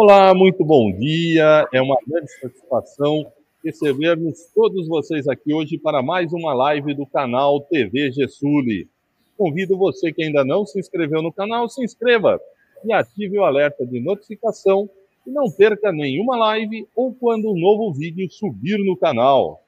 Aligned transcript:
Olá, 0.00 0.32
muito 0.32 0.64
bom 0.64 0.92
dia. 0.92 1.68
É 1.74 1.82
uma 1.82 1.98
grande 2.06 2.30
satisfação 2.40 3.26
recebermos 3.64 4.46
todos 4.54 4.86
vocês 4.86 5.26
aqui 5.26 5.52
hoje 5.52 5.76
para 5.76 6.00
mais 6.00 6.32
uma 6.32 6.54
live 6.54 6.94
do 6.94 7.04
canal 7.04 7.60
TV 7.62 8.12
Gessuli. 8.12 8.88
Convido 9.36 9.76
você 9.76 10.12
que 10.12 10.22
ainda 10.22 10.44
não 10.44 10.64
se 10.64 10.78
inscreveu 10.78 11.20
no 11.20 11.32
canal, 11.32 11.68
se 11.68 11.82
inscreva 11.82 12.40
e 12.84 12.92
ative 12.92 13.40
o 13.40 13.44
alerta 13.44 13.84
de 13.84 13.98
notificação 13.98 14.88
e 15.26 15.32
não 15.32 15.50
perca 15.50 15.90
nenhuma 15.90 16.36
live 16.36 16.86
ou 16.94 17.12
quando 17.12 17.50
um 17.50 17.58
novo 17.58 17.92
vídeo 17.92 18.30
subir 18.30 18.78
no 18.78 18.96
canal. 18.96 19.60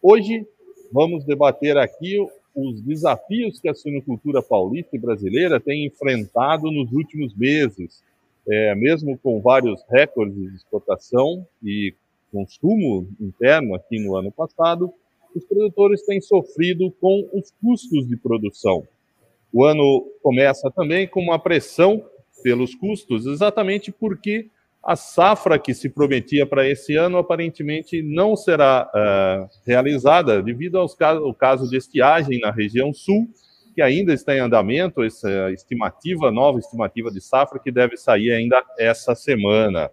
Hoje 0.00 0.46
vamos 0.90 1.22
debater 1.26 1.76
aqui 1.76 2.16
os 2.56 2.80
desafios 2.80 3.60
que 3.60 3.68
a 3.68 3.74
suinocultura 3.74 4.42
paulista 4.42 4.96
e 4.96 4.98
brasileira 4.98 5.60
tem 5.60 5.84
enfrentado 5.84 6.70
nos 6.70 6.90
últimos 6.92 7.36
meses 7.36 8.02
é, 8.50 8.74
mesmo 8.74 9.16
com 9.18 9.40
vários 9.40 9.80
recordes 9.88 10.36
de 10.36 10.56
exportação 10.56 11.46
e 11.62 11.94
consumo 12.32 13.08
interno 13.20 13.74
aqui 13.74 13.98
no 13.98 14.16
ano 14.16 14.32
passado, 14.32 14.92
os 15.34 15.44
produtores 15.44 16.04
têm 16.04 16.20
sofrido 16.20 16.90
com 17.00 17.28
os 17.32 17.52
custos 17.62 18.08
de 18.08 18.16
produção. 18.16 18.86
O 19.52 19.64
ano 19.64 20.04
começa 20.22 20.70
também 20.70 21.06
com 21.06 21.20
uma 21.20 21.38
pressão 21.38 22.04
pelos 22.42 22.74
custos, 22.74 23.26
exatamente 23.26 23.92
porque 23.92 24.48
a 24.82 24.96
safra 24.96 25.58
que 25.58 25.74
se 25.74 25.88
prometia 25.88 26.46
para 26.46 26.68
esse 26.68 26.96
ano 26.96 27.18
aparentemente 27.18 28.02
não 28.02 28.34
será 28.34 28.90
uh, 28.94 29.48
realizada 29.66 30.42
devido 30.42 30.78
aos 30.78 30.94
casos, 30.94 31.22
ao 31.22 31.34
caso 31.34 31.68
de 31.68 31.76
estiagem 31.76 32.40
na 32.40 32.50
região 32.50 32.92
sul 32.92 33.28
que 33.80 33.82
ainda 33.82 34.12
está 34.12 34.36
em 34.36 34.40
andamento, 34.40 35.02
essa 35.02 35.50
estimativa, 35.52 36.30
nova 36.30 36.58
estimativa 36.58 37.10
de 37.10 37.18
safra, 37.18 37.58
que 37.58 37.72
deve 37.72 37.96
sair 37.96 38.30
ainda 38.30 38.62
essa 38.78 39.14
semana. 39.14 39.90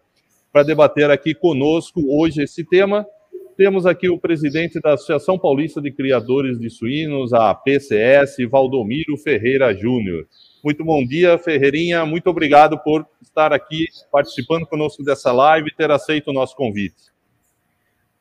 Para 0.51 0.63
debater 0.63 1.09
aqui 1.09 1.33
conosco 1.33 2.01
hoje 2.05 2.43
esse 2.43 2.65
tema, 2.65 3.07
temos 3.55 3.85
aqui 3.85 4.09
o 4.09 4.19
presidente 4.19 4.81
da 4.81 4.95
Associação 4.95 5.39
Paulista 5.39 5.81
de 5.81 5.89
Criadores 5.89 6.59
de 6.59 6.69
Suínos, 6.69 7.31
a 7.31 7.55
PCS, 7.55 8.35
Valdomiro 8.51 9.15
Ferreira 9.23 9.73
Júnior. 9.73 10.27
Muito 10.61 10.83
bom 10.83 11.05
dia, 11.05 11.37
Ferreirinha. 11.37 12.05
Muito 12.05 12.29
obrigado 12.29 12.77
por 12.83 13.07
estar 13.21 13.53
aqui 13.53 13.85
participando 14.11 14.65
conosco 14.65 15.01
dessa 15.01 15.31
live 15.31 15.69
e 15.69 15.75
ter 15.75 15.89
aceito 15.91 16.31
o 16.31 16.33
nosso 16.33 16.57
convite. 16.57 17.07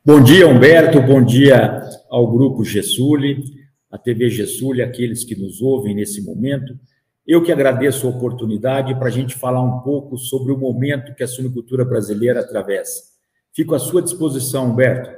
Bom 0.05 0.23
dia, 0.23 0.47
Humberto. 0.47 1.03
Bom 1.03 1.25
dia 1.25 1.83
ao 2.09 2.25
Grupo 2.31 2.65
Gessuli 2.65 3.66
a 3.97 3.99
TV 3.99 4.29
Gessulha, 4.29 4.85
aqueles 4.85 5.25
que 5.25 5.35
nos 5.35 5.61
ouvem 5.61 5.95
nesse 5.95 6.23
momento. 6.23 6.79
Eu 7.27 7.43
que 7.43 7.51
agradeço 7.51 8.07
a 8.07 8.11
oportunidade 8.11 8.95
para 8.95 9.09
a 9.09 9.11
gente 9.11 9.35
falar 9.35 9.63
um 9.63 9.81
pouco 9.81 10.17
sobre 10.17 10.53
o 10.53 10.59
momento 10.59 11.15
que 11.15 11.25
a 11.25 11.27
suinocultura 11.27 11.85
brasileira 11.85 12.41
atravessa. 12.41 13.17
Fico 13.55 13.75
à 13.75 13.79
sua 13.79 14.03
disposição, 14.03 14.71
Humberto. 14.71 15.11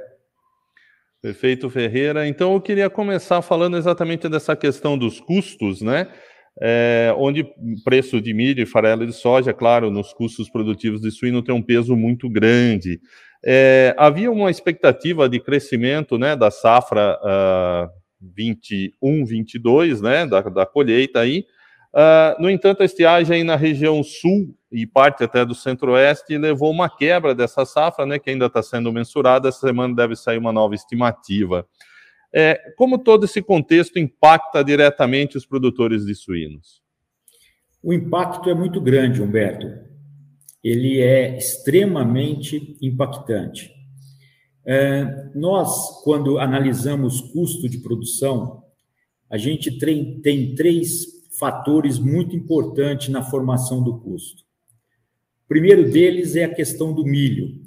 Perfeito, 1.21 1.69
Ferreira. 1.69 2.25
Então, 2.25 2.53
eu 2.53 2.61
queria 2.61 2.89
começar 2.89 3.41
falando 3.41 3.77
exatamente 3.77 4.29
dessa 4.29 4.55
questão 4.55 4.97
dos 4.97 5.19
custos, 5.19 5.81
né? 5.81 6.07
É, 6.61 7.13
onde 7.17 7.45
preço 7.85 8.19
de 8.19 8.33
milho 8.33 8.63
e 8.63 8.65
farelo 8.65 9.05
de 9.05 9.13
soja, 9.13 9.53
claro, 9.53 9.91
nos 9.91 10.13
custos 10.13 10.49
produtivos 10.49 11.01
de 11.01 11.11
suíno 11.11 11.43
tem 11.43 11.53
um 11.53 11.61
peso 11.61 11.95
muito 11.95 12.29
grande. 12.29 12.99
É, 13.45 13.93
havia 13.97 14.31
uma 14.31 14.49
expectativa 14.49 15.29
de 15.29 15.39
crescimento 15.39 16.17
né, 16.17 16.35
da 16.35 16.51
safra 16.51 17.17
uh, 17.21 17.98
21, 18.21 19.25
22, 19.25 20.01
né, 20.01 20.25
da, 20.25 20.41
da 20.41 20.65
colheita 20.65 21.19
aí. 21.19 21.45
Uh, 21.93 22.41
no 22.41 22.49
entanto, 22.49 22.81
a 22.81 22.85
estiagem 22.85 23.43
na 23.43 23.55
região 23.55 24.03
sul 24.03 24.55
e 24.71 24.85
parte 24.85 25.23
até 25.23 25.43
do 25.43 25.55
centro-oeste 25.55 26.37
levou 26.37 26.69
uma 26.69 26.89
quebra 26.89 27.33
dessa 27.33 27.65
safra, 27.65 28.05
né, 28.05 28.19
que 28.19 28.29
ainda 28.29 28.45
está 28.45 28.61
sendo 28.61 28.93
mensurada. 28.93 29.49
Essa 29.49 29.67
semana 29.67 29.95
deve 29.95 30.15
sair 30.15 30.37
uma 30.37 30.51
nova 30.51 30.75
estimativa. 30.75 31.65
É, 32.31 32.59
como 32.77 32.99
todo 32.99 33.25
esse 33.25 33.41
contexto 33.41 33.97
impacta 33.97 34.63
diretamente 34.63 35.35
os 35.35 35.45
produtores 35.45 36.05
de 36.05 36.13
suínos? 36.13 36.83
O 37.81 37.91
impacto 37.91 38.49
é 38.49 38.53
muito 38.53 38.79
grande, 38.79 39.21
Humberto. 39.21 39.67
Ele 40.63 40.99
é 40.99 41.37
extremamente 41.37 42.77
impactante. 42.81 43.78
É, 44.71 45.31
nós, 45.33 46.03
quando 46.03 46.37
analisamos 46.37 47.21
custo 47.21 47.67
de 47.67 47.79
produção, 47.79 48.63
a 49.27 49.35
gente 49.35 49.79
tem, 49.79 50.53
três 50.53 51.07
fatores 51.39 51.97
muito 51.97 52.35
importantes 52.35 53.09
na 53.09 53.23
formação 53.23 53.83
do 53.83 53.99
custo. 53.99 54.43
O 55.43 55.47
primeiro 55.47 55.89
deles 55.89 56.35
é 56.35 56.43
a 56.43 56.53
questão 56.53 56.93
do 56.93 57.03
milho, 57.03 57.63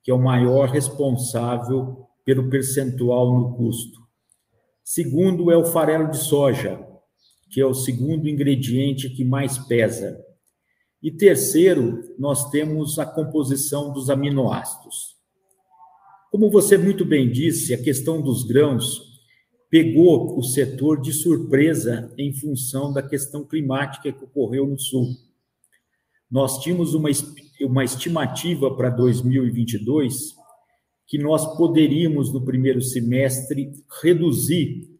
que 0.00 0.12
é 0.12 0.14
o 0.14 0.22
maior 0.22 0.68
responsável 0.68 2.06
pelo 2.24 2.48
percentual 2.48 3.36
no 3.36 3.56
custo. 3.56 4.00
Segundo 4.84 5.50
é 5.50 5.56
o 5.56 5.64
farelo 5.64 6.08
de 6.08 6.18
soja, 6.18 6.80
que 7.50 7.60
é 7.60 7.66
o 7.66 7.74
segundo 7.74 8.28
ingrediente 8.28 9.10
que 9.10 9.24
mais 9.24 9.58
pesa. 9.58 10.24
E 11.02 11.10
terceiro, 11.10 12.14
nós 12.16 12.48
temos 12.50 12.96
a 13.00 13.04
composição 13.04 13.92
dos 13.92 14.08
aminoácidos. 14.08 15.13
Como 16.34 16.50
você 16.50 16.76
muito 16.76 17.04
bem 17.04 17.30
disse, 17.30 17.72
a 17.72 17.80
questão 17.80 18.20
dos 18.20 18.42
grãos 18.42 19.22
pegou 19.70 20.36
o 20.36 20.42
setor 20.42 21.00
de 21.00 21.12
surpresa 21.12 22.12
em 22.18 22.32
função 22.32 22.92
da 22.92 23.00
questão 23.00 23.46
climática 23.46 24.10
que 24.10 24.24
ocorreu 24.24 24.66
no 24.66 24.76
sul. 24.76 25.14
Nós 26.28 26.60
tínhamos 26.60 26.92
uma, 26.92 27.08
uma 27.60 27.84
estimativa 27.84 28.68
para 28.76 28.90
2022 28.90 30.34
que 31.06 31.18
nós 31.18 31.56
poderíamos, 31.56 32.32
no 32.32 32.44
primeiro 32.44 32.82
semestre, 32.82 33.70
reduzir 34.02 34.90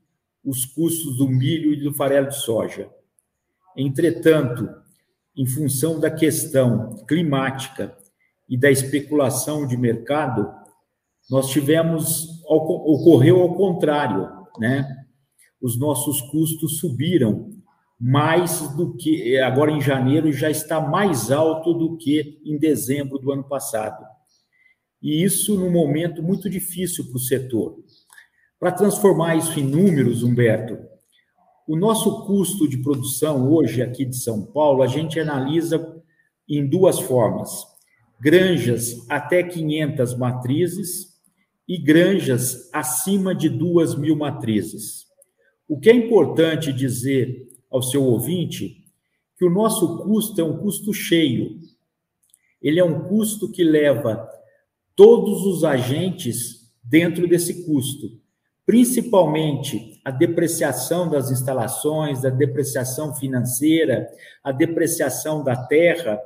os 0.45 0.65
custos 0.65 1.17
do 1.17 1.29
milho 1.29 1.73
e 1.73 1.83
do 1.83 1.93
farelo 1.93 2.29
de 2.29 2.37
soja. 2.37 2.89
Entretanto, 3.77 4.69
em 5.37 5.49
função 5.49 5.99
da 5.99 6.13
questão 6.13 7.05
climática 7.09 7.93
e 8.49 8.57
da 8.57 8.71
especulação 8.71 9.67
de 9.67 9.77
mercado, 9.77 10.63
nós 11.31 11.49
tivemos, 11.49 12.43
ocorreu 12.47 13.41
ao 13.41 13.55
contrário, 13.55 14.29
né? 14.59 14.87
Os 15.61 15.79
nossos 15.79 16.21
custos 16.21 16.79
subiram 16.79 17.51
mais 17.99 18.69
do 18.77 18.95
que, 18.97 19.39
agora 19.39 19.71
em 19.71 19.81
janeiro 19.81 20.31
já 20.33 20.51
está 20.51 20.81
mais 20.81 21.31
alto 21.31 21.73
do 21.73 21.97
que 21.97 22.41
em 22.45 22.59
dezembro 22.59 23.19
do 23.19 23.33
ano 23.33 23.45
passado. 23.45 24.05
E 25.01 25.23
isso 25.23 25.59
num 25.59 25.71
momento 25.71 26.23
muito 26.23 26.51
difícil 26.51 27.07
para 27.07 27.17
o 27.17 27.21
setor. 27.21 27.79
Para 28.59 28.73
transformar 28.73 29.37
isso 29.37 29.59
em 29.59 29.65
números, 29.65 30.23
Humberto, 30.23 30.79
o 31.67 31.77
nosso 31.77 32.27
custo 32.27 32.69
de 32.69 32.79
produção 32.79 33.51
hoje 33.51 33.81
aqui 33.81 34.05
de 34.05 34.17
São 34.17 34.45
Paulo, 34.45 34.83
a 34.83 34.87
gente 34.87 35.19
analisa 35.19 36.03
em 36.49 36.67
duas 36.67 37.01
formas: 37.01 37.67
granjas 38.21 39.07
até 39.09 39.43
500 39.43 40.19
matrizes 40.19 41.14
e 41.69 41.79
granjas 41.79 42.69
acima 42.73 43.35
de 43.35 43.49
duas 43.49 43.95
mil 43.95 44.17
matrizes. 44.17 45.07
O 45.67 45.79
que 45.79 45.91
é 45.91 45.95
importante 45.95 46.73
dizer 46.73 47.49
ao 47.71 47.83
seu 47.83 48.05
ouvinte 48.05 48.85
que 49.37 49.45
o 49.45 49.51
nosso 49.51 49.99
custo 50.05 50.41
é 50.41 50.45
um 50.45 50.59
custo 50.59 50.93
cheio. 50.93 51.59
Ele 52.63 52.79
é 52.79 52.85
um 52.85 53.01
custo 53.09 53.51
que 53.51 53.65
leva 53.65 54.29
todos 54.95 55.45
os 55.45 55.65
agentes 55.65 56.73
dentro 56.83 57.27
desse 57.27 57.67
custo, 57.67 58.21
principalmente 58.65 60.01
a 60.05 60.11
depreciação 60.11 61.11
das 61.11 61.31
instalações, 61.31 62.25
a 62.25 62.31
depreciação 62.31 63.15
financeira, 63.15 64.09
a 64.43 64.53
depreciação 64.53 65.43
da 65.43 65.57
terra 65.57 66.21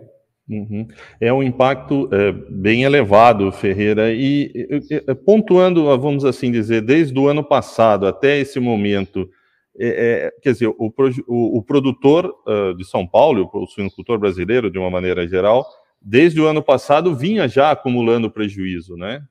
Uhum. 0.49 0.87
É 1.19 1.31
um 1.31 1.43
impacto 1.43 2.09
é, 2.11 2.31
bem 2.49 2.83
elevado, 2.83 3.51
Ferreira. 3.51 4.13
E, 4.13 4.67
pontuando, 5.25 5.85
vamos 5.97 6.23
assim 6.23 6.51
dizer, 6.51 6.81
desde 6.81 7.17
o 7.19 7.27
ano 7.27 7.43
passado 7.43 8.07
até 8.07 8.39
esse 8.39 8.59
momento, 8.59 9.29
é, 9.77 9.87
é, 9.87 10.41
quer 10.41 10.53
dizer, 10.53 10.67
o, 10.67 10.93
o, 11.27 11.57
o 11.57 11.63
produtor 11.63 12.33
uh, 12.47 12.73
de 12.75 12.85
São 12.85 13.05
Paulo, 13.05 13.49
o 13.53 13.67
suinocultor 13.67 14.17
brasileiro, 14.17 14.71
de 14.71 14.79
uma 14.79 14.89
maneira 14.89 15.27
geral, 15.27 15.65
desde 16.01 16.39
o 16.39 16.47
ano 16.47 16.63
passado 16.63 17.15
vinha 17.15 17.47
já 17.47 17.71
acumulando 17.71 18.31
prejuízo, 18.31 18.95
né? 18.95 19.21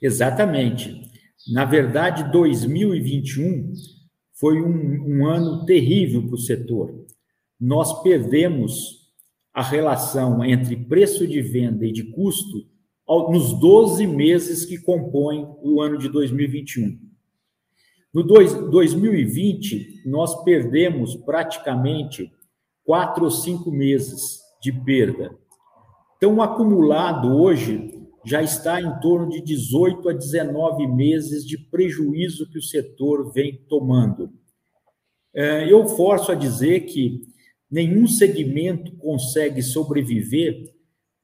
Exatamente. 0.00 1.10
Na 1.48 1.64
verdade, 1.64 2.30
2021 2.30 3.72
foi 4.34 4.60
um, 4.60 5.18
um 5.18 5.26
ano 5.26 5.64
terrível 5.64 6.22
para 6.22 6.34
o 6.34 6.38
setor. 6.38 7.06
Nós 7.58 8.02
perdemos 8.02 9.00
a 9.52 9.62
relação 9.62 10.44
entre 10.44 10.76
preço 10.76 11.26
de 11.26 11.40
venda 11.42 11.84
e 11.84 11.92
de 11.92 12.04
custo 12.04 12.68
nos 13.30 13.58
12 13.58 14.06
meses 14.06 14.64
que 14.64 14.78
compõem 14.78 15.46
o 15.62 15.80
ano 15.80 15.98
de 15.98 16.08
2021. 16.08 16.98
No 18.14 18.22
dois, 18.22 18.52
2020, 18.54 20.02
nós 20.06 20.42
perdemos 20.44 21.16
praticamente 21.16 22.30
quatro 22.84 23.24
ou 23.24 23.30
cinco 23.30 23.70
meses 23.70 24.40
de 24.62 24.72
perda. 24.72 25.36
Então, 26.16 26.36
o 26.36 26.42
acumulado 26.42 27.36
hoje 27.36 27.99
já 28.24 28.42
está 28.42 28.80
em 28.80 29.00
torno 29.00 29.30
de 29.30 29.40
18 29.40 30.08
a 30.08 30.12
19 30.12 30.86
meses 30.86 31.46
de 31.46 31.56
prejuízo 31.58 32.48
que 32.50 32.58
o 32.58 32.62
setor 32.62 33.32
vem 33.32 33.56
tomando. 33.68 34.30
É, 35.34 35.70
eu 35.70 35.86
forço 35.86 36.32
a 36.32 36.34
dizer 36.34 36.80
que 36.80 37.22
nenhum 37.70 38.06
segmento 38.06 38.96
consegue 38.96 39.62
sobreviver 39.62 40.74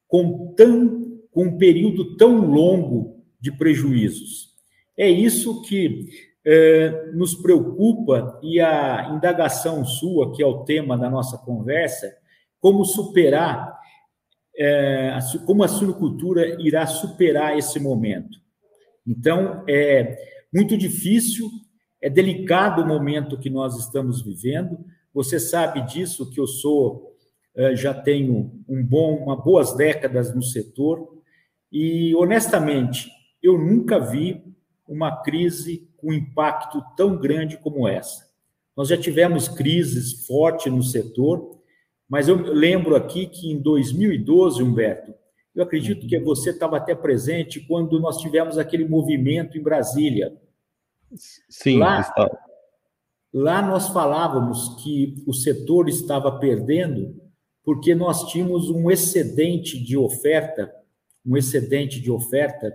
com, 0.07 0.53
tão, 0.55 1.19
com 1.31 1.43
um 1.45 1.57
período 1.57 2.15
tão 2.15 2.49
longo 2.49 3.23
de 3.39 3.51
prejuízos. 3.51 4.55
É 4.97 5.09
isso 5.09 5.61
que 5.61 6.07
é, 6.45 7.11
nos 7.13 7.35
preocupa 7.35 8.39
e 8.41 8.59
a 8.59 9.11
indagação 9.13 9.83
sua, 9.85 10.33
que 10.33 10.41
é 10.41 10.47
o 10.47 10.63
tema 10.63 10.97
da 10.97 11.09
nossa 11.09 11.37
conversa, 11.37 12.15
como 12.59 12.85
superar, 12.85 13.76
é, 14.57 15.17
como 15.45 15.63
a 15.63 15.67
suinocultura 15.67 16.61
irá 16.61 16.85
superar 16.87 17.57
esse 17.57 17.79
momento. 17.79 18.39
Então, 19.05 19.63
é 19.67 20.17
muito 20.53 20.75
difícil, 20.75 21.49
é 22.01 22.09
delicado 22.09 22.81
o 22.81 22.87
momento 22.87 23.37
que 23.37 23.49
nós 23.49 23.77
estamos 23.77 24.21
vivendo. 24.21 24.79
Você 25.13 25.39
sabe 25.39 25.81
disso, 25.81 26.29
que 26.29 26.39
eu 26.39 26.47
sou, 26.47 27.15
é, 27.55 27.75
já 27.75 27.93
tenho 27.93 28.63
um 28.67 28.83
bom, 28.83 29.15
uma 29.17 29.35
boas 29.35 29.75
décadas 29.75 30.33
no 30.33 30.41
setor, 30.41 31.15
e 31.71 32.15
honestamente, 32.15 33.09
eu 33.41 33.57
nunca 33.57 33.99
vi 33.99 34.43
uma 34.87 35.21
crise 35.21 35.87
com 35.97 36.13
impacto 36.13 36.81
tão 36.95 37.17
grande 37.17 37.57
como 37.57 37.87
essa. 37.87 38.25
Nós 38.75 38.87
já 38.87 38.97
tivemos 38.97 39.47
crises 39.47 40.25
fortes 40.25 40.71
no 40.71 40.83
setor, 40.83 41.56
mas 42.09 42.27
eu 42.27 42.35
lembro 42.35 42.95
aqui 42.95 43.27
que 43.27 43.51
em 43.51 43.59
2012, 43.59 44.63
Humberto, 44.63 45.13
eu 45.53 45.63
acredito 45.63 46.07
que 46.07 46.19
você 46.19 46.51
estava 46.51 46.77
até 46.77 46.93
presente 46.93 47.59
quando 47.61 47.99
nós 47.99 48.17
tivemos 48.17 48.57
aquele 48.57 48.87
movimento 48.87 49.57
em 49.57 49.63
Brasília. 49.63 50.35
Sim, 51.49 51.79
lá, 51.79 52.01
está. 52.01 52.29
lá 53.33 53.61
nós 53.61 53.89
falávamos 53.89 54.81
que 54.83 55.15
o 55.25 55.33
setor 55.33 55.89
estava 55.89 56.37
perdendo 56.37 57.15
porque 57.63 57.93
nós 57.93 58.23
tínhamos 58.31 58.69
um 58.69 58.89
excedente 58.89 59.77
de 59.77 59.97
oferta, 59.97 60.73
um 61.25 61.35
excedente 61.35 61.99
de 61.99 62.09
oferta 62.09 62.73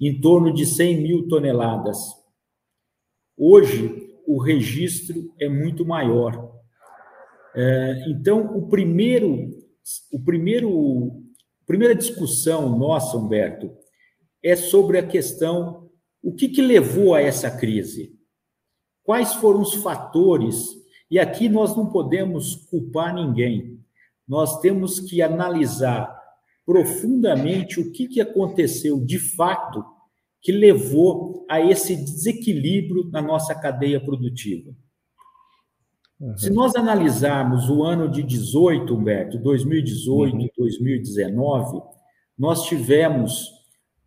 em 0.00 0.20
torno 0.20 0.52
de 0.52 0.66
100 0.66 1.00
mil 1.00 1.28
toneladas. 1.28 1.98
Hoje, 3.36 4.18
o 4.26 4.40
registro 4.40 5.32
é 5.38 5.48
muito 5.48 5.84
maior. 5.86 6.51
É, 7.54 8.04
então, 8.08 8.56
o 8.56 8.68
primeiro, 8.68 9.50
o 10.12 10.20
primeiro, 10.22 11.22
primeira 11.66 11.94
discussão 11.94 12.78
nossa, 12.78 13.16
Humberto, 13.16 13.70
é 14.42 14.56
sobre 14.56 14.98
a 14.98 15.06
questão 15.06 15.90
o 16.22 16.32
que, 16.32 16.48
que 16.48 16.62
levou 16.62 17.14
a 17.14 17.20
essa 17.20 17.50
crise? 17.50 18.16
Quais 19.02 19.34
foram 19.34 19.60
os 19.60 19.74
fatores? 19.74 20.64
E 21.10 21.18
aqui 21.18 21.48
nós 21.48 21.76
não 21.76 21.90
podemos 21.90 22.54
culpar 22.70 23.12
ninguém. 23.12 23.80
Nós 24.26 24.60
temos 24.60 25.00
que 25.00 25.20
analisar 25.20 26.16
profundamente 26.64 27.80
o 27.80 27.90
que, 27.90 28.06
que 28.06 28.20
aconteceu 28.20 29.04
de 29.04 29.18
fato 29.18 29.84
que 30.40 30.52
levou 30.52 31.44
a 31.50 31.60
esse 31.60 31.96
desequilíbrio 31.96 33.10
na 33.10 33.20
nossa 33.20 33.54
cadeia 33.54 34.00
produtiva. 34.00 34.72
Uhum. 36.22 36.38
Se 36.38 36.50
nós 36.50 36.76
analisarmos 36.76 37.68
o 37.68 37.82
ano 37.82 38.08
de 38.08 38.22
18, 38.22 38.94
Humberto, 38.94 39.38
2018, 39.38 40.36
uhum. 40.36 40.48
2019, 40.56 41.82
nós 42.38 42.62
tivemos 42.62 43.48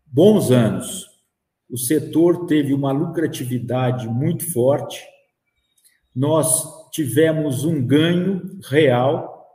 bons 0.05 0.49
anos. 0.49 1.07
O 1.69 1.77
setor 1.77 2.45
teve 2.45 2.73
uma 2.73 2.93
lucratividade 2.93 4.07
muito 4.07 4.49
forte, 4.49 5.03
nós 6.15 6.89
tivemos 6.89 7.65
um 7.65 7.85
ganho 7.85 8.59
real, 8.69 9.45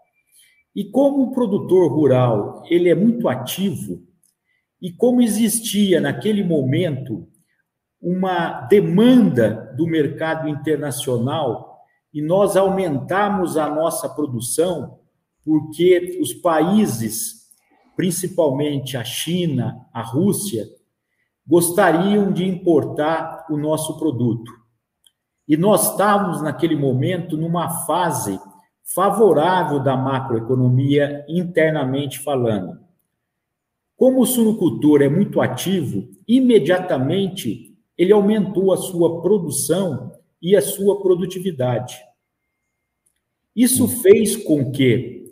e 0.76 0.84
como 0.84 1.22
o 1.22 1.32
produtor 1.32 1.90
rural 1.90 2.62
ele 2.68 2.90
é 2.90 2.94
muito 2.94 3.26
ativo, 3.26 4.02
e 4.82 4.92
como 4.92 5.22
existia 5.22 5.98
naquele 5.98 6.44
momento 6.44 7.26
uma 8.02 8.66
demanda 8.66 9.74
do 9.78 9.86
mercado 9.86 10.46
internacional 10.46 11.69
e 12.12 12.20
nós 12.20 12.56
aumentamos 12.56 13.56
a 13.56 13.68
nossa 13.68 14.08
produção 14.08 14.98
porque 15.44 16.18
os 16.20 16.34
países, 16.34 17.48
principalmente 17.96 18.96
a 18.96 19.04
China, 19.04 19.86
a 19.92 20.02
Rússia, 20.02 20.66
gostariam 21.46 22.32
de 22.32 22.46
importar 22.46 23.46
o 23.50 23.56
nosso 23.56 23.98
produto. 23.98 24.52
E 25.48 25.56
nós 25.56 25.90
estávamos 25.90 26.42
naquele 26.42 26.76
momento 26.76 27.36
numa 27.36 27.84
fase 27.84 28.38
favorável 28.94 29.80
da 29.80 29.96
macroeconomia 29.96 31.24
internamente 31.28 32.18
falando. 32.20 32.78
Como 33.96 34.20
o 34.20 34.26
suinocultor 34.26 35.02
é 35.02 35.08
muito 35.08 35.40
ativo, 35.40 36.08
imediatamente 36.26 37.76
ele 37.96 38.12
aumentou 38.12 38.72
a 38.72 38.76
sua 38.76 39.20
produção 39.20 40.12
e 40.40 40.56
a 40.56 40.62
sua 40.62 41.00
produtividade. 41.00 41.98
Isso 43.54 43.88
fez 43.88 44.36
com 44.36 44.70
que, 44.70 45.24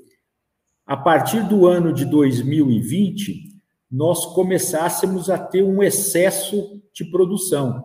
a 0.87 0.97
partir 0.97 1.47
do 1.49 1.67
ano 1.67 1.93
de 1.93 2.05
2020, 2.05 3.57
nós 3.91 4.27
começássemos 4.35 5.31
a 5.31 5.39
ter 5.39 5.63
um 5.63 5.83
excesso 5.83 6.83
de 6.93 7.05
produção. 7.05 7.85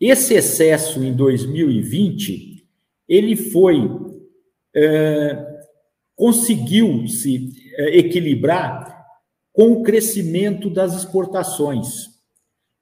Esse 0.00 0.34
excesso 0.34 1.02
em 1.04 1.14
2020, 1.14 2.66
ele 3.06 3.36
foi 3.36 3.78
é, 4.74 5.50
conseguiu 6.20 7.08
se 7.08 7.48
eh, 7.78 7.98
equilibrar 8.00 9.06
com 9.54 9.72
o 9.72 9.82
crescimento 9.82 10.68
das 10.68 10.94
exportações. 10.94 12.09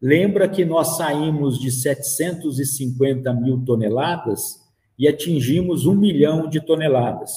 Lembra 0.00 0.48
que 0.48 0.64
nós 0.64 0.96
saímos 0.96 1.58
de 1.58 1.72
750 1.72 3.32
mil 3.34 3.64
toneladas 3.64 4.60
e 4.98 5.08
atingimos 5.08 5.86
um 5.86 5.94
milhão 5.94 6.48
de 6.48 6.60
toneladas. 6.60 7.32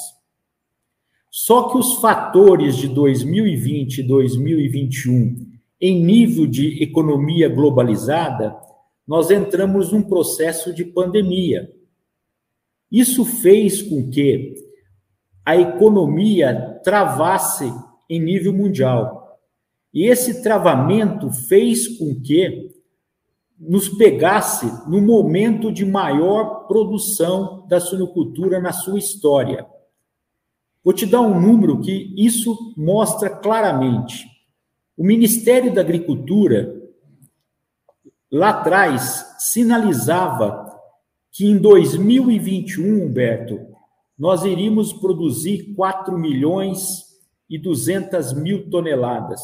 Só 1.29 1.69
que 1.69 1.77
os 1.77 1.95
fatores 1.95 2.75
de 2.75 2.87
2020 2.87 3.99
e 3.99 4.03
2021, 4.03 5.47
em 5.79 6.03
nível 6.03 6.45
de 6.45 6.83
economia 6.83 7.49
globalizada, 7.49 8.55
nós 9.07 9.31
entramos 9.31 9.91
num 9.91 10.03
processo 10.03 10.73
de 10.73 10.85
pandemia. 10.85 11.71
Isso 12.91 13.25
fez 13.25 13.81
com 13.81 14.09
que 14.09 14.53
a 15.45 15.55
economia 15.55 16.79
travasse 16.83 17.71
em 18.09 18.19
nível 18.19 18.53
mundial. 18.53 19.20
E 19.93 20.05
esse 20.05 20.41
travamento 20.41 21.29
fez 21.31 21.87
com 21.97 22.19
que 22.21 22.71
nos 23.59 23.89
pegasse 23.89 24.65
no 24.89 25.01
momento 25.01 25.71
de 25.71 25.85
maior 25.85 26.65
produção 26.67 27.67
da 27.67 27.79
suinocultura 27.79 28.59
na 28.59 28.71
sua 28.71 28.97
história. 28.97 29.67
Vou 30.83 30.93
te 30.93 31.05
dar 31.05 31.21
um 31.21 31.39
número 31.39 31.79
que 31.79 32.13
isso 32.17 32.73
mostra 32.75 33.29
claramente. 33.29 34.25
O 34.97 35.03
Ministério 35.03 35.71
da 35.73 35.81
Agricultura, 35.81 36.75
lá 38.31 38.49
atrás, 38.49 39.35
sinalizava 39.37 40.65
que 41.31 41.45
em 41.45 41.57
2021, 41.57 43.05
Humberto, 43.05 43.59
nós 44.17 44.43
iríamos 44.43 44.91
produzir 44.91 45.73
4 45.75 46.17
milhões 46.17 47.05
e 47.49 47.59
200 47.59 48.33
mil 48.33 48.69
toneladas. 48.69 49.39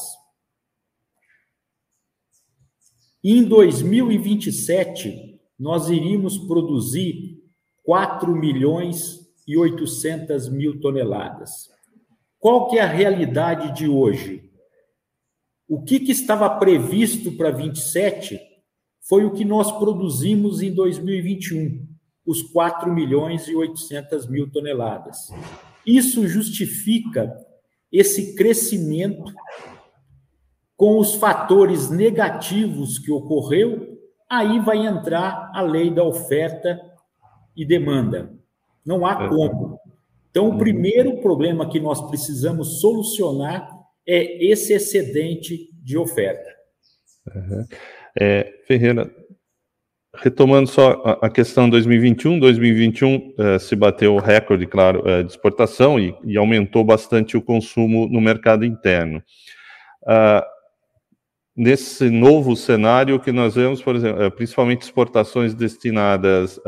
Em 3.29 3.43
2027, 3.43 5.37
nós 5.59 5.89
iríamos 5.89 6.37
produzir 6.37 7.43
4 7.83 8.33
milhões 8.33 9.19
e 9.45 9.57
800 9.57 10.47
mil 10.47 10.79
toneladas. 10.79 11.69
Qual 12.39 12.69
que 12.69 12.77
é 12.77 12.81
a 12.81 12.87
realidade 12.87 13.77
de 13.77 13.85
hoje? 13.85 14.49
O 15.67 15.83
que, 15.83 15.99
que 15.99 16.13
estava 16.13 16.49
previsto 16.57 17.33
para 17.33 17.51
27 17.51 18.39
foi 19.09 19.25
o 19.25 19.33
que 19.33 19.43
nós 19.43 19.73
produzimos 19.73 20.61
em 20.61 20.73
2021, 20.73 21.85
os 22.25 22.41
4 22.43 22.93
milhões 22.93 23.45
e 23.49 23.53
800 23.57 24.25
mil 24.29 24.49
toneladas. 24.49 25.17
Isso 25.85 26.25
justifica 26.29 27.37
esse 27.91 28.35
crescimento 28.35 29.33
com 30.77 30.99
os 30.99 31.15
fatores 31.15 31.89
negativos 31.89 32.99
que 32.99 33.11
ocorreu, 33.11 33.97
aí 34.29 34.59
vai 34.59 34.85
entrar 34.85 35.51
a 35.53 35.61
lei 35.61 35.89
da 35.89 36.03
oferta 36.03 36.79
e 37.55 37.65
demanda. 37.65 38.31
Não 38.85 39.05
há 39.05 39.25
é. 39.25 39.27
como. 39.27 39.79
Então, 40.29 40.45
o 40.45 40.51
uhum. 40.51 40.57
primeiro 40.59 41.19
problema 41.19 41.67
que 41.67 41.79
nós 41.79 42.07
precisamos 42.07 42.79
solucionar 42.79 43.67
é 44.07 44.45
esse 44.45 44.71
excedente 44.71 45.67
de 45.83 45.97
oferta. 45.97 46.47
Uhum. 47.35 47.65
É, 48.19 48.53
Ferreira, 48.67 49.11
retomando 50.15 50.69
só 50.69 51.17
a, 51.21 51.29
questão 51.29 51.69
2021, 51.69 52.39
2021 52.39 53.33
eh, 53.37 53.59
se 53.59 53.75
bateu 53.75 54.15
o 54.15 54.19
recorde, 54.19 54.65
claro, 54.65 55.07
eh, 55.07 55.23
de 55.23 55.31
exportação 55.31 55.99
e, 55.99 56.15
e, 56.23 56.37
aumentou 56.37 56.83
bastante 56.83 57.37
o 57.37 57.41
consumo 57.41 58.07
no 58.07 58.19
mercado 58.19 58.65
interno. 58.65 59.21
Uh, 60.03 60.56
nesse 61.57 62.07
novo 62.11 62.55
cenário 62.55 63.19
que 63.19 63.31
nós 63.31 63.55
vemos, 63.55 63.81
por 63.81 63.95
exemplo, 63.95 64.21
eh, 64.21 64.29
principalmente 64.29 64.83
exportações 64.83 65.55
destinadas 65.55 66.59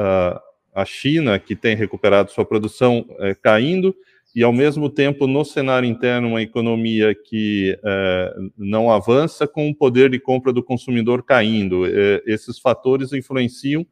à 0.74 0.84
China, 0.84 1.38
que 1.38 1.56
tem 1.56 1.76
recuperado 1.76 2.32
sua 2.32 2.44
produção 2.44 3.06
eh, 3.20 3.36
caindo, 3.36 3.96
e 4.36 4.44
ao 4.44 4.54
mesmo 4.54 4.90
tempo 4.90 5.28
no 5.28 5.44
cenário 5.44 5.88
interno 5.88 6.30
uma 6.30 6.42
economia 6.42 7.16
que 7.16 7.78
é, 7.84 8.36
não 8.56 8.92
avança 8.92 9.48
com 9.48 9.68
o 9.68 9.76
poder 9.76 10.10
de 10.10 10.20
compra 10.20 10.54
do 10.54 10.64
consumidor 10.64 11.24
caindo. 11.24 11.86
É, 11.86 12.22
esses 12.28 12.60
fatores 12.60 13.12
influenciam, 13.12 13.86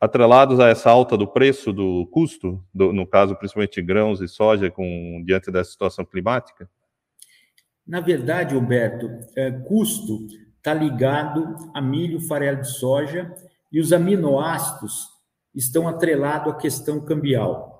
atrelados 0.00 0.58
a 0.60 0.68
essa 0.68 0.88
alta 0.90 1.14
do 1.14 1.26
preço 1.26 1.74
do 1.74 2.06
custo, 2.06 2.64
do, 2.72 2.90
no 2.90 3.06
caso 3.06 3.36
principalmente 3.36 3.82
grãos 3.82 4.22
e 4.22 4.28
soja, 4.28 4.70
com 4.70 5.22
diante 5.26 5.50
dessa 5.50 5.70
situação 5.70 6.06
climática? 6.06 6.66
Na 7.90 8.00
verdade, 8.00 8.56
Humberto, 8.56 9.10
é, 9.36 9.50
custo 9.50 10.26
está 10.56 10.72
ligado 10.72 11.56
a 11.74 11.80
milho, 11.82 12.20
farelo 12.20 12.60
de 12.62 12.70
soja 12.70 13.34
e 13.72 13.80
os 13.80 13.92
aminoácidos 13.92 15.08
estão 15.54 15.88
atrelados 15.88 16.52
à 16.52 16.56
questão 16.56 17.04
cambial 17.04 17.70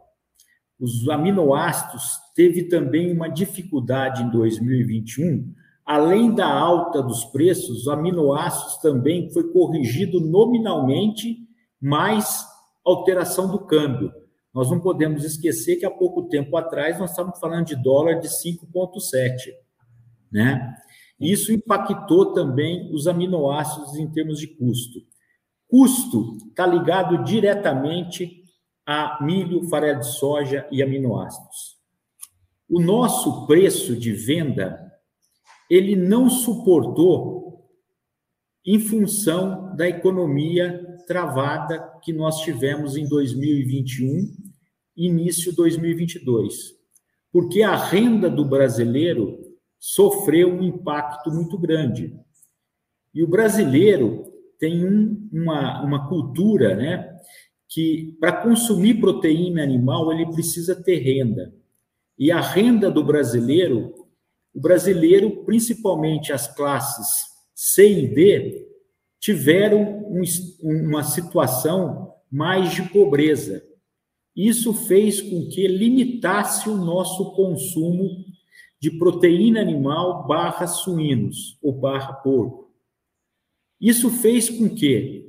os 0.81 1.07
aminoácidos 1.11 2.19
teve 2.35 2.65
também 2.65 3.13
uma 3.13 3.29
dificuldade 3.29 4.23
em 4.23 4.31
2021. 4.31 5.53
Além 5.85 6.35
da 6.35 6.51
alta 6.51 7.03
dos 7.03 7.25
preços, 7.27 7.83
os 7.83 7.89
aminoácidos 7.89 8.79
também 8.79 9.31
foi 9.31 9.53
corrigido 9.53 10.21
nominalmente, 10.21 11.37
mais 11.79 12.47
alteração 12.85 13.51
do 13.51 13.67
câmbio. 13.67 14.11
Nós 14.55 14.71
não 14.71 14.81
podemos 14.81 15.23
esquecer 15.23 15.77
que 15.77 15.85
há 15.85 15.91
pouco 15.91 16.29
tempo 16.29 16.57
atrás 16.57 16.99
nós 16.99 17.11
estávamos 17.11 17.39
falando 17.39 17.67
de 17.67 17.77
dólar 17.77 18.15
de 18.19 18.29
5,7, 18.29 19.51
né? 20.31 20.75
Isso 21.21 21.53
impactou 21.53 22.33
também 22.33 22.91
os 22.95 23.07
aminoácidos 23.07 23.97
em 23.97 24.11
termos 24.11 24.39
de 24.39 24.47
custo. 24.47 25.01
Custo 25.69 26.39
está 26.49 26.67
ligado 26.67 27.23
diretamente 27.25 28.45
a 28.87 29.23
milho, 29.23 29.69
farelo 29.69 30.01
de 30.01 30.07
soja 30.07 30.67
e 30.73 30.83
aminoácidos. 30.83 31.79
O 32.69 32.81
nosso 32.81 33.47
preço 33.47 33.97
de 33.97 34.13
venda 34.13 34.91
ele 35.69 35.95
não 35.95 36.29
suportou 36.29 37.69
em 38.67 38.79
função 38.81 39.75
da 39.77 39.89
economia 39.89 40.85
travada 41.07 41.79
que 42.03 42.13
nós 42.13 42.41
tivemos 42.41 42.97
em 42.97 43.09
2021, 43.09 44.35
início 44.97 45.55
2022. 45.55 46.75
Porque 47.33 47.63
a 47.63 47.77
renda 47.77 48.29
do 48.29 48.45
brasileiro 48.45 49.50
sofreu 49.81 50.53
um 50.53 50.63
impacto 50.63 51.33
muito 51.33 51.59
grande. 51.59 52.15
E 53.15 53.25
o 53.25 53.29
brasileiro 53.29 54.31
tem 54.59 54.87
um, 54.87 55.29
uma, 55.33 55.83
uma 55.83 56.09
cultura, 56.09 56.77
né, 56.77 57.19
que 57.67 58.17
para 58.21 58.43
consumir 58.43 59.01
proteína 59.01 59.63
animal 59.63 60.13
ele 60.13 60.31
precisa 60.31 60.81
ter 60.81 60.99
renda. 60.99 61.55
E 62.19 62.31
a 62.31 62.41
renda 62.41 62.91
do 62.91 63.03
brasileiro, 63.03 63.95
o 64.55 64.61
brasileiro, 64.61 65.45
principalmente 65.45 66.33
as 66.33 66.55
classes 66.55 67.25
C 67.55 68.03
e 68.03 68.15
D, 68.15 68.69
tiveram 69.19 70.05
um, 70.11 70.23
uma 70.63 71.03
situação 71.03 72.13
mais 72.31 72.75
de 72.75 72.83
pobreza. 72.91 73.63
Isso 74.37 74.73
fez 74.73 75.21
com 75.21 75.49
que 75.49 75.67
limitasse 75.67 76.69
o 76.69 76.77
nosso 76.77 77.33
consumo 77.35 78.25
de 78.81 78.91
proteína 78.91 79.61
animal 79.61 80.27
barra 80.27 80.67
suínos 80.67 81.59
ou 81.63 81.73
barra 81.73 82.15
porco. 82.15 82.71
Isso 83.81 84.11
fez 84.11 84.49
com 84.49 84.69
que 84.69 85.29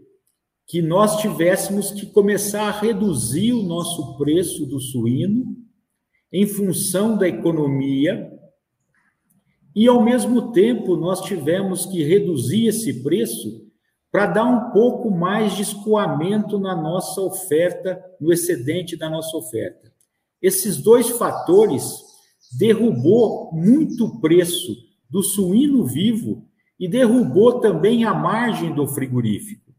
que 0.68 0.82
nós 0.82 1.20
tivéssemos 1.20 1.92
que 1.92 2.06
começar 2.06 2.70
a 2.70 2.80
reduzir 2.80 3.52
o 3.52 3.64
nosso 3.64 4.18
preço 4.18 4.66
do 4.66 4.80
suíno 4.80 5.58
em 6.32 6.48
função 6.48 7.18
da 7.18 7.28
economia 7.28 8.32
e, 9.76 9.86
ao 9.86 10.02
mesmo 10.02 10.54
tempo, 10.54 10.96
nós 10.96 11.20
tivemos 11.22 11.86
que 11.86 12.02
reduzir 12.04 12.68
esse 12.68 13.04
preço 13.04 13.70
para 14.10 14.28
dar 14.28 14.46
um 14.46 14.72
pouco 14.72 15.12
mais 15.12 15.58
de 15.58 15.62
escoamento 15.62 16.58
na 16.58 16.74
nossa 16.74 17.20
oferta, 17.20 18.02
no 18.20 18.32
excedente 18.32 18.96
da 18.96 19.10
nossa 19.10 19.36
oferta. 19.36 19.92
Esses 20.42 20.78
dois 20.78 21.10
fatores 21.10 22.11
derrubou 22.52 23.52
muito 23.54 24.20
preço 24.20 24.76
do 25.10 25.24
suíno 25.24 25.86
vivo 25.86 26.46
e 26.80 26.88
derrubou 26.88 27.60
também 27.60 28.06
a 28.06 28.14
margem 28.14 28.74
do 28.74 28.88
frigorífico. 28.88 29.72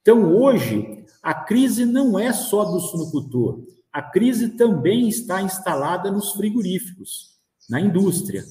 Então, 0.00 0.34
hoje, 0.34 1.04
a 1.22 1.32
crise 1.32 1.86
não 1.86 2.18
é 2.18 2.32
só 2.32 2.64
do 2.64 2.80
suinocultor, 2.80 3.62
a 3.92 4.02
crise 4.02 4.50
também 4.50 5.08
está 5.08 5.40
instalada 5.40 6.10
nos 6.10 6.32
frigoríficos, 6.32 7.38
na 7.70 7.80
indústria. 7.80 8.44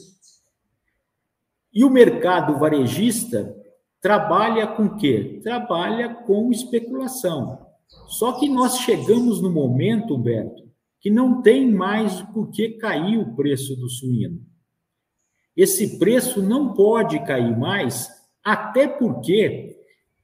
E 1.73 1.83
o 1.83 1.89
mercado 1.89 2.57
varejista 2.57 3.55
trabalha 3.99 4.67
com 4.67 4.95
quê? 4.95 5.39
Trabalha 5.43 6.13
com 6.13 6.51
especulação. 6.51 7.67
Só 8.07 8.33
que 8.39 8.47
nós 8.49 8.79
chegamos 8.79 9.41
no 9.41 9.51
momento, 9.51 10.15
Humberto, 10.15 10.63
que 11.03 11.11
não 11.11 11.41
tem 11.41 11.69
mais 11.69 12.21
por 12.21 12.49
que 12.49 12.69
cair 12.69 13.19
o 13.19 13.35
preço 13.35 13.75
do 13.75 13.89
suíno. 13.89 14.41
Esse 15.55 15.99
preço 15.99 16.41
não 16.41 16.73
pode 16.73 17.19
cair 17.25 17.55
mais 17.55 18.09
Até 18.41 18.87
porque 18.87 19.77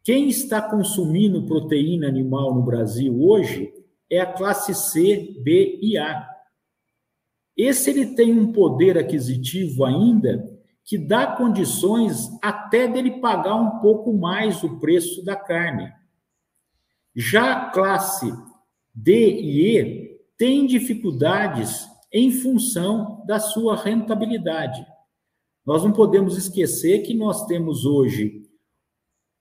quem 0.04 0.28
está 0.30 0.62
consumindo 0.62 1.46
proteína 1.46 2.08
animal 2.08 2.54
no 2.56 2.64
Brasil 2.64 3.22
hoje 3.22 3.74
é 4.10 4.20
a 4.20 4.26
classe 4.26 4.74
C, 4.74 5.36
B 5.42 5.80
e 5.82 5.98
A. 5.98 6.28
Esse 7.56 7.90
ele 7.90 8.16
tem 8.16 8.38
um 8.38 8.52
poder 8.52 8.98
aquisitivo 8.98 9.86
ainda 9.86 10.58
que 10.84 10.98
dá 10.98 11.28
condições 11.28 12.30
até 12.42 12.88
dele 12.88 13.20
pagar 13.20 13.56
um 13.56 13.80
pouco 13.80 14.14
mais 14.14 14.64
o 14.64 14.80
preço 14.80 15.24
da 15.24 15.36
carne. 15.36 15.92
Já 17.16 17.54
a 17.54 17.70
classe 17.70 18.34
D 18.94 19.30
e 19.30 19.78
E 19.78 20.09
tem 20.40 20.66
dificuldades 20.66 21.86
em 22.14 22.32
função 22.32 23.22
da 23.28 23.42
sua 23.42 23.76
rentabilidade. 23.76 24.84
Nós 25.66 25.84
não 25.84 25.92
podemos 25.92 26.38
esquecer 26.38 27.04
que 27.04 27.14
nós 27.14 27.46
temos 27.46 27.86
hoje 27.86 28.48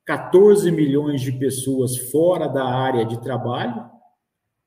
14 0.05 0.71
milhões 0.73 1.21
de 1.21 1.31
pessoas 1.31 1.97
fora 2.11 2.49
da 2.49 2.65
área 2.65 3.05
de 3.05 3.23
trabalho, 3.23 3.89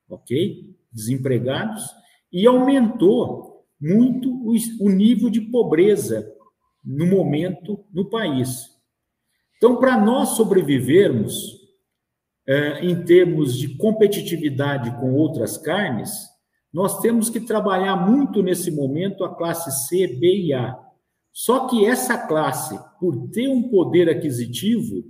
ok? 0.09 0.73
Desempregados, 0.89 1.83
e 2.31 2.47
aumentou 2.47 3.65
muito 3.79 4.31
o, 4.79 4.89
nível 4.89 5.29
de 5.29 5.41
pobreza 5.41 6.31
no 6.83 7.05
momento 7.07 7.83
no 7.91 8.09
país. 8.09 8.69
Então, 9.57 9.75
para 9.75 9.99
nós 9.99 10.29
sobrevivermos 10.29 11.60
em 12.81 13.03
termos 13.03 13.57
de 13.57 13.77
competitividade 13.77 14.91
com 14.99 15.13
outras 15.13 15.57
carnes, 15.57 16.11
nós 16.73 16.99
temos 16.99 17.29
que 17.29 17.39
trabalhar 17.39 17.95
muito 17.95 18.41
nesse 18.41 18.71
momento 18.71 19.23
a 19.23 19.35
classe 19.35 19.87
C, 19.87 20.07
B 20.07 20.45
e 20.45 20.53
A. 20.53 20.77
Só 21.31 21.67
que 21.67 21.85
essa 21.85 22.17
classe, 22.17 22.77
por 22.99 23.29
ter 23.29 23.47
um 23.47 23.69
poder 23.69 24.09
aquisitivo, 24.09 25.03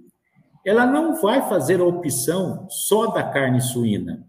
ela 0.66 0.86
não 0.86 1.22
vai 1.22 1.48
fazer 1.48 1.80
a 1.80 1.86
opção 1.86 2.68
só 2.70 3.08
da 3.08 3.24
carne 3.24 3.62
suína. 3.62 4.28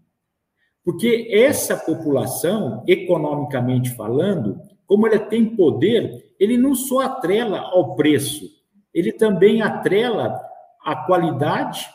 Porque 0.83 1.29
essa 1.31 1.77
população, 1.77 2.83
economicamente 2.87 3.95
falando, 3.95 4.59
como 4.85 5.07
ela 5.07 5.19
tem 5.19 5.55
poder, 5.55 6.33
ele 6.39 6.57
não 6.57 6.75
só 6.75 7.01
atrela 7.01 7.59
ao 7.59 7.95
preço, 7.95 8.49
ele 8.93 9.11
também 9.11 9.61
atrela 9.61 10.39
à 10.83 10.95
qualidade, 11.05 11.87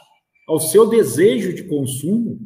ao 0.48 0.58
seu 0.58 0.88
desejo 0.88 1.54
de 1.54 1.64
consumo, 1.64 2.40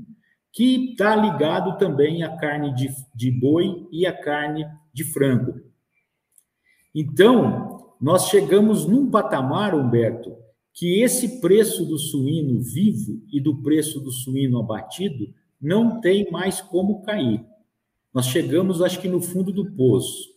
que 0.50 0.90
está 0.90 1.14
ligado 1.14 1.78
também 1.78 2.24
à 2.24 2.36
carne 2.36 2.74
de, 2.74 2.88
de 3.14 3.30
boi 3.30 3.86
e 3.92 4.04
à 4.04 4.12
carne 4.12 4.66
de 4.92 5.04
frango. 5.04 5.60
Então, 6.92 7.94
nós 8.00 8.28
chegamos 8.28 8.84
num 8.84 9.08
patamar, 9.08 9.74
Humberto, 9.74 10.36
que 10.74 11.00
esse 11.00 11.40
preço 11.40 11.86
do 11.86 11.96
suíno 11.96 12.60
vivo 12.60 13.22
e 13.32 13.40
do 13.40 13.62
preço 13.62 14.00
do 14.00 14.10
suíno 14.10 14.58
abatido 14.58 15.32
não 15.60 16.00
tem 16.00 16.28
mais 16.30 16.60
como 16.60 17.02
cair. 17.02 17.42
Nós 18.12 18.26
chegamos, 18.26 18.82
acho 18.82 19.00
que, 19.00 19.08
no 19.08 19.22
fundo 19.22 19.52
do 19.52 19.70
poço. 19.72 20.28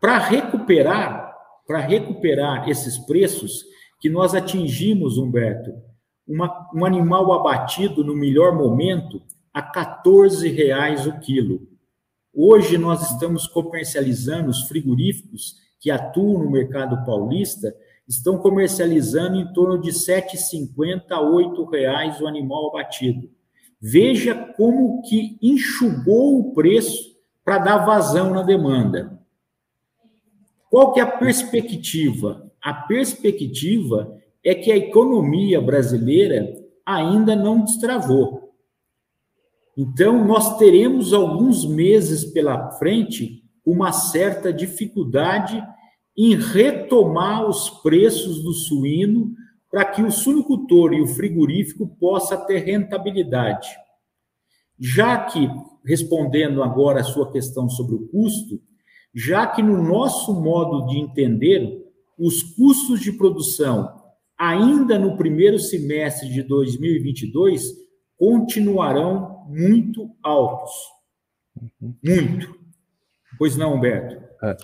Para 0.00 0.16
recuperar, 0.18 1.34
para 1.66 1.80
recuperar 1.80 2.68
esses 2.68 2.96
preços 2.98 3.64
que 4.00 4.08
nós 4.08 4.34
atingimos, 4.34 5.18
Humberto, 5.18 5.89
uma, 6.30 6.70
um 6.72 6.84
animal 6.84 7.32
abatido 7.32 8.04
no 8.04 8.14
melhor 8.14 8.54
momento 8.54 9.20
a 9.52 9.60
14 9.60 10.48
reais 10.48 11.04
o 11.04 11.18
quilo. 11.18 11.68
Hoje 12.32 12.78
nós 12.78 13.10
estamos 13.10 13.48
comercializando 13.48 14.48
os 14.48 14.62
frigoríficos 14.68 15.56
que 15.80 15.90
atuam 15.90 16.44
no 16.44 16.50
mercado 16.50 17.04
paulista 17.04 17.74
estão 18.06 18.38
comercializando 18.38 19.36
em 19.36 19.52
torno 19.52 19.80
de 19.80 19.90
R$ 19.90 19.96
7,50 19.96 21.02
a 21.10 21.18
R$ 21.18 21.68
reais 21.70 22.20
o 22.20 22.28
animal 22.28 22.68
abatido. 22.68 23.28
Veja 23.80 24.34
como 24.56 25.02
que 25.02 25.36
enxugou 25.42 26.38
o 26.38 26.54
preço 26.54 27.16
para 27.44 27.58
dar 27.58 27.78
vazão 27.78 28.30
na 28.30 28.42
demanda. 28.42 29.18
Qual 30.68 30.92
que 30.92 31.00
é 31.00 31.02
a 31.02 31.10
perspectiva? 31.10 32.48
A 32.62 32.72
perspectiva 32.72 34.19
é 34.44 34.54
que 34.54 34.72
a 34.72 34.76
economia 34.76 35.60
brasileira 35.60 36.48
ainda 36.84 37.36
não 37.36 37.64
destravou. 37.64 38.50
Então, 39.76 40.24
nós 40.26 40.58
teremos 40.58 41.12
alguns 41.12 41.64
meses 41.66 42.24
pela 42.24 42.72
frente 42.72 43.42
uma 43.64 43.92
certa 43.92 44.52
dificuldade 44.52 45.62
em 46.16 46.34
retomar 46.34 47.48
os 47.48 47.70
preços 47.70 48.42
do 48.42 48.52
suíno 48.52 49.32
para 49.70 49.84
que 49.84 50.02
o 50.02 50.10
suinocultor 50.10 50.92
e 50.92 51.00
o 51.00 51.06
frigorífico 51.06 51.86
possa 51.98 52.36
ter 52.36 52.58
rentabilidade. 52.58 53.68
Já 54.78 55.24
que, 55.24 55.48
respondendo 55.84 56.62
agora 56.62 57.00
a 57.00 57.04
sua 57.04 57.30
questão 57.30 57.68
sobre 57.68 57.94
o 57.94 58.08
custo, 58.08 58.60
já 59.14 59.46
que 59.46 59.62
no 59.62 59.82
nosso 59.82 60.34
modo 60.40 60.86
de 60.86 60.98
entender, 60.98 61.86
os 62.18 62.42
custos 62.42 63.00
de 63.00 63.12
produção, 63.12 63.99
ainda 64.40 64.98
no 64.98 65.18
primeiro 65.18 65.58
semestre 65.58 66.30
de 66.30 66.42
2022, 66.42 67.62
continuarão 68.16 69.44
muito 69.46 70.10
altos. 70.22 70.72
Muito. 72.02 72.58
Pois 73.38 73.54
não, 73.58 73.74
Humberto? 73.74 74.16
É. 74.42 74.56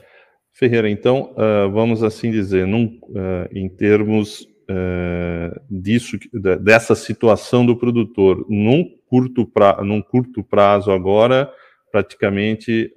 Ferreira, 0.50 0.88
então, 0.88 1.34
uh, 1.34 1.70
vamos 1.70 2.02
assim 2.02 2.30
dizer, 2.30 2.66
num, 2.66 2.98
uh, 3.02 3.46
em 3.52 3.68
termos 3.68 4.48
uh, 4.70 5.60
disso, 5.70 6.16
dessa 6.62 6.94
situação 6.94 7.66
do 7.66 7.76
produtor, 7.76 8.46
num 8.48 8.82
curto, 9.06 9.44
pra, 9.44 9.82
num 9.84 10.00
curto 10.00 10.42
prazo 10.42 10.90
agora, 10.90 11.52
praticamente 11.92 12.92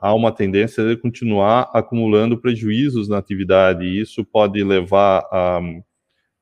há 0.00 0.14
uma 0.14 0.30
tendência 0.30 0.86
de 0.86 0.96
continuar 0.96 1.68
acumulando 1.72 2.38
prejuízos 2.38 3.08
na 3.08 3.18
atividade, 3.18 3.84
e 3.84 4.00
isso 4.00 4.24
pode 4.24 4.62
levar 4.62 5.26
a, 5.32 5.58
a 5.58 5.62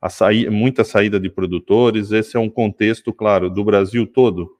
sair, 0.09 0.51
muita 0.51 0.85
saída 0.85 1.19
de 1.19 1.31
produtores. 1.31 2.11
Esse 2.11 2.37
é 2.37 2.41
um 2.41 2.51
contexto, 2.51 3.13
claro, 3.13 3.49
do 3.51 3.65
Brasil 3.65 4.07
todo. 4.07 4.51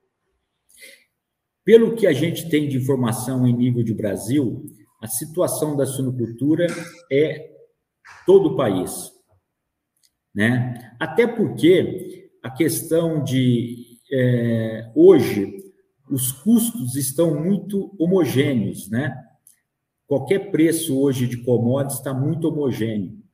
Pelo 1.63 1.95
que 1.95 2.05
a 2.05 2.13
gente 2.13 2.47
tem 2.49 2.67
de 2.67 2.77
informação 2.77 3.47
em 3.47 3.55
nível 3.55 3.83
de 3.83 3.93
Brasil, 3.93 4.65
a 5.01 5.07
situação 5.07 5.75
da 5.75 5.85
suinocultura 5.85 6.67
é 7.11 7.51
todo 8.25 8.49
o 8.49 8.55
país. 8.55 9.11
Né? 10.33 10.95
Até 10.99 11.25
porque 11.25 12.29
a 12.43 12.49
questão 12.49 13.23
de 13.23 13.99
é, 14.11 14.91
hoje 14.95 15.65
os 16.09 16.31
custos 16.31 16.95
estão 16.95 17.43
muito 17.43 17.95
homogêneos, 17.99 18.89
né? 18.89 19.15
Qualquer 20.05 20.51
preço 20.51 20.99
hoje 20.99 21.27
de 21.27 21.37
commodities 21.37 21.97
está 21.97 22.13
muito 22.13 22.47
homogêneo. 22.47 23.24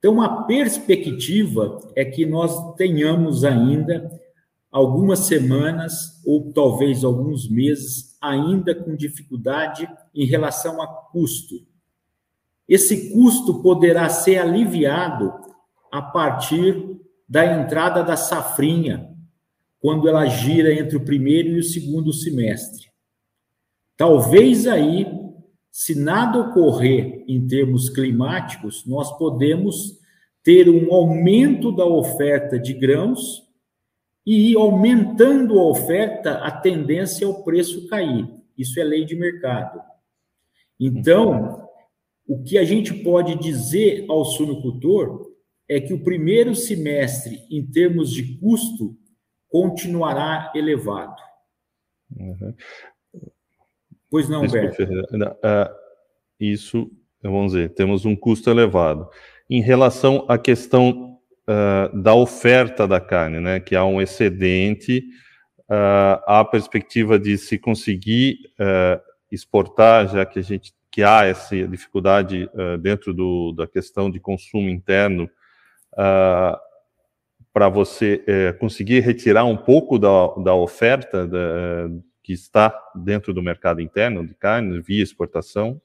Então, 0.00 0.22
a 0.22 0.44
perspectiva 0.44 1.78
é 1.94 2.06
que 2.06 2.24
nós 2.24 2.74
tenhamos 2.74 3.44
ainda 3.44 4.10
algumas 4.72 5.20
semanas 5.20 6.22
ou 6.24 6.50
talvez 6.52 7.04
alguns 7.04 7.48
meses 7.50 8.16
ainda 8.18 8.74
com 8.74 8.96
dificuldade 8.96 9.86
em 10.14 10.24
relação 10.24 10.80
a 10.80 10.86
custo. 10.86 11.54
Esse 12.66 13.12
custo 13.12 13.62
poderá 13.62 14.08
ser 14.08 14.38
aliviado 14.38 15.32
a 15.92 16.00
partir 16.00 16.98
da 17.28 17.60
entrada 17.60 18.02
da 18.02 18.16
safrinha, 18.16 19.14
quando 19.80 20.08
ela 20.08 20.26
gira 20.26 20.72
entre 20.72 20.96
o 20.96 21.04
primeiro 21.04 21.50
e 21.50 21.58
o 21.58 21.62
segundo 21.62 22.12
semestre. 22.12 22.88
Talvez 23.96 24.66
aí, 24.66 25.06
se 25.70 25.94
nada 25.94 26.38
ocorrer 26.38 27.24
em 27.28 27.46
termos 27.46 27.88
climáticos, 27.88 28.84
nós 28.86 29.16
podemos 29.16 29.98
ter 30.42 30.68
um 30.68 30.92
aumento 30.92 31.70
da 31.70 31.84
oferta 31.84 32.58
de 32.58 32.74
grãos 32.74 33.42
e 34.26 34.54
aumentando 34.56 35.58
a 35.58 35.64
oferta, 35.64 36.38
a 36.38 36.50
tendência 36.50 37.24
é 37.24 37.28
o 37.28 37.42
preço 37.42 37.88
cair. 37.88 38.28
Isso 38.56 38.78
é 38.78 38.84
lei 38.84 39.04
de 39.04 39.16
mercado. 39.16 39.80
Então, 40.78 41.66
o 42.26 42.42
que 42.42 42.58
a 42.58 42.64
gente 42.64 42.92
pode 42.94 43.36
dizer 43.36 44.06
ao 44.08 44.24
suinocultor 44.24 45.30
é 45.68 45.80
que 45.80 45.94
o 45.94 46.02
primeiro 46.02 46.54
semestre, 46.54 47.46
em 47.50 47.64
termos 47.64 48.10
de 48.12 48.38
custo, 48.38 48.96
continuará 49.48 50.52
elevado. 50.54 51.20
Uhum. 52.16 52.54
Pois 54.10 54.28
não, 54.28 54.46
Beto? 54.46 54.82
Uh, 54.82 55.70
isso, 56.38 56.90
vamos 57.22 57.52
dizer, 57.52 57.70
temos 57.70 58.04
um 58.04 58.16
custo 58.16 58.50
elevado. 58.50 59.08
Em 59.48 59.62
relação 59.62 60.24
à 60.28 60.36
questão 60.36 61.18
uh, 61.48 62.02
da 62.02 62.14
oferta 62.14 62.86
da 62.86 63.00
carne, 63.00 63.40
né? 63.40 63.60
Que 63.60 63.76
há 63.76 63.84
um 63.84 64.00
excedente, 64.00 65.04
uh, 65.70 66.20
há 66.26 66.40
a 66.40 66.44
perspectiva 66.44 67.18
de 67.18 67.38
se 67.38 67.58
conseguir 67.58 68.38
uh, 68.58 69.00
exportar, 69.30 70.08
já 70.08 70.26
que 70.26 70.38
a 70.38 70.42
gente 70.42 70.72
que 70.92 71.04
há 71.04 71.24
essa 71.24 71.54
dificuldade 71.68 72.50
dentro 72.82 73.14
do, 73.14 73.52
da 73.52 73.64
questão 73.64 74.10
de 74.10 74.18
consumo 74.18 74.68
interno 74.68 75.30
uh, 75.92 76.58
para 77.52 77.68
você 77.68 78.24
uh, 78.26 78.58
conseguir 78.58 79.00
retirar 79.00 79.44
um 79.44 79.56
pouco 79.56 79.98
da, 79.98 80.28
da 80.42 80.54
oferta 80.54 81.26
da, 81.26 81.88
que 82.30 82.34
está 82.34 82.72
dentro 82.94 83.34
do 83.34 83.42
mercado 83.42 83.80
interno 83.80 84.24
de 84.24 84.34
carne 84.34 84.80
via 84.80 85.02
exportação? 85.02 85.82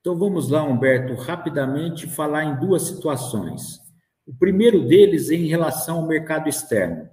Então 0.00 0.16
vamos 0.16 0.48
lá, 0.48 0.64
Humberto, 0.64 1.12
rapidamente 1.12 2.06
falar 2.06 2.44
em 2.44 2.58
duas 2.58 2.84
situações. 2.84 3.78
O 4.26 4.34
primeiro 4.34 4.86
deles 4.88 5.28
é 5.28 5.34
em 5.34 5.46
relação 5.46 5.98
ao 5.98 6.08
mercado 6.08 6.48
externo. 6.48 7.10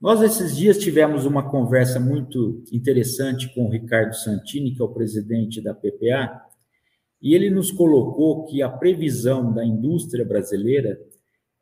Nós, 0.00 0.22
esses 0.22 0.56
dias, 0.56 0.78
tivemos 0.78 1.26
uma 1.26 1.50
conversa 1.50 2.00
muito 2.00 2.64
interessante 2.72 3.52
com 3.52 3.66
o 3.66 3.70
Ricardo 3.70 4.14
Santini, 4.14 4.74
que 4.74 4.80
é 4.80 4.84
o 4.86 4.94
presidente 4.94 5.60
da 5.60 5.74
PPA, 5.74 6.40
e 7.20 7.34
ele 7.34 7.50
nos 7.50 7.70
colocou 7.70 8.46
que 8.46 8.62
a 8.62 8.68
previsão 8.70 9.52
da 9.52 9.62
indústria 9.62 10.24
brasileira 10.24 10.98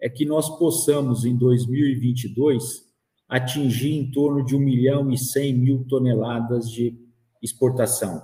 é 0.01 0.09
que 0.09 0.25
nós 0.25 0.57
possamos, 0.57 1.25
em 1.25 1.37
2022, 1.37 2.86
atingir 3.29 3.93
em 3.93 4.11
torno 4.11 4.45
de 4.45 4.55
1 4.55 4.59
milhão 4.59 5.11
e 5.11 5.19
100 5.19 5.55
mil 5.55 5.85
toneladas 5.85 6.71
de 6.71 6.97
exportação. 7.43 8.23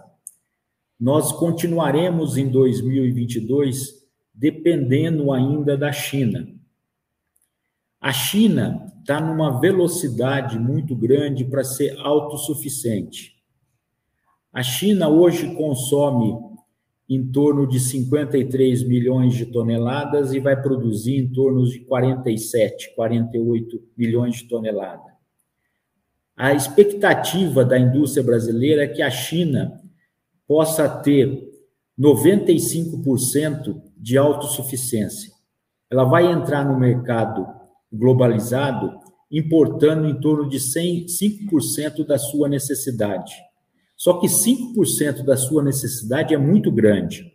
Nós 0.98 1.32
continuaremos 1.32 2.36
em 2.36 2.48
2022 2.48 4.02
dependendo 4.34 5.32
ainda 5.32 5.76
da 5.76 5.92
China. 5.92 6.48
A 8.00 8.12
China 8.12 8.92
está 9.00 9.20
numa 9.20 9.60
velocidade 9.60 10.58
muito 10.58 10.96
grande 10.96 11.44
para 11.44 11.64
ser 11.64 11.98
autossuficiente. 11.98 13.36
A 14.52 14.62
China 14.62 15.08
hoje 15.08 15.54
consome 15.54 16.36
em 17.14 17.30
torno 17.30 17.66
de 17.66 17.78
53 17.78 18.88
milhões 18.88 19.34
de 19.34 19.44
toneladas 19.44 20.32
e 20.32 20.40
vai 20.40 20.60
produzir 20.60 21.18
em 21.18 21.30
torno 21.30 21.62
de 21.66 21.80
47, 21.80 22.94
48 22.94 23.82
milhões 23.94 24.36
de 24.36 24.48
toneladas. 24.48 25.12
A 26.34 26.54
expectativa 26.54 27.66
da 27.66 27.78
indústria 27.78 28.24
brasileira 28.24 28.84
é 28.84 28.88
que 28.88 29.02
a 29.02 29.10
China 29.10 29.78
possa 30.48 30.88
ter 30.88 31.50
95% 32.00 33.82
de 33.94 34.16
autossuficiência. 34.16 35.30
Ela 35.90 36.04
vai 36.04 36.32
entrar 36.32 36.64
no 36.64 36.80
mercado 36.80 37.46
globalizado 37.92 38.90
importando 39.30 40.08
em 40.08 40.18
torno 40.18 40.48
de 40.48 40.58
100, 40.58 41.04
5% 41.04 42.06
da 42.06 42.16
sua 42.16 42.48
necessidade. 42.48 43.34
Só 44.02 44.14
que 44.14 44.26
5% 44.26 45.22
da 45.22 45.36
sua 45.36 45.62
necessidade 45.62 46.34
é 46.34 46.36
muito 46.36 46.72
grande. 46.72 47.32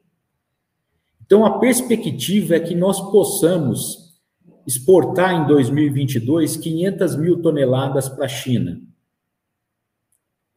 Então, 1.25 1.45
a 1.45 1.60
perspectiva 1.60 2.58
é 2.58 2.60
que 2.60 2.75
nós 2.75 2.99
possamos 3.10 4.19
exportar 4.67 5.34
em 5.34 5.47
2022 5.47 6.58
500 6.58 7.15
mil 7.15 7.41
toneladas 7.41 8.10
para 8.10 8.25
a 8.25 8.27
China. 8.27 8.82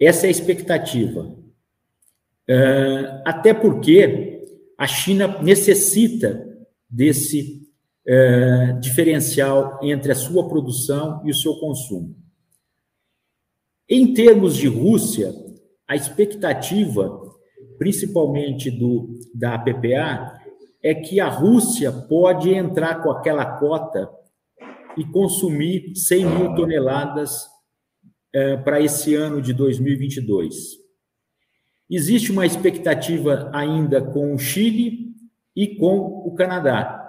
Essa 0.01 0.27
é 0.27 0.29
a 0.31 0.33
expectativa. 0.33 1.33
É, 2.49 3.23
até 3.25 3.55
porque 3.55 4.49
a 4.77 4.89
China 4.89 5.41
necessita 5.41 6.45
desse 6.89 7.63
é, 8.05 8.73
diferencial 8.81 9.79
entre 9.81 10.11
a 10.11 10.17
sua 10.17 10.49
produção 10.49 11.23
e 11.25 11.31
o 11.31 11.37
seu 11.37 11.55
consumo. 11.61 12.17
Em 13.89 14.13
termos 14.13 14.57
de 14.57 14.67
Rússia, 14.67 15.50
a 15.91 15.97
expectativa, 15.97 17.21
principalmente 17.77 18.71
do, 18.71 19.19
da 19.35 19.59
PPA, 19.59 20.41
é 20.81 20.95
que 20.95 21.19
a 21.19 21.29
Rússia 21.29 21.91
pode 21.91 22.55
entrar 22.55 23.03
com 23.03 23.11
aquela 23.11 23.59
cota 23.59 24.09
e 24.97 25.05
consumir 25.05 25.97
100 25.97 26.27
mil 26.27 26.55
toneladas 26.55 27.45
é, 28.33 28.57
para 28.59 28.81
esse 28.81 29.17
ano 29.17 29.43
de 29.43 29.53
2022. 29.53 30.55
Existe 31.91 32.31
uma 32.31 32.47
expectativa 32.47 33.51
ainda 33.53 34.01
com 34.01 34.33
o 34.33 34.39
Chile 34.39 35.13
e 35.57 35.75
com 35.75 36.23
o 36.25 36.33
Canadá. 36.37 37.05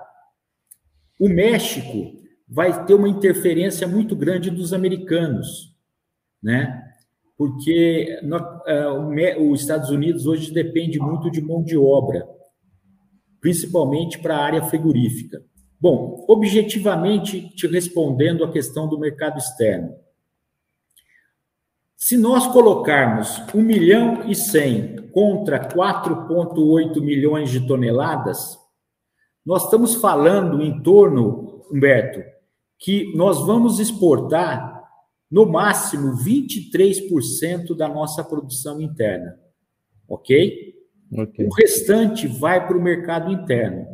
O 1.20 1.30
México 1.30 2.20
vai 2.50 2.84
ter 2.88 2.96
uma 2.96 3.08
interferência 3.08 3.88
muito 3.88 4.16
grande 4.16 4.50
dos 4.50 4.74
americanos, 4.74 5.78
né? 6.42 6.91
Porque 7.42 8.20
é, 8.68 9.36
os 9.40 9.62
Estados 9.62 9.90
Unidos 9.90 10.28
hoje 10.28 10.54
depende 10.54 11.00
muito 11.00 11.32
de 11.32 11.42
mão 11.42 11.64
de 11.64 11.76
obra, 11.76 12.24
principalmente 13.40 14.20
para 14.20 14.38
a 14.38 14.44
área 14.44 14.64
frigorífica. 14.66 15.44
Bom, 15.80 16.24
objetivamente, 16.30 17.50
te 17.56 17.66
respondendo 17.66 18.44
a 18.44 18.52
questão 18.52 18.88
do 18.88 19.00
mercado 19.00 19.40
externo. 19.40 19.96
Se 21.98 22.16
nós 22.16 22.46
colocarmos 22.46 23.42
1 23.56 23.60
milhão 23.60 24.30
e 24.30 24.36
100 24.36 25.10
contra 25.12 25.68
4,8 25.68 27.02
milhões 27.02 27.50
de 27.50 27.66
toneladas, 27.66 28.56
nós 29.44 29.64
estamos 29.64 29.96
falando 29.96 30.62
em 30.62 30.80
torno, 30.84 31.66
Humberto, 31.72 32.22
que 32.78 33.12
nós 33.16 33.44
vamos 33.48 33.80
exportar 33.80 34.81
no 35.32 35.46
máximo 35.46 36.18
23% 36.18 37.76
da 37.76 37.88
nossa 37.88 38.24
produção 38.24 38.82
interna. 38.82 39.40
Ok? 40.08 40.76
okay. 41.18 41.46
O 41.48 41.54
restante 41.54 42.28
vai 42.28 42.68
para 42.68 42.78
o 42.78 42.82
mercado 42.82 43.32
interno. 43.32 43.88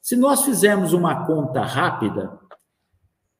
Se 0.00 0.16
nós 0.16 0.44
fizermos 0.44 0.92
uma 0.92 1.24
conta 1.24 1.62
rápida, 1.62 2.36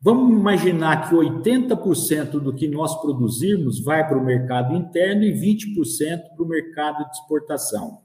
vamos 0.01 0.39
imaginar 0.39 1.09
que 1.09 1.17
80% 1.17 2.39
do 2.39 2.55
que 2.55 2.69
nós 2.69 2.95
produzirmos 3.01 3.83
vai 3.83 4.07
para 4.07 4.17
o 4.17 4.25
mercado 4.25 4.77
interno 4.77 5.25
e 5.25 5.33
20% 5.33 6.37
para 6.37 6.45
o 6.45 6.49
mercado 6.49 7.05
de 7.05 7.17
exportação. 7.17 8.03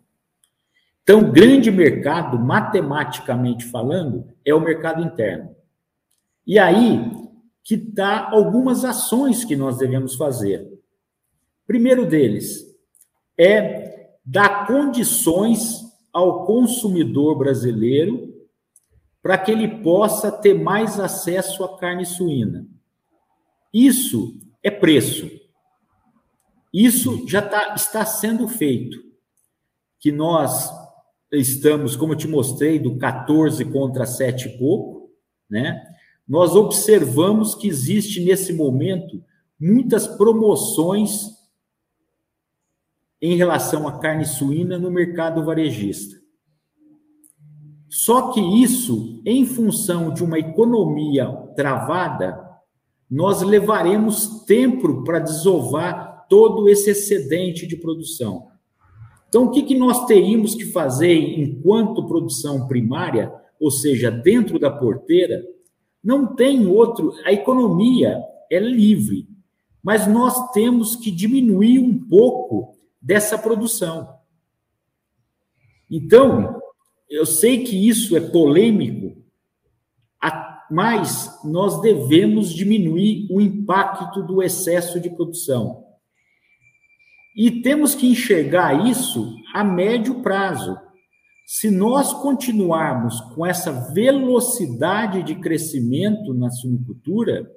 Então, 1.03 1.31
grande 1.31 1.69
mercado, 1.69 2.39
matematicamente 2.39 3.65
falando, 3.65 4.27
é 4.43 4.53
o 4.53 4.59
mercado 4.59 5.03
interno. 5.03 5.55
E 6.45 6.57
aí, 6.57 7.26
que 7.67 7.75
dá 7.75 8.29
algumas 8.29 8.85
ações 8.85 9.43
que 9.43 9.53
nós 9.53 9.77
devemos 9.77 10.15
fazer. 10.15 10.65
Primeiro 11.65 12.07
deles 12.07 12.65
é 13.37 14.13
dar 14.25 14.65
condições 14.65 15.81
ao 16.13 16.45
consumidor 16.45 17.37
brasileiro 17.37 18.33
para 19.21 19.37
que 19.37 19.51
ele 19.51 19.83
possa 19.83 20.31
ter 20.31 20.53
mais 20.53 20.97
acesso 20.97 21.61
à 21.65 21.77
carne 21.77 22.05
suína. 22.05 22.65
Isso 23.73 24.39
é 24.63 24.71
preço. 24.71 25.29
Isso 26.73 27.27
já 27.27 27.41
tá, 27.41 27.75
está 27.75 28.05
sendo 28.05 28.47
feito. 28.47 28.97
Que 29.99 30.09
nós 30.09 30.71
estamos, 31.33 31.97
como 31.97 32.13
eu 32.13 32.17
te 32.17 32.29
mostrei, 32.29 32.79
do 32.79 32.97
14 32.97 33.65
contra 33.65 34.05
7 34.05 34.47
e 34.47 34.57
pouco, 34.57 35.11
né? 35.49 35.96
Nós 36.27 36.55
observamos 36.55 37.55
que 37.55 37.67
existe 37.67 38.23
nesse 38.23 38.51
momento 38.51 39.23
muitas 39.59 40.05
promoções 40.05 41.37
em 43.21 43.35
relação 43.35 43.87
à 43.87 43.97
carne 43.99 44.25
suína 44.25 44.77
no 44.77 44.91
mercado 44.91 45.43
varejista. 45.43 46.17
Só 47.89 48.31
que 48.31 48.41
isso, 48.61 49.21
em 49.25 49.45
função 49.45 50.13
de 50.13 50.23
uma 50.23 50.37
economia 50.37 51.25
travada, 51.55 52.45
nós 53.09 53.41
levaremos 53.41 54.43
tempo 54.45 55.03
para 55.03 55.19
desovar 55.19 56.27
todo 56.29 56.67
esse 56.67 56.89
excedente 56.89 57.65
de 57.65 57.77
produção. 57.77 58.49
Então, 59.29 59.45
o 59.45 59.51
que, 59.51 59.63
que 59.63 59.77
nós 59.77 60.05
teríamos 60.05 60.53
que 60.53 60.65
fazer 60.65 61.13
enquanto 61.13 62.05
produção 62.05 62.67
primária, 62.67 63.33
ou 63.59 63.71
seja, 63.71 64.11
dentro 64.11 64.59
da 64.59 64.69
porteira, 64.69 65.41
não 66.07 66.25
tem 66.25 66.65
outro. 66.65 67.13
A 67.25 67.33
economia 67.33 68.23
é 68.49 68.57
livre, 68.59 69.27
mas 69.83 70.07
nós 70.07 70.53
temos 70.53 70.95
que 70.95 71.11
diminuir 71.11 71.79
um 71.79 71.99
pouco 72.07 72.77
dessa 73.01 73.37
produção. 73.37 74.15
Então, 75.91 76.61
eu 77.09 77.25
sei 77.25 77.65
que 77.65 77.89
isso 77.89 78.15
é 78.15 78.21
polêmico, 78.21 79.21
mas 80.71 81.41
nós 81.43 81.81
devemos 81.81 82.53
diminuir 82.53 83.27
o 83.29 83.41
impacto 83.41 84.23
do 84.23 84.41
excesso 84.41 85.01
de 85.01 85.09
produção. 85.09 85.83
E 87.35 87.61
temos 87.61 87.93
que 87.93 88.07
enxergar 88.07 88.87
isso 88.87 89.35
a 89.53 89.61
médio 89.61 90.21
prazo. 90.21 90.77
Se 91.49 91.71
nós 91.71 92.11
continuarmos 92.11 93.21
com 93.33 93.45
essa 93.45 93.71
velocidade 93.71 95.23
de 95.23 95.33
crescimento 95.35 96.33
na 96.33 96.49
suinocultura, 96.49 97.49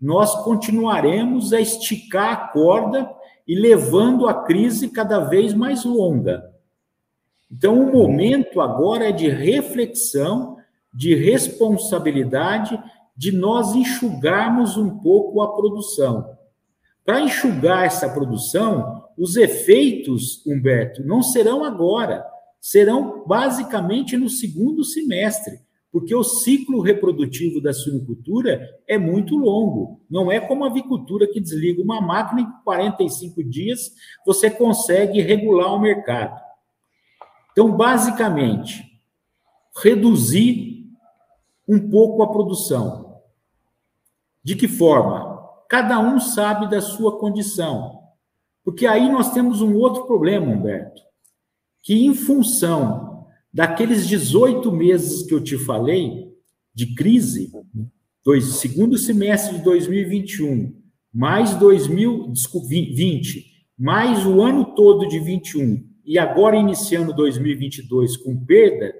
nós 0.00 0.34
continuaremos 0.44 1.52
a 1.52 1.60
esticar 1.60 2.32
a 2.32 2.48
corda 2.48 3.06
e 3.46 3.54
levando 3.54 4.26
a 4.26 4.44
crise 4.44 4.88
cada 4.88 5.18
vez 5.20 5.52
mais 5.52 5.84
longa. 5.84 6.42
Então, 7.52 7.78
o 7.78 7.92
momento 7.92 8.62
agora 8.62 9.10
é 9.10 9.12
de 9.12 9.28
reflexão 9.28 10.56
de 10.94 11.14
responsabilidade 11.14 12.82
de 13.14 13.30
nós 13.30 13.74
enxugarmos 13.74 14.78
um 14.78 15.00
pouco 15.00 15.42
a 15.42 15.54
produção. 15.54 16.34
Para 17.04 17.20
enxugar 17.20 17.84
essa 17.84 18.08
produção, 18.08 19.04
os 19.18 19.36
efeitos, 19.36 20.42
Humberto, 20.46 21.04
não 21.04 21.22
serão 21.22 21.62
agora, 21.62 22.24
serão 22.68 23.24
basicamente 23.26 24.14
no 24.18 24.28
segundo 24.28 24.84
semestre, 24.84 25.58
porque 25.90 26.14
o 26.14 26.22
ciclo 26.22 26.82
reprodutivo 26.82 27.62
da 27.62 27.72
suinocultura 27.72 28.60
é 28.86 28.98
muito 28.98 29.38
longo. 29.38 30.02
Não 30.10 30.30
é 30.30 30.38
como 30.38 30.64
a 30.64 30.66
avicultura 30.66 31.26
que 31.26 31.40
desliga 31.40 31.82
uma 31.82 31.98
máquina 31.98 32.42
e 32.42 32.44
em 32.44 32.64
45 32.64 33.42
dias 33.42 33.90
você 34.26 34.50
consegue 34.50 35.22
regular 35.22 35.72
o 35.72 35.80
mercado. 35.80 36.38
Então, 37.52 37.74
basicamente, 37.74 38.84
reduzir 39.82 40.84
um 41.66 41.88
pouco 41.88 42.22
a 42.22 42.30
produção. 42.30 43.22
De 44.44 44.54
que 44.54 44.68
forma? 44.68 45.42
Cada 45.70 45.98
um 46.00 46.20
sabe 46.20 46.68
da 46.68 46.82
sua 46.82 47.18
condição. 47.18 47.98
Porque 48.62 48.86
aí 48.86 49.10
nós 49.10 49.32
temos 49.32 49.62
um 49.62 49.74
outro 49.74 50.04
problema, 50.04 50.52
Humberto, 50.52 51.07
que 51.88 51.94
em 51.94 52.12
função 52.12 53.24
daqueles 53.50 54.06
18 54.06 54.70
meses 54.70 55.22
que 55.22 55.32
eu 55.32 55.42
te 55.42 55.56
falei 55.56 56.28
de 56.74 56.94
crise, 56.94 57.50
dois, 58.22 58.44
segundo 58.56 58.98
semestre 58.98 59.56
de 59.56 59.64
2021, 59.64 60.78
mais 61.10 61.54
2020, 61.54 63.42
mais 63.78 64.26
o 64.26 64.42
ano 64.42 64.74
todo 64.74 65.08
de 65.08 65.18
21 65.18 65.82
e 66.04 66.18
agora 66.18 66.58
iniciando 66.58 67.14
2022 67.14 68.18
com 68.18 68.44
perda, 68.44 68.94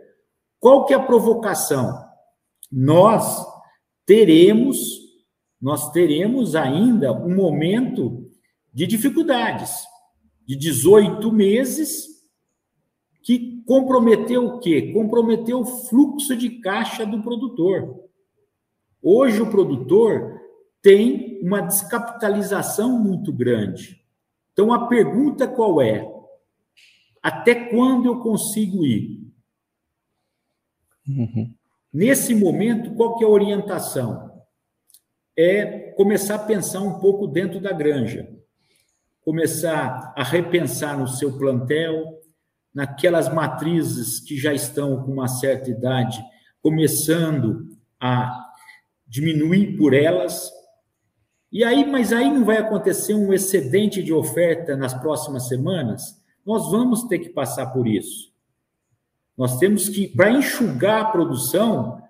qual 0.58 0.86
que 0.86 0.94
é 0.94 0.96
a 0.96 1.02
provocação? 1.02 1.92
Nós 2.72 3.44
teremos, 4.06 4.78
nós 5.60 5.92
teremos 5.92 6.54
ainda 6.54 7.12
um 7.12 7.36
momento 7.36 8.30
de 8.72 8.86
dificuldades, 8.86 9.72
de 10.46 10.56
18 10.56 11.30
meses, 11.30 12.17
que 13.28 13.62
comprometeu 13.66 14.46
o 14.46 14.58
quê? 14.58 14.90
Comprometeu 14.90 15.60
o 15.60 15.66
fluxo 15.66 16.34
de 16.34 16.48
caixa 16.60 17.04
do 17.04 17.22
produtor. 17.22 18.08
Hoje 19.02 19.42
o 19.42 19.50
produtor 19.50 20.40
tem 20.80 21.38
uma 21.42 21.60
descapitalização 21.60 22.98
muito 22.98 23.30
grande. 23.30 24.02
Então 24.50 24.72
a 24.72 24.86
pergunta 24.86 25.46
qual 25.46 25.82
é? 25.82 26.10
Até 27.22 27.54
quando 27.68 28.06
eu 28.06 28.20
consigo 28.20 28.86
ir? 28.86 29.30
Uhum. 31.06 31.52
Nesse 31.92 32.34
momento, 32.34 32.94
qual 32.94 33.18
que 33.18 33.24
é 33.24 33.26
a 33.26 33.30
orientação? 33.30 34.40
É 35.36 35.90
começar 35.90 36.36
a 36.36 36.46
pensar 36.46 36.80
um 36.80 36.98
pouco 36.98 37.26
dentro 37.26 37.60
da 37.60 37.72
granja. 37.72 38.26
Começar 39.20 40.14
a 40.16 40.24
repensar 40.24 40.98
no 40.98 41.06
seu 41.06 41.36
plantel, 41.36 42.17
naquelas 42.74 43.32
matrizes 43.32 44.20
que 44.20 44.36
já 44.36 44.52
estão 44.52 45.02
com 45.02 45.12
uma 45.12 45.28
certa 45.28 45.70
idade, 45.70 46.22
começando 46.62 47.68
a 48.00 48.46
diminuir 49.06 49.76
por 49.76 49.94
elas. 49.94 50.50
E 51.50 51.64
aí, 51.64 51.84
mas 51.90 52.12
aí 52.12 52.30
não 52.30 52.44
vai 52.44 52.58
acontecer 52.58 53.14
um 53.14 53.32
excedente 53.32 54.02
de 54.02 54.12
oferta 54.12 54.76
nas 54.76 54.94
próximas 54.94 55.48
semanas? 55.48 56.18
nós 56.48 56.70
vamos 56.70 57.02
ter 57.04 57.18
que 57.18 57.28
passar 57.28 57.66
por 57.66 57.86
isso. 57.86 58.32
Nós 59.36 59.58
temos 59.58 59.86
que, 59.86 60.08
para 60.08 60.30
enxugar 60.30 61.02
a 61.02 61.10
produção, 61.10 62.02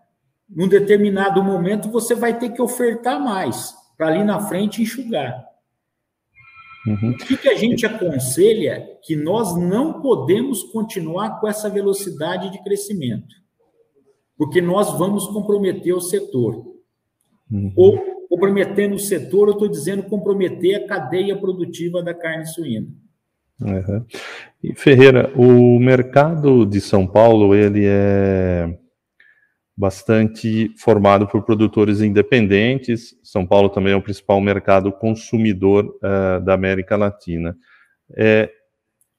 num 0.48 0.68
determinado 0.68 1.42
momento 1.42 1.90
você 1.90 2.14
vai 2.14 2.38
ter 2.38 2.50
que 2.50 2.62
ofertar 2.62 3.20
mais, 3.20 3.74
para 3.96 4.06
ali 4.06 4.22
na 4.22 4.38
frente 4.38 4.80
enxugar. 4.80 5.44
Uhum. 6.86 7.10
O 7.10 7.16
que, 7.16 7.48
a 7.48 7.54
gente 7.54 7.84
aconselha? 7.84 8.86
Que 9.02 9.16
nós 9.16 9.56
não 9.56 10.00
podemos 10.00 10.62
continuar 10.62 11.40
com 11.40 11.48
essa 11.48 11.68
velocidade 11.68 12.50
de 12.50 12.62
crescimento, 12.62 13.34
porque 14.36 14.60
nós 14.60 14.96
vamos 14.98 15.26
comprometer 15.26 15.94
o 15.94 16.00
setor. 16.00 16.64
Uhum. 17.50 17.72
Ou, 17.76 17.98
comprometendo 18.28 18.94
o 18.94 18.98
setor, 18.98 19.48
eu 19.48 19.54
estou 19.54 19.68
dizendo 19.68 20.04
comprometer 20.04 20.76
a 20.76 20.86
cadeia 20.86 21.36
produtiva 21.36 22.02
da 22.02 22.14
carne 22.14 22.46
suína. 22.46 22.88
Uhum. 23.60 24.04
E 24.62 24.74
Ferreira, 24.74 25.32
o 25.36 25.78
mercado 25.78 26.64
de 26.64 26.80
São 26.80 27.06
Paulo 27.06 27.54
ele 27.54 27.84
é 27.84 28.78
bastante 29.78 30.74
formado 30.76 31.28
por 31.28 31.42
produtores 31.42 32.00
independentes. 32.00 33.16
São 33.22 33.46
Paulo 33.46 33.68
também 33.68 33.92
é 33.92 33.96
o 33.96 34.02
principal 34.02 34.40
mercado 34.40 34.90
consumidor 34.90 35.86
uh, 35.96 36.44
da 36.44 36.54
América 36.54 36.96
Latina. 36.96 37.56
É, 38.16 38.50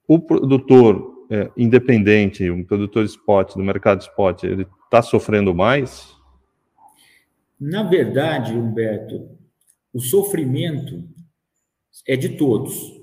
o 0.07 0.19
produtor 0.19 1.25
é, 1.31 1.49
independente, 1.55 2.49
um 2.49 2.63
produtor 2.63 3.05
spot, 3.05 3.55
do 3.55 3.63
mercado 3.63 4.01
spot, 4.01 4.43
ele 4.43 4.67
está 4.85 5.01
sofrendo 5.01 5.53
mais? 5.53 6.15
Na 7.59 7.83
verdade, 7.83 8.53
Humberto, 8.53 9.29
o 9.93 9.99
sofrimento 9.99 11.03
é 12.07 12.15
de 12.15 12.29
todos 12.29 12.99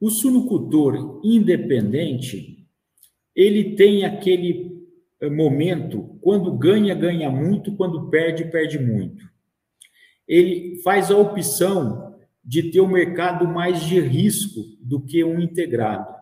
o 0.00 0.08
suinocultor 0.08 1.20
independente, 1.22 2.66
ele 3.36 3.76
tem 3.76 4.04
aquele 4.04 4.69
momento, 5.28 6.18
quando 6.20 6.56
ganha, 6.56 6.94
ganha 6.94 7.30
muito, 7.30 7.76
quando 7.76 8.08
perde, 8.08 8.44
perde 8.44 8.78
muito. 8.78 9.28
Ele 10.26 10.80
faz 10.82 11.10
a 11.10 11.16
opção 11.16 12.16
de 12.44 12.70
ter 12.70 12.80
um 12.80 12.88
mercado 12.88 13.46
mais 13.46 13.82
de 13.82 14.00
risco 14.00 14.60
do 14.80 15.00
que 15.00 15.22
um 15.24 15.40
integrado. 15.40 16.14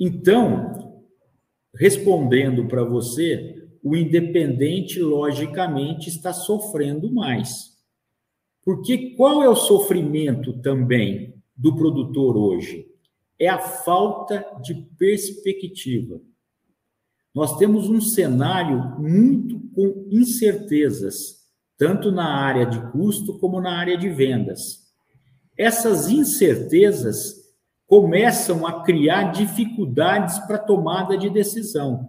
Então, 0.00 1.02
respondendo 1.74 2.66
para 2.66 2.82
você, 2.82 3.68
o 3.82 3.94
independente, 3.94 5.00
logicamente, 5.00 6.08
está 6.08 6.32
sofrendo 6.32 7.12
mais. 7.12 7.72
Porque 8.64 9.14
qual 9.16 9.42
é 9.42 9.48
o 9.48 9.54
sofrimento 9.54 10.52
também? 10.60 11.32
do 11.62 11.76
produtor 11.76 12.36
hoje 12.36 12.88
é 13.38 13.48
a 13.48 13.58
falta 13.58 14.44
de 14.62 14.74
perspectiva. 14.98 16.20
Nós 17.34 17.56
temos 17.56 17.88
um 17.88 18.00
cenário 18.00 19.00
muito 19.00 19.60
com 19.74 20.06
incertezas, 20.10 21.38
tanto 21.78 22.12
na 22.12 22.26
área 22.26 22.66
de 22.66 22.80
custo 22.90 23.38
como 23.38 23.60
na 23.60 23.78
área 23.78 23.96
de 23.96 24.08
vendas. 24.08 24.82
Essas 25.56 26.08
incertezas 26.08 27.36
começam 27.86 28.66
a 28.66 28.82
criar 28.82 29.32
dificuldades 29.32 30.38
para 30.40 30.58
tomada 30.58 31.16
de 31.16 31.30
decisão. 31.30 32.08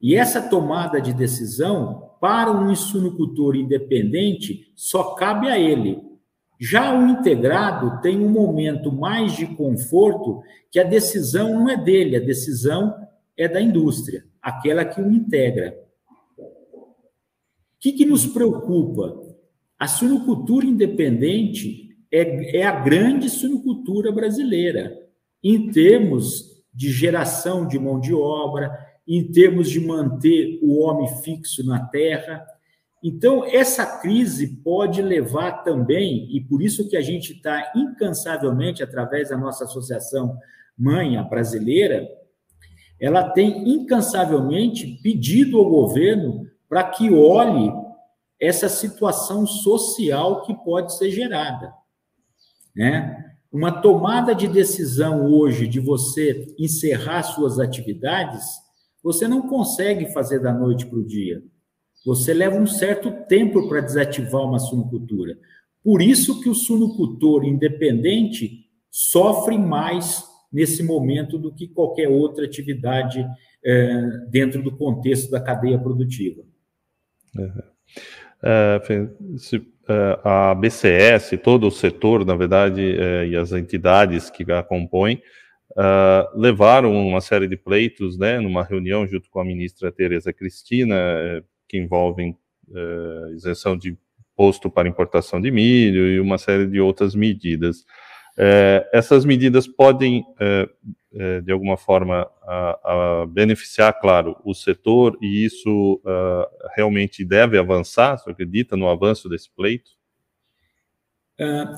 E 0.00 0.14
essa 0.14 0.42
tomada 0.42 1.00
de 1.00 1.12
decisão, 1.12 2.10
para 2.20 2.52
um 2.52 2.74
suinocultor 2.74 3.56
independente, 3.56 4.72
só 4.74 5.14
cabe 5.14 5.48
a 5.48 5.58
ele 5.58 6.14
já 6.58 6.96
o 6.96 7.08
integrado 7.08 8.00
tem 8.00 8.18
um 8.18 8.30
momento 8.30 8.92
mais 8.92 9.36
de 9.36 9.46
conforto 9.46 10.42
que 10.70 10.78
a 10.78 10.84
decisão 10.84 11.52
não 11.52 11.68
é 11.68 11.76
dele, 11.76 12.16
a 12.16 12.20
decisão 12.20 12.94
é 13.36 13.48
da 13.48 13.60
indústria, 13.60 14.24
aquela 14.40 14.84
que 14.84 15.00
o 15.00 15.10
integra. 15.10 15.76
O 16.38 17.78
que, 17.80 17.92
que 17.92 18.06
nos 18.06 18.26
preocupa? 18.26 19.20
A 19.78 19.86
suinocultura 19.86 20.66
independente 20.66 21.96
é, 22.10 22.58
é 22.58 22.62
a 22.64 22.80
grande 22.80 23.28
suinocultura 23.28 24.12
brasileira, 24.12 24.96
em 25.42 25.70
termos 25.70 26.62
de 26.72 26.90
geração 26.90 27.66
de 27.66 27.78
mão 27.78 28.00
de 28.00 28.14
obra, 28.14 28.72
em 29.06 29.30
termos 29.30 29.68
de 29.68 29.80
manter 29.80 30.58
o 30.62 30.78
homem 30.80 31.08
fixo 31.22 31.64
na 31.66 31.84
terra, 31.86 32.44
então, 33.06 33.44
essa 33.44 33.84
crise 34.00 34.46
pode 34.64 35.02
levar 35.02 35.62
também, 35.62 36.26
e 36.34 36.40
por 36.40 36.62
isso 36.62 36.88
que 36.88 36.96
a 36.96 37.02
gente 37.02 37.34
está 37.34 37.70
incansavelmente, 37.76 38.82
através 38.82 39.28
da 39.28 39.36
nossa 39.36 39.64
associação 39.64 40.38
Manha 40.76 41.22
Brasileira, 41.22 42.08
ela 43.00 43.30
tem 43.30 43.68
incansavelmente 43.68 44.98
pedido 45.02 45.58
ao 45.58 45.68
governo 45.68 46.46
para 46.68 46.84
que 46.84 47.10
olhe 47.10 47.72
essa 48.40 48.68
situação 48.68 49.46
social 49.46 50.42
que 50.42 50.54
pode 50.54 50.96
ser 50.96 51.10
gerada. 51.10 51.72
Né? 52.74 53.34
Uma 53.52 53.80
tomada 53.80 54.34
de 54.34 54.48
decisão 54.48 55.26
hoje 55.26 55.66
de 55.66 55.80
você 55.80 56.54
encerrar 56.58 57.22
suas 57.22 57.58
atividades, 57.58 58.44
você 59.02 59.28
não 59.28 59.42
consegue 59.48 60.12
fazer 60.12 60.40
da 60.40 60.52
noite 60.52 60.86
para 60.86 60.98
o 60.98 61.06
dia 61.06 61.42
você 62.04 62.34
leva 62.34 62.56
um 62.56 62.66
certo 62.66 63.10
tempo 63.26 63.66
para 63.66 63.80
desativar 63.80 64.42
uma 64.42 64.58
suinocultura. 64.58 65.38
Por 65.82 66.02
isso 66.02 66.40
que 66.40 66.50
o 66.50 66.54
suinocultor 66.54 67.44
independente 67.44 68.66
sofre 68.90 69.56
mais 69.56 70.22
nesse 70.54 70.84
momento 70.84 71.36
do 71.36 71.52
que 71.52 71.66
qualquer 71.66 72.08
outra 72.08 72.44
atividade 72.44 73.26
é, 73.64 74.02
dentro 74.28 74.62
do 74.62 74.70
contexto 74.70 75.28
da 75.28 75.40
cadeia 75.40 75.76
produtiva. 75.76 76.42
Uhum. 77.36 77.62
É, 78.40 78.80
se, 79.36 79.56
é, 79.88 80.20
a 80.22 80.54
BCS, 80.54 81.36
todo 81.42 81.66
o 81.66 81.72
setor, 81.72 82.24
na 82.24 82.36
verdade, 82.36 82.96
é, 82.96 83.26
e 83.26 83.36
as 83.36 83.50
entidades 83.50 84.30
que 84.30 84.50
a 84.52 84.62
compõem, 84.62 85.20
levaram 86.36 86.94
uma 86.94 87.20
série 87.20 87.48
de 87.48 87.56
pleitos, 87.56 88.16
né, 88.16 88.38
numa 88.38 88.62
reunião 88.62 89.04
junto 89.08 89.28
com 89.28 89.40
a 89.40 89.44
ministra 89.44 89.90
Tereza 89.90 90.32
Cristina, 90.32 90.94
que 91.68 91.76
envolvem 91.76 92.36
isenção 93.34 93.76
de 93.76 93.98
imposto 94.34 94.70
para 94.70 94.88
importação 94.88 95.40
de 95.40 95.50
milho 95.50 96.06
e 96.06 96.20
uma 96.20 96.38
série 96.38 96.68
de 96.68 96.78
outras 96.78 97.16
medidas. 97.16 97.84
Uh, 98.36 98.82
essas 98.92 99.24
medidas 99.24 99.66
podem, 99.66 100.24
de 101.44 101.52
alguma 101.52 101.76
forma, 101.76 102.28
beneficiar, 103.28 103.98
claro, 104.00 104.36
o 104.44 104.52
setor, 104.52 105.16
e 105.22 105.44
isso 105.44 106.00
realmente 106.74 107.24
deve 107.24 107.56
avançar, 107.56 108.18
você 108.18 108.30
acredita 108.30 108.76
no 108.76 108.88
avanço 108.88 109.28
desse 109.28 109.48
pleito? 109.54 109.92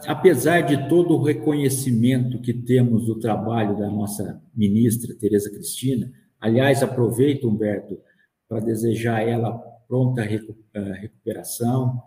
Apesar 0.07 0.63
de 0.63 0.89
todo 0.89 1.15
o 1.15 1.23
reconhecimento 1.23 2.41
que 2.41 2.53
temos 2.53 3.07
do 3.07 3.19
trabalho 3.19 3.77
da 3.77 3.91
nossa 3.91 4.43
ministra, 4.55 5.15
Tereza 5.15 5.51
Cristina, 5.51 6.11
aliás, 6.41 6.83
aproveito, 6.83 7.49
Humberto, 7.49 7.99
para 8.49 8.61
desejar 8.61 9.17
a 9.17 9.23
ela 9.23 9.53
pronta 9.89 10.23
recuperação. 10.23 12.03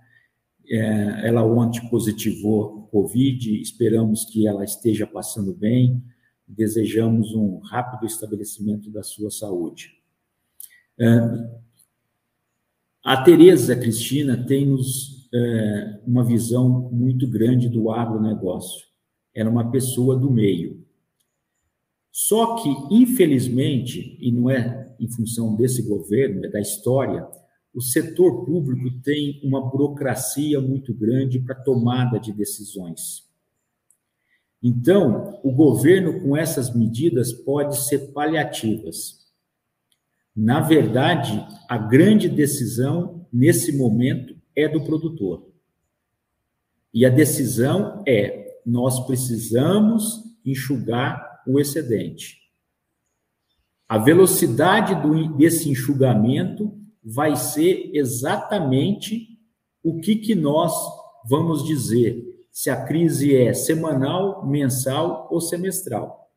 É, 0.72 1.28
ela 1.28 1.44
ontem 1.44 1.82
positivou 1.90 2.79
Covid, 2.90 3.62
esperamos 3.62 4.26
que 4.26 4.48
ela 4.48 4.64
esteja 4.64 5.06
passando 5.06 5.54
bem, 5.54 6.04
desejamos 6.48 7.34
um 7.34 7.60
rápido 7.60 8.06
estabelecimento 8.06 8.90
da 8.90 9.04
sua 9.04 9.30
saúde. 9.30 9.94
Uh, 11.00 11.60
a 13.04 13.24
Tereza 13.24 13.76
Cristina 13.76 14.46
tem 14.46 14.66
nos 14.66 15.20
é, 15.34 16.00
uma 16.06 16.24
visão 16.24 16.90
muito 16.92 17.28
grande 17.28 17.70
do 17.70 17.92
agronegócio. 17.92 18.88
Era 19.34 19.50
uma 19.50 19.72
pessoa 19.72 20.18
do 20.18 20.30
meio. 20.30 20.86
Só 22.12 22.56
que, 22.56 22.70
infelizmente, 22.92 24.18
e 24.20 24.32
não 24.32 24.50
é 24.50 24.96
em 25.00 25.08
função 25.08 25.56
desse 25.56 25.84
governo, 25.84 26.46
é 26.46 26.50
da 26.50 26.60
história, 26.60 27.26
o 27.80 27.82
setor 27.82 28.44
público 28.44 28.92
tem 29.02 29.40
uma 29.42 29.62
burocracia 29.62 30.60
muito 30.60 30.94
grande 30.94 31.40
para 31.40 31.56
tomada 31.56 32.20
de 32.20 32.34
decisões. 32.34 33.26
Então, 34.62 35.40
o 35.46 35.50
governo, 35.54 36.20
com 36.20 36.36
essas 36.36 36.76
medidas, 36.76 37.32
pode 37.32 37.80
ser 37.86 38.12
paliativas. 38.12 39.30
Na 40.36 40.60
verdade, 40.60 41.42
a 41.70 41.78
grande 41.78 42.28
decisão, 42.28 43.26
nesse 43.32 43.72
momento, 43.78 44.36
é 44.54 44.68
do 44.68 44.84
produtor. 44.84 45.50
E 46.94 47.06
a 47.06 47.10
decisão 47.10 48.04
é: 48.06 48.60
nós 48.66 49.08
precisamos 49.08 50.22
enxugar 50.46 51.42
o 51.48 51.62
excedente. 51.62 52.40
A 53.88 53.98
velocidade 53.98 55.02
do, 55.02 55.38
desse 55.38 55.70
enxugamento 55.70 56.78
vai 57.04 57.36
ser 57.36 57.92
exatamente 57.94 59.28
o 59.84 60.00
que, 60.00 60.16
que 60.16 60.36
nós 60.36 60.74
vamos 61.28 61.64
dizer 61.64 62.26
se 62.52 62.70
a 62.70 62.86
crise 62.86 63.36
é 63.36 63.54
semanal, 63.54 64.46
mensal 64.46 65.28
ou 65.32 65.40
semestral. 65.40 66.30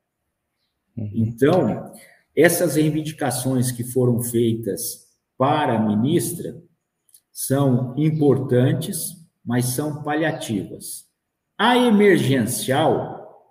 Uhum. 0.96 1.10
Então, 1.14 1.92
essas 2.36 2.76
reivindicações 2.76 3.72
que 3.72 3.82
foram 3.82 4.22
feitas 4.22 5.12
para 5.36 5.76
a 5.76 5.82
ministra, 5.82 6.62
são 7.32 7.94
importantes, 7.96 9.14
mas 9.44 9.64
são 9.66 10.02
paliativas. 10.02 11.06
A 11.58 11.76
emergencial, 11.76 13.50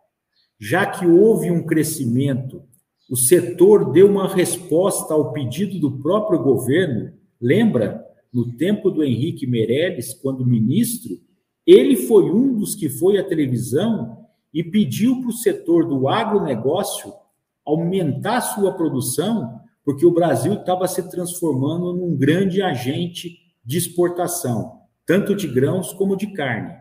já 0.60 0.86
que 0.86 1.06
houve 1.06 1.52
um 1.52 1.66
crescimento, 1.66 2.64
o 3.12 3.18
setor 3.18 3.92
deu 3.92 4.10
uma 4.10 4.26
resposta 4.26 5.14
ao 5.14 5.34
pedido 5.34 5.78
do 5.78 6.00
próprio 6.00 6.42
governo. 6.42 7.12
Lembra, 7.42 8.02
no 8.34 8.54
tempo 8.54 8.90
do 8.90 9.04
Henrique 9.04 9.46
Meirelles, 9.46 10.14
quando 10.14 10.46
ministro, 10.46 11.20
ele 11.68 11.98
foi 11.98 12.32
um 12.32 12.56
dos 12.56 12.74
que 12.74 12.88
foi 12.88 13.18
à 13.18 13.24
televisão 13.24 14.26
e 14.54 14.64
pediu 14.64 15.20
para 15.20 15.30
o 15.30 15.34
setor 15.34 15.90
do 15.90 16.08
agronegócio 16.08 17.12
aumentar 17.66 18.40
sua 18.40 18.72
produção, 18.72 19.60
porque 19.84 20.06
o 20.06 20.14
Brasil 20.14 20.54
estava 20.54 20.88
se 20.88 21.10
transformando 21.12 21.92
num 21.92 22.16
grande 22.16 22.62
agente 22.62 23.40
de 23.66 23.78
exportação, 23.78 24.84
tanto 25.06 25.36
de 25.36 25.50
grãos 25.50 25.92
como 25.92 26.16
de 26.16 26.28
carne. 26.28 26.76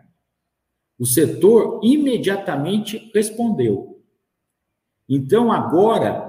O 0.97 1.05
setor 1.05 1.81
imediatamente 1.83 3.11
respondeu. 3.13 3.90
Então, 5.13 5.51
agora, 5.51 6.25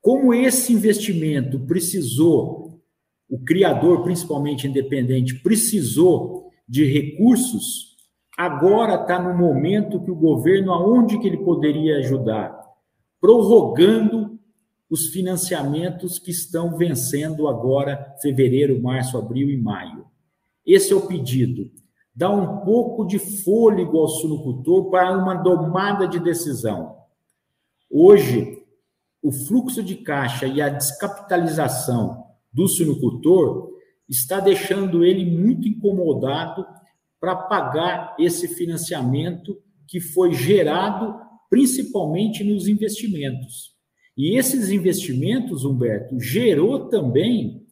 como 0.00 0.32
esse 0.32 0.72
investimento 0.72 1.60
precisou, 1.60 2.80
o 3.28 3.38
criador, 3.38 4.02
principalmente 4.02 4.66
independente, 4.66 5.42
precisou 5.42 6.48
de 6.66 6.86
recursos, 6.86 7.98
agora 8.34 8.94
está 8.94 9.22
no 9.22 9.36
momento 9.36 10.02
que 10.02 10.10
o 10.10 10.16
governo, 10.16 10.72
aonde 10.72 11.18
que 11.18 11.26
ele 11.26 11.36
poderia 11.44 11.98
ajudar? 11.98 12.58
Prorrogando 13.20 14.38
os 14.88 15.08
financiamentos 15.08 16.18
que 16.18 16.30
estão 16.30 16.78
vencendo 16.78 17.46
agora, 17.46 18.16
fevereiro, 18.22 18.80
março, 18.80 19.18
abril 19.18 19.50
e 19.50 19.58
maio. 19.58 20.06
Esse 20.64 20.94
é 20.94 20.96
o 20.96 21.06
pedido. 21.06 21.70
Dá 22.16 22.30
um 22.30 22.64
pouco 22.64 23.04
de 23.04 23.18
fôlego 23.18 23.98
ao 23.98 24.08
suinocultor 24.08 24.88
para 24.88 25.12
uma 25.12 25.34
domada 25.34 26.08
de 26.08 26.18
decisão. 26.18 27.03
Hoje, 27.96 28.60
o 29.22 29.30
fluxo 29.30 29.80
de 29.80 29.94
caixa 29.94 30.48
e 30.48 30.60
a 30.60 30.68
descapitalização 30.68 32.24
do 32.52 32.66
suinocultor 32.66 33.70
está 34.08 34.40
deixando 34.40 35.04
ele 35.04 35.24
muito 35.24 35.68
incomodado 35.68 36.66
para 37.20 37.36
pagar 37.36 38.16
esse 38.18 38.48
financiamento 38.48 39.62
que 39.86 40.00
foi 40.00 40.34
gerado 40.34 41.14
principalmente 41.48 42.42
nos 42.42 42.66
investimentos. 42.66 43.76
E 44.16 44.36
esses 44.36 44.70
investimentos, 44.70 45.64
Humberto, 45.64 46.18
gerou 46.18 46.88
também 46.88 47.64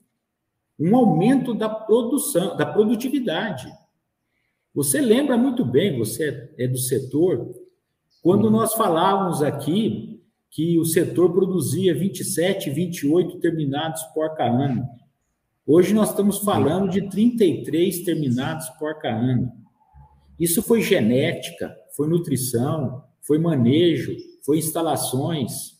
um 0.78 0.94
aumento 0.94 1.52
da 1.52 1.68
produção, 1.68 2.56
da 2.56 2.64
produtividade. 2.64 3.66
Você 4.72 5.00
lembra 5.00 5.36
muito 5.36 5.64
bem, 5.64 5.98
você 5.98 6.48
é 6.56 6.68
do 6.68 6.78
setor, 6.78 7.60
quando 8.22 8.44
uhum. 8.44 8.50
nós 8.50 8.74
falávamos 8.74 9.42
aqui 9.42 10.11
que 10.52 10.78
o 10.78 10.84
setor 10.84 11.32
produzia 11.32 11.94
27, 11.94 12.68
28 12.68 13.40
terminados 13.40 14.02
por 14.14 14.30
ano. 14.38 14.86
Hoje 15.66 15.94
nós 15.94 16.10
estamos 16.10 16.40
falando 16.40 16.90
de 16.90 17.08
33 17.08 18.04
terminados 18.04 18.68
por 18.78 18.94
ano. 19.06 19.50
Isso 20.38 20.62
foi 20.62 20.82
genética, 20.82 21.74
foi 21.96 22.06
nutrição, 22.06 23.02
foi 23.22 23.38
manejo, 23.38 24.14
foi 24.44 24.58
instalações, 24.58 25.72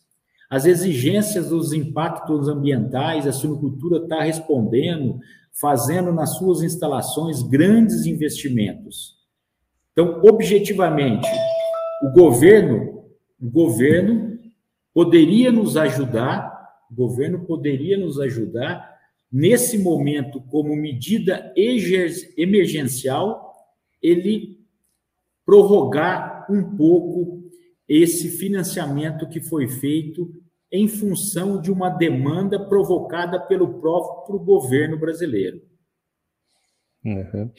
as 0.49 0.65
exigências 0.65 1.51
dos 1.51 1.75
impactos 1.75 2.49
ambientais, 2.49 3.27
a 3.27 3.33
suinocultura 3.33 4.05
está 4.05 4.23
respondendo, 4.23 5.19
fazendo 5.53 6.13
nas 6.13 6.37
suas 6.37 6.63
instalações 6.63 7.43
grandes 7.43 8.07
investimentos. 8.07 9.17
Então, 9.93 10.23
objetivamente, 10.23 11.29
o 12.03 12.11
governo, 12.13 13.05
o 13.39 13.51
governo 13.51 14.32
poderia 14.93 15.51
nos 15.51 15.77
ajudar, 15.77 16.51
o 16.91 16.95
governo 16.95 17.45
poderia 17.45 17.97
nos 17.97 18.21
ajudar 18.21 18.93
nesse 19.31 19.79
momento 19.79 20.41
como 20.43 20.77
medida 20.77 21.53
emergencial, 22.37 23.55
ele 24.03 24.61
prorrogar 25.45 26.47
um 26.51 26.77
pouco 26.77 27.51
esse 27.89 28.29
financiamento 28.29 29.29
que 29.29 29.41
foi 29.41 29.69
feito 29.69 30.31
em 30.71 30.89
função 30.89 31.61
de 31.61 31.71
uma 31.71 31.91
demanda 31.91 32.59
provocada 32.69 33.41
pelo 33.41 33.81
próprio 33.81 34.39
governo 34.39 34.99
brasileiro. 34.99 35.61
Uhum. 37.05 37.51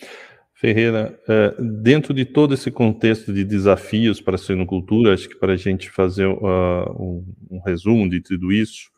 Ferreira, 0.63 1.19
é, 1.27 1.61
dentro 1.81 2.13
de 2.13 2.23
todo 2.23 2.53
esse 2.53 2.71
contexto 2.71 3.33
de 3.33 3.43
desafios 3.43 4.21
para 4.21 4.35
a 4.35 4.37
suinocultura, 4.37 5.13
acho 5.13 5.27
que 5.27 5.35
para 5.35 5.51
a 5.51 5.57
gente 5.57 5.89
fazer 5.89 6.25
uh, 6.25 6.89
um, 6.97 7.35
um, 7.51 7.59
resumo 7.59 8.09
de 8.09 8.21
tudo 8.21 8.49
isso, 8.49 8.89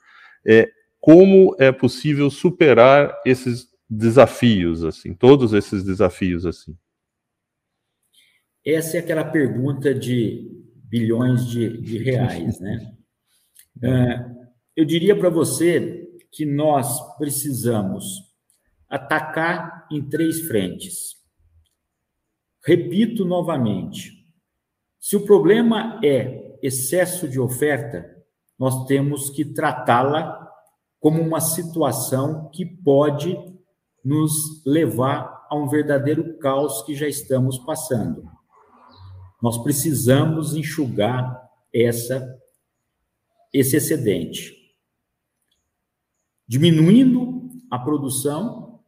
é 0.46 0.70
como 1.00 1.56
é 1.58 1.72
possível 1.72 2.30
superar 2.30 3.20
esses 3.26 3.68
desafios, 3.90 4.84
assim, 4.84 5.16
todos 5.16 5.54
esses 5.54 5.84
desafios, 5.84 6.46
assim? 6.46 6.78
Essa 8.64 8.98
é 8.98 9.00
aquela 9.00 9.24
pergunta 9.24 9.92
de 9.92 10.48
bilhões 10.84 11.48
de, 11.48 11.82
de 11.82 11.98
reais, 11.98 12.60
né? 12.60 12.92
É, 13.84 14.26
eu 14.74 14.86
diria 14.86 15.20
para 15.20 15.30
você 15.30 16.08
que 16.32 16.46
nós 16.46 17.18
precisamos 17.18 18.22
atacar 18.88 19.86
em 19.92 20.02
três 20.08 20.48
frentes. 20.48 21.25
Repito 22.66 23.24
novamente: 23.24 24.26
se 25.00 25.16
o 25.16 25.24
problema 25.24 26.00
é 26.04 26.58
excesso 26.64 27.30
de 27.30 27.40
oferta, 27.40 28.12
nós 28.58 28.86
temos 28.88 29.30
que 29.30 29.46
tratá-la 29.46 30.42
como 31.00 31.22
uma 31.22 31.40
situação 31.40 32.50
que 32.50 32.66
pode 32.66 33.38
nos 34.04 34.66
levar 34.66 35.46
a 35.48 35.56
um 35.56 35.68
verdadeiro 35.68 36.40
caos 36.40 36.82
que 36.82 36.96
já 36.96 37.08
estamos 37.08 37.60
passando. 37.60 38.24
Nós 39.42 39.62
precisamos 39.62 40.56
enxugar 40.56 41.40
essa 41.72 42.26
esse 43.54 43.78
excedente, 43.78 44.54
diminuindo 46.46 47.50
a 47.72 47.80
produção 47.80 48.82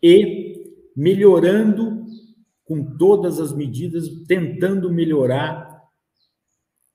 e 0.00 0.72
melhorando 0.94 2.01
com 2.72 2.96
todas 2.96 3.38
as 3.38 3.54
medidas, 3.54 4.08
tentando 4.26 4.90
melhorar 4.90 5.82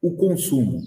o 0.01 0.15
consumo. 0.15 0.81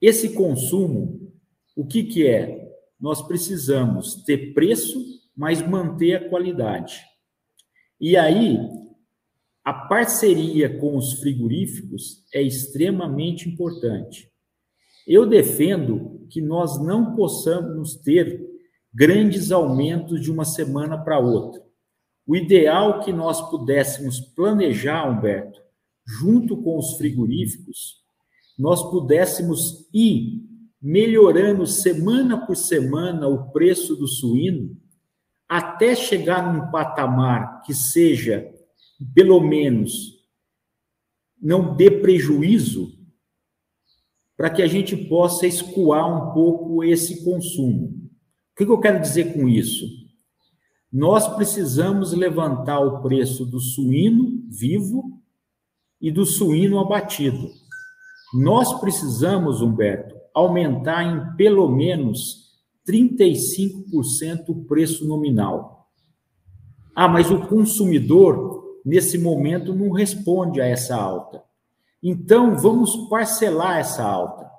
Esse 0.00 0.34
consumo, 0.34 1.32
o 1.74 1.84
que, 1.84 2.04
que 2.04 2.24
é? 2.24 2.72
Nós 3.00 3.20
precisamos 3.26 4.22
ter 4.22 4.54
preço, 4.54 5.04
mas 5.36 5.66
manter 5.66 6.14
a 6.14 6.28
qualidade. 6.28 7.00
E 8.00 8.16
aí, 8.16 8.60
a 9.64 9.72
parceria 9.72 10.78
com 10.78 10.96
os 10.96 11.14
frigoríficos 11.14 12.24
é 12.32 12.40
extremamente 12.40 13.48
importante. 13.48 14.30
Eu 15.08 15.26
defendo 15.26 16.24
que 16.30 16.40
nós 16.40 16.80
não 16.80 17.16
possamos 17.16 17.96
ter 17.96 18.48
grandes 18.94 19.50
aumentos 19.50 20.20
de 20.20 20.30
uma 20.30 20.44
semana 20.44 20.96
para 20.96 21.18
outra. 21.18 21.67
O 22.28 22.36
ideal 22.36 23.00
que 23.00 23.10
nós 23.10 23.40
pudéssemos 23.48 24.20
planejar, 24.20 25.08
Humberto, 25.08 25.58
junto 26.06 26.62
com 26.62 26.76
os 26.76 26.98
frigoríficos, 26.98 28.02
nós 28.58 28.82
pudéssemos 28.90 29.88
ir 29.94 30.42
melhorando 30.80 31.66
semana 31.66 32.46
por 32.46 32.54
semana 32.54 33.26
o 33.26 33.50
preço 33.50 33.96
do 33.96 34.06
suíno, 34.06 34.76
até 35.48 35.94
chegar 35.94 36.52
num 36.52 36.70
patamar 36.70 37.62
que 37.62 37.72
seja, 37.72 38.46
pelo 39.14 39.40
menos, 39.40 40.18
não 41.40 41.74
dê 41.74 41.90
prejuízo, 41.90 42.92
para 44.36 44.50
que 44.50 44.60
a 44.60 44.66
gente 44.66 44.94
possa 44.94 45.46
escoar 45.46 46.06
um 46.06 46.34
pouco 46.34 46.84
esse 46.84 47.24
consumo. 47.24 47.86
O 48.52 48.54
que 48.54 48.64
eu 48.64 48.78
quero 48.78 49.00
dizer 49.00 49.32
com 49.32 49.48
isso? 49.48 49.97
Nós 50.92 51.28
precisamos 51.36 52.12
levantar 52.12 52.80
o 52.80 53.02
preço 53.02 53.44
do 53.44 53.60
suíno 53.60 54.42
vivo 54.48 55.20
e 56.00 56.10
do 56.10 56.24
suíno 56.24 56.78
abatido. 56.78 57.50
Nós 58.32 58.80
precisamos, 58.80 59.60
Humberto, 59.60 60.16
aumentar 60.34 61.02
em 61.02 61.36
pelo 61.36 61.68
menos 61.68 62.48
35% 62.88 64.48
o 64.48 64.64
preço 64.64 65.06
nominal. 65.06 65.90
Ah, 66.94 67.08
mas 67.08 67.30
o 67.30 67.46
consumidor, 67.46 68.80
nesse 68.84 69.18
momento, 69.18 69.74
não 69.74 69.90
responde 69.90 70.60
a 70.60 70.66
essa 70.66 70.96
alta. 70.96 71.42
Então, 72.02 72.56
vamos 72.56 73.08
parcelar 73.08 73.78
essa 73.78 74.02
alta. 74.02 74.50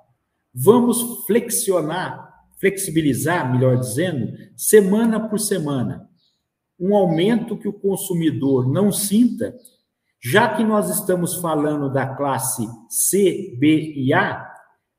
Vamos 0.54 1.26
flexionar, 1.26 2.44
flexibilizar, 2.58 3.50
melhor 3.52 3.78
dizendo, 3.78 4.32
semana 4.56 5.28
por 5.28 5.40
semana. 5.40 6.09
Um 6.80 6.96
aumento 6.96 7.56
que 7.58 7.68
o 7.68 7.72
consumidor 7.72 8.66
não 8.66 8.90
sinta 8.90 9.54
já 10.22 10.54
que 10.54 10.62
nós 10.62 10.90
estamos 10.90 11.36
falando 11.36 11.90
da 11.90 12.14
classe 12.14 12.66
C, 12.90 13.56
B 13.58 13.94
e 13.96 14.12
A, 14.12 14.46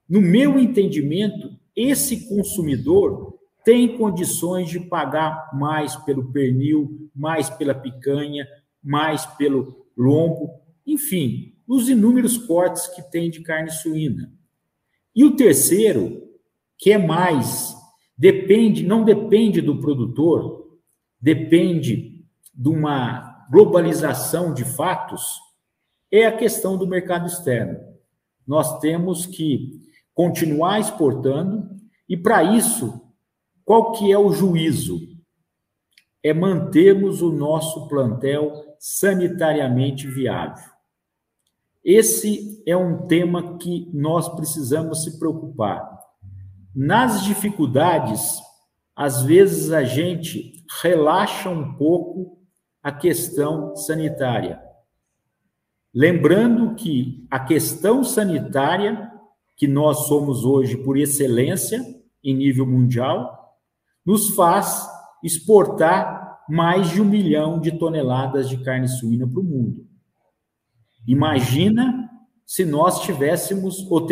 no 0.09 0.19
meu 0.19 0.59
entendimento, 0.59 1.51
esse 1.75 2.27
consumidor 2.27 3.37
tem 3.63 3.97
condições 3.97 4.69
de 4.69 4.79
pagar 4.79 5.51
mais 5.53 5.95
pelo 5.97 6.31
pernil, 6.31 7.09
mais 7.15 7.51
pela 7.51 7.75
picanha, 7.75 8.47
mais 8.83 9.27
pelo 9.27 9.85
lombo, 9.95 10.49
enfim, 10.87 11.53
os 11.67 11.87
inúmeros 11.87 12.37
cortes 12.39 12.87
que 12.87 13.03
tem 13.11 13.29
de 13.29 13.41
carne 13.41 13.69
suína. 13.69 14.33
E 15.15 15.23
o 15.23 15.35
terceiro, 15.35 16.19
que 16.79 16.91
é 16.91 16.97
mais, 16.97 17.75
depende, 18.17 18.83
não 18.83 19.03
depende 19.03 19.61
do 19.61 19.79
produtor, 19.79 20.60
depende 21.21 22.25
de 22.53 22.69
uma 22.69 23.45
globalização 23.51 24.53
de 24.53 24.65
fatos 24.65 25.39
é 26.11 26.25
a 26.25 26.35
questão 26.35 26.77
do 26.77 26.87
mercado 26.87 27.27
externo. 27.27 27.79
Nós 28.45 28.79
temos 28.79 29.25
que 29.25 29.79
continuar 30.13 30.79
exportando 30.79 31.69
e 32.07 32.17
para 32.17 32.43
isso, 32.43 33.01
qual 33.63 33.93
que 33.93 34.11
é 34.11 34.17
o 34.17 34.31
juízo? 34.31 34.99
É 36.23 36.33
mantermos 36.33 37.21
o 37.21 37.31
nosso 37.31 37.87
plantel 37.87 38.75
sanitariamente 38.79 40.07
viável. 40.07 40.69
Esse 41.83 42.61
é 42.65 42.75
um 42.75 43.07
tema 43.07 43.57
que 43.57 43.89
nós 43.93 44.29
precisamos 44.29 45.03
se 45.03 45.17
preocupar. 45.17 45.99
Nas 46.75 47.23
dificuldades, 47.23 48.39
às 48.95 49.23
vezes 49.23 49.71
a 49.71 49.83
gente 49.83 50.60
relaxa 50.79 51.49
um 51.49 51.73
pouco 51.73 52.39
a 52.81 52.91
questão 52.91 53.75
sanitária. 53.75 54.61
Lembrando 55.93 56.73
que 56.75 57.27
a 57.29 57.39
questão 57.39 58.03
sanitária, 58.03 59.11
que 59.57 59.67
nós 59.67 60.07
somos 60.07 60.45
hoje 60.45 60.77
por 60.77 60.97
excelência 60.97 61.83
em 62.23 62.33
nível 62.33 62.65
mundial, 62.65 63.57
nos 64.05 64.29
faz 64.29 64.87
exportar 65.21 66.39
mais 66.49 66.89
de 66.89 67.01
um 67.01 67.05
milhão 67.05 67.59
de 67.59 67.77
toneladas 67.77 68.47
de 68.47 68.63
carne 68.63 68.87
suína 68.87 69.27
para 69.27 69.39
o 69.39 69.43
mundo. 69.43 69.85
Imagina 71.05 72.09
se 72.45 72.63
nós 72.63 73.01
tivéssemos 73.01 73.79
ou 73.89 74.05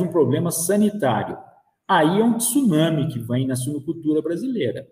um 0.00 0.08
problema 0.08 0.50
sanitário. 0.50 1.38
Aí 1.86 2.20
é 2.20 2.24
um 2.24 2.36
tsunami 2.36 3.08
que 3.08 3.18
vem 3.18 3.46
na 3.46 3.56
suinocultura 3.56 4.20
brasileira. 4.20 4.86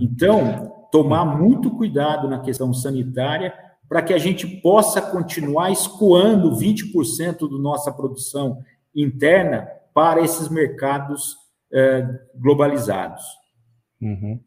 Então, 0.00 0.86
tomar 0.90 1.24
muito 1.24 1.70
cuidado 1.70 2.28
na 2.28 2.40
questão 2.40 2.72
sanitária 2.72 3.52
para 3.88 4.02
que 4.02 4.12
a 4.12 4.18
gente 4.18 4.46
possa 4.46 5.00
continuar 5.00 5.70
escoando 5.70 6.56
20% 6.56 7.50
da 7.50 7.58
nossa 7.58 7.90
produção 7.90 8.58
interna 8.94 9.66
para 9.94 10.20
esses 10.20 10.48
mercados 10.48 11.36
eh, 11.72 12.06
globalizados. 12.34 13.24
Uhum. 14.00 14.40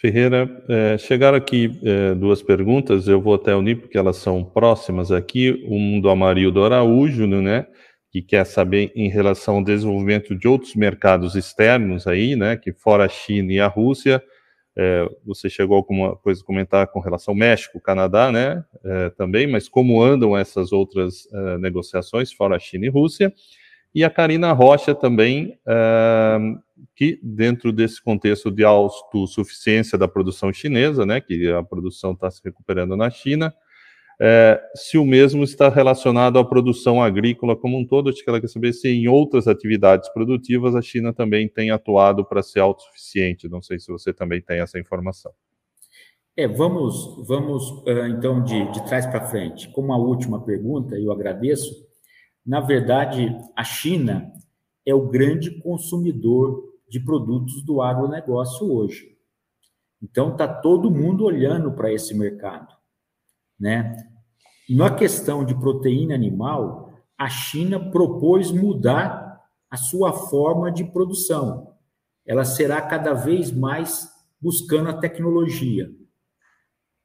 Ferreira, 0.00 0.48
é, 0.66 0.96
chegaram 0.96 1.36
aqui 1.36 1.78
é, 1.84 2.14
duas 2.14 2.42
perguntas, 2.42 3.06
eu 3.06 3.20
vou 3.20 3.34
até 3.34 3.54
unir 3.54 3.80
porque 3.80 3.98
elas 3.98 4.16
são 4.16 4.42
próximas 4.42 5.12
aqui. 5.12 5.62
Um 5.68 6.00
do 6.00 6.08
Amarildo 6.08 6.64
Araújo, 6.64 7.26
né, 7.26 7.66
que 8.10 8.20
quer 8.20 8.44
saber 8.44 8.90
em 8.94 9.08
relação 9.08 9.56
ao 9.56 9.64
desenvolvimento 9.64 10.34
de 10.34 10.48
outros 10.48 10.74
mercados 10.74 11.36
externos 11.36 12.06
aí, 12.06 12.34
né, 12.34 12.56
que 12.56 12.72
fora 12.72 13.04
a 13.04 13.08
China 13.08 13.52
e 13.52 13.60
a 13.60 13.68
Rússia, 13.68 14.22
é, 14.76 15.08
você 15.24 15.48
chegou 15.48 15.76
a 15.76 15.78
alguma 15.78 16.16
coisa 16.16 16.42
a 16.42 16.44
comentar 16.44 16.86
com 16.88 17.00
relação 17.00 17.32
ao 17.32 17.38
México, 17.38 17.80
Canadá, 17.80 18.32
né, 18.32 18.64
é, 18.84 19.10
também, 19.10 19.46
mas 19.46 19.68
como 19.68 20.02
andam 20.02 20.36
essas 20.36 20.72
outras 20.72 21.28
é, 21.32 21.58
negociações, 21.58 22.32
fora 22.32 22.56
a 22.56 22.58
China 22.58 22.86
e 22.86 22.88
Rússia, 22.88 23.32
e 23.94 24.04
a 24.04 24.10
Karina 24.10 24.52
Rocha 24.52 24.94
também, 24.94 25.58
é, 25.66 26.38
que 26.96 27.18
dentro 27.22 27.72
desse 27.72 28.02
contexto 28.02 28.50
de 28.50 28.64
autossuficiência 28.64 29.96
da 29.96 30.08
produção 30.08 30.52
chinesa, 30.52 31.06
né, 31.06 31.20
que 31.20 31.48
a 31.50 31.62
produção 31.62 32.12
está 32.12 32.30
se 32.30 32.40
recuperando 32.44 32.96
na 32.96 33.08
China, 33.08 33.54
é, 34.22 34.62
se 34.74 34.98
o 34.98 35.04
mesmo 35.06 35.42
está 35.42 35.70
relacionado 35.70 36.38
à 36.38 36.44
produção 36.44 37.02
agrícola 37.02 37.56
como 37.56 37.78
um 37.78 37.86
todo. 37.86 38.10
Acho 38.10 38.22
que 38.22 38.28
ela 38.28 38.40
quer 38.40 38.48
saber 38.48 38.74
se 38.74 38.86
em 38.88 39.08
outras 39.08 39.48
atividades 39.48 40.12
produtivas 40.12 40.76
a 40.76 40.82
China 40.82 41.12
também 41.12 41.48
tem 41.48 41.70
atuado 41.70 42.22
para 42.24 42.42
ser 42.42 42.60
autossuficiente. 42.60 43.48
Não 43.48 43.62
sei 43.62 43.78
se 43.78 43.90
você 43.90 44.12
também 44.12 44.42
tem 44.42 44.60
essa 44.60 44.78
informação. 44.78 45.32
É, 46.36 46.46
vamos, 46.46 47.26
vamos 47.26 47.82
então 48.10 48.42
de, 48.42 48.70
de 48.72 48.84
trás 48.86 49.06
para 49.06 49.26
frente. 49.26 49.70
Como 49.72 49.92
a 49.92 49.96
última 49.96 50.44
pergunta, 50.44 50.98
eu 50.98 51.10
agradeço. 51.10 51.88
Na 52.44 52.60
verdade, 52.60 53.34
a 53.56 53.64
China 53.64 54.30
é 54.84 54.94
o 54.94 55.08
grande 55.08 55.50
consumidor 55.62 56.62
de 56.88 57.00
produtos 57.00 57.62
do 57.62 57.80
agronegócio 57.80 58.70
hoje. 58.70 59.16
Então, 60.02 60.32
está 60.32 60.48
todo 60.48 60.90
mundo 60.90 61.24
olhando 61.24 61.72
para 61.72 61.92
esse 61.92 62.14
mercado. 62.14 62.74
Né? 63.58 63.94
Na 64.72 64.88
questão 64.88 65.44
de 65.44 65.52
proteína 65.52 66.14
animal, 66.14 66.92
a 67.18 67.28
China 67.28 67.90
propôs 67.90 68.52
mudar 68.52 69.40
a 69.68 69.76
sua 69.76 70.12
forma 70.12 70.70
de 70.70 70.84
produção. 70.84 71.74
Ela 72.24 72.44
será 72.44 72.80
cada 72.80 73.12
vez 73.12 73.50
mais 73.50 74.08
buscando 74.40 74.88
a 74.88 74.96
tecnologia. 74.96 75.90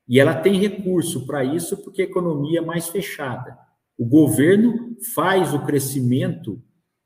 E 0.07 0.19
ela 0.19 0.35
tem 0.35 0.59
recurso 0.59 1.25
para 1.25 1.43
isso 1.43 1.75
porque 1.77 2.03
a 2.03 2.05
economia 2.05 2.59
é 2.59 2.63
mais 2.63 2.87
fechada. 2.87 3.57
O 3.97 4.05
governo 4.05 4.95
faz 5.15 5.51
o 5.51 5.65
crescimento 5.65 6.61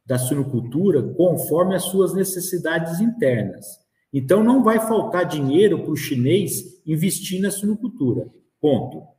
da 0.05 0.17
suinocultura 0.17 1.01
conforme 1.13 1.73
as 1.73 1.83
suas 1.83 2.13
necessidades 2.13 2.99
internas. 2.99 3.65
Então, 4.11 4.43
não 4.43 4.61
vai 4.61 4.85
faltar 4.85 5.23
dinheiro 5.23 5.83
para 5.83 5.91
o 5.91 5.95
chinês 5.95 6.83
investir 6.85 7.39
na 7.39 7.49
suinocultura. 7.49 8.29
Ponto. 8.59 9.18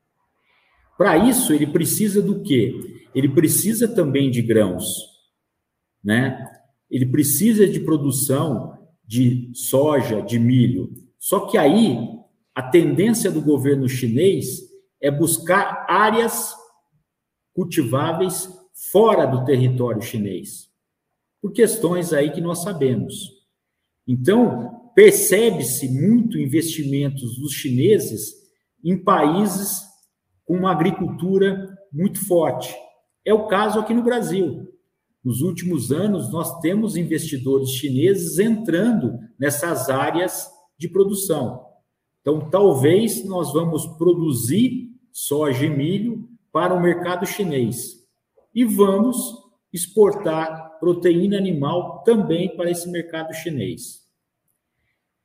Para 1.01 1.17
isso, 1.17 1.55
ele 1.55 1.67
precisa 1.67 2.21
do 2.21 2.43
quê? 2.43 2.79
Ele 3.15 3.31
precisa 3.31 3.89
também 3.89 4.31
de 4.31 4.43
grãos, 4.43 4.85
né? 6.05 6.47
Ele 6.91 7.07
precisa 7.07 7.67
de 7.67 7.81
produção 7.81 8.79
de 9.03 9.51
soja, 9.55 10.21
de 10.21 10.39
milho. 10.39 10.91
Só 11.19 11.47
que 11.47 11.57
aí, 11.57 11.97
a 12.55 12.63
tendência 12.63 13.31
do 13.31 13.41
governo 13.41 13.89
chinês 13.89 14.61
é 15.01 15.11
buscar 15.11 15.87
áreas 15.89 16.53
cultiváveis 17.55 18.51
fora 18.93 19.25
do 19.25 19.43
território 19.47 20.03
chinês, 20.03 20.69
por 21.41 21.51
questões 21.51 22.13
aí 22.13 22.31
que 22.31 22.43
nós 22.43 22.63
sabemos. 22.63 23.15
Então, 24.07 24.93
percebe-se 24.95 25.89
muito 25.89 26.39
investimentos 26.39 27.39
dos 27.39 27.55
chineses 27.55 28.35
em 28.85 29.03
países 29.03 29.89
com 30.51 30.57
uma 30.57 30.73
agricultura 30.73 31.79
muito 31.93 32.27
forte. 32.27 32.75
É 33.25 33.33
o 33.33 33.47
caso 33.47 33.79
aqui 33.79 33.95
no 33.95 34.03
Brasil. 34.03 34.69
Nos 35.23 35.43
últimos 35.43 35.93
anos, 35.93 36.33
nós 36.33 36.59
temos 36.59 36.97
investidores 36.97 37.71
chineses 37.71 38.37
entrando 38.41 39.17
nessas 39.39 39.89
áreas 39.89 40.51
de 40.77 40.89
produção. 40.89 41.65
Então, 42.21 42.51
talvez 42.51 43.25
nós 43.25 43.53
vamos 43.53 43.87
produzir 43.97 44.91
soja 45.13 45.67
e 45.67 45.71
milho 45.71 46.29
para 46.51 46.75
o 46.75 46.83
mercado 46.83 47.25
chinês 47.25 48.05
e 48.53 48.65
vamos 48.65 49.33
exportar 49.73 50.81
proteína 50.81 51.37
animal 51.39 52.03
também 52.03 52.57
para 52.57 52.69
esse 52.69 52.91
mercado 52.91 53.33
chinês. 53.35 54.01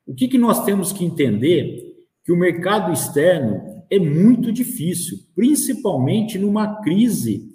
O 0.06 0.14
que, 0.14 0.28
que 0.28 0.38
nós 0.38 0.64
temos 0.64 0.92
que 0.92 1.04
entender? 1.04 1.96
Que 2.24 2.30
o 2.30 2.38
mercado 2.38 2.92
externo 2.92 3.75
é 3.90 3.98
muito 3.98 4.52
difícil, 4.52 5.18
principalmente 5.34 6.38
numa 6.38 6.82
crise 6.82 7.54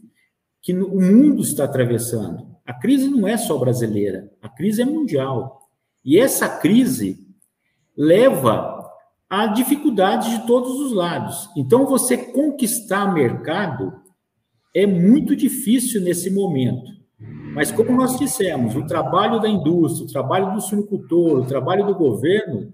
que 0.62 0.74
o 0.74 1.02
mundo 1.02 1.42
está 1.42 1.66
atravessando. 1.66 2.46
A 2.66 2.74
crise 2.74 3.10
não 3.10 3.28
é 3.28 3.38
só 3.38 3.58
brasileira, 3.58 4.32
a 4.42 4.48
crise 4.48 4.82
é 4.82 4.86
mundial. 4.86 5.60
E 6.04 6.18
essa 6.18 6.48
crise 6.48 7.26
leva 7.98 8.80
a 9.30 9.48
dificuldade 9.48 10.30
de 10.30 10.46
todos 10.46 10.80
os 10.80 10.94
lados. 10.94 11.50
Então, 11.56 11.86
você 11.86 12.18
conquistar 12.18 13.14
mercado 13.14 13.94
é 14.76 14.86
muito 14.86 15.36
difícil 15.36 16.02
nesse 16.02 16.30
momento. 16.30 16.92
Mas, 17.54 17.72
como 17.72 17.92
nós 17.92 18.18
dissemos, 18.18 18.76
o 18.76 18.86
trabalho 18.86 19.40
da 19.40 19.48
indústria, 19.48 20.06
o 20.06 20.12
trabalho 20.12 20.54
do 20.54 20.62
suinocultor, 20.62 21.40
o 21.40 21.46
trabalho 21.46 21.86
do 21.86 21.96
governo 21.96 22.72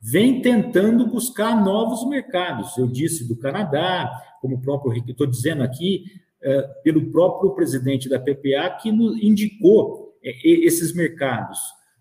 vem 0.00 0.40
tentando 0.40 1.06
buscar 1.06 1.64
novos 1.64 2.08
mercados. 2.08 2.76
Eu 2.76 2.86
disse 2.86 3.26
do 3.26 3.36
Canadá, 3.36 4.10
como 4.40 4.56
o 4.56 4.60
próprio 4.60 4.92
estou 5.08 5.26
dizendo 5.26 5.62
aqui, 5.62 6.04
é, 6.42 6.62
pelo 6.84 7.10
próprio 7.10 7.54
presidente 7.54 8.08
da 8.08 8.18
PPA, 8.18 8.70
que 8.80 8.88
indicou 8.88 10.16
é, 10.22 10.30
esses 10.48 10.94
mercados. 10.94 11.58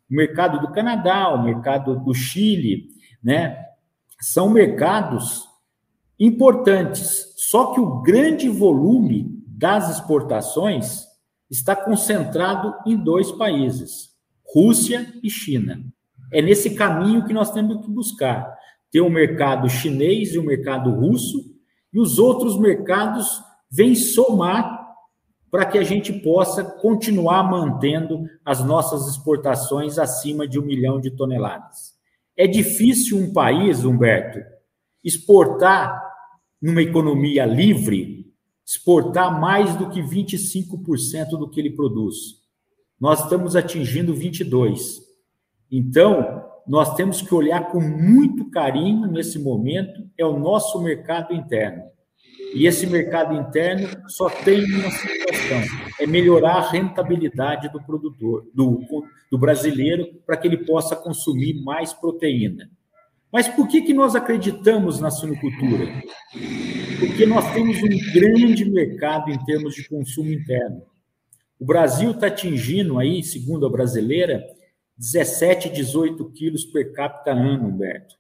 O 0.10 0.16
mercado 0.16 0.60
do 0.60 0.72
Canadá, 0.72 1.34
o 1.34 1.44
mercado 1.44 2.00
do 2.00 2.14
Chile, 2.14 2.90
né? 3.24 3.58
são 4.22 4.50
mercados 4.50 5.48
importantes, 6.20 7.34
só 7.38 7.74
que 7.74 7.80
o 7.80 8.02
grande 8.02 8.48
volume 8.48 9.44
das 9.48 9.90
exportações 9.90 11.06
está 11.50 11.76
concentrado 11.76 12.74
em 12.86 12.96
dois 12.96 13.32
países, 13.32 14.10
Rússia 14.44 15.14
e 15.24 15.30
China. 15.30 15.84
É 16.32 16.42
nesse 16.42 16.76
caminho 16.76 17.26
que 17.26 17.34
nós 17.34 17.52
temos 17.52 17.86
que 17.86 17.92
buscar. 17.92 18.56
Ter 18.92 19.02
o 19.02 19.08
um 19.08 19.10
mercado 19.10 19.70
chinês 19.70 20.34
e 20.34 20.38
o 20.38 20.42
um 20.42 20.46
mercado 20.46 20.92
russo, 20.92 21.56
e 21.94 22.00
os 22.00 22.20
outros 22.20 22.60
mercados 22.60 23.42
vêm 23.72 23.96
somar 23.96 24.86
para 25.50 25.66
que 25.66 25.78
a 25.78 25.84
gente 25.84 26.12
possa 26.12 26.64
continuar 26.64 27.44
mantendo 27.44 28.26
as 28.44 28.64
nossas 28.64 29.08
exportações 29.08 29.98
acima 29.98 30.48
de 30.48 30.60
um 30.60 30.66
milhão 30.66 31.00
de 31.00 31.12
toneladas. 31.12 31.94
É 32.36 32.46
difícil 32.46 33.18
um 33.18 33.32
país, 33.32 33.86
Humberto, 33.86 34.40
exportar 35.02 36.02
numa 36.62 36.82
economia 36.82 37.46
livre, 37.46 38.34
exportar 38.66 39.40
mais 39.40 39.76
do 39.76 39.90
que 39.90 40.02
25% 40.02 41.30
do 41.30 41.50
que 41.50 41.60
ele 41.62 41.70
produz. 41.70 42.16
Nós 43.00 43.24
estamos 43.24 43.56
atingindo 43.56 44.14
22. 44.14 45.05
Então, 45.72 46.44
nós 46.68 46.96
temos 46.96 47.22
que 47.22 47.34
olhar 47.34 47.68
com 47.72 47.80
muito 47.80 48.50
carinho 48.50 49.08
nesse 49.08 49.38
momento 49.38 50.10
é 50.18 50.26
o 50.26 50.40
nosso 50.40 50.82
mercado 50.82 51.34
interno. 51.34 51.84
E 52.54 52.66
esse 52.68 52.88
mercado 52.88 53.34
interno 53.36 53.88
só 54.08 54.30
tem 54.30 54.64
uma 54.64 54.90
situação: 54.90 55.62
é 56.00 56.08
melhorar 56.08 56.56
a 56.56 56.70
rentabilidade 56.70 57.70
do 57.72 57.84
produtor, 57.84 58.46
do, 58.54 58.82
do 59.30 59.38
brasileiro, 59.38 60.08
para 60.26 60.38
que 60.38 60.48
ele 60.48 60.66
possa 60.66 60.96
consumir 60.96 61.62
mais 61.64 61.94
proteína. 61.94 62.70
Mas 63.32 63.50
por 63.50 63.68
que, 63.68 63.82
que 63.82 63.94
nós 63.94 64.16
acreditamos 64.16 65.02
na 65.02 65.12
suinocultura? 65.12 66.02
Porque 67.00 67.26
nós 67.26 67.54
temos 67.54 67.78
um 67.84 68.14
grande 68.14 68.64
mercado 68.64 69.30
em 69.30 69.44
termos 69.44 69.76
de 69.76 69.88
consumo 69.90 70.32
interno. 70.32 70.82
O 71.60 71.66
Brasil 71.66 72.12
está 72.12 72.28
atingindo 72.28 72.98
aí, 72.98 73.22
segundo 73.22 73.66
a 73.66 73.70
brasileira, 73.70 74.42
17, 74.98 75.70
18 75.70 76.32
quilos 76.32 76.66
per 76.66 76.94
capita 76.94 77.32
ano, 77.32 77.68
Humberto. 77.68 78.16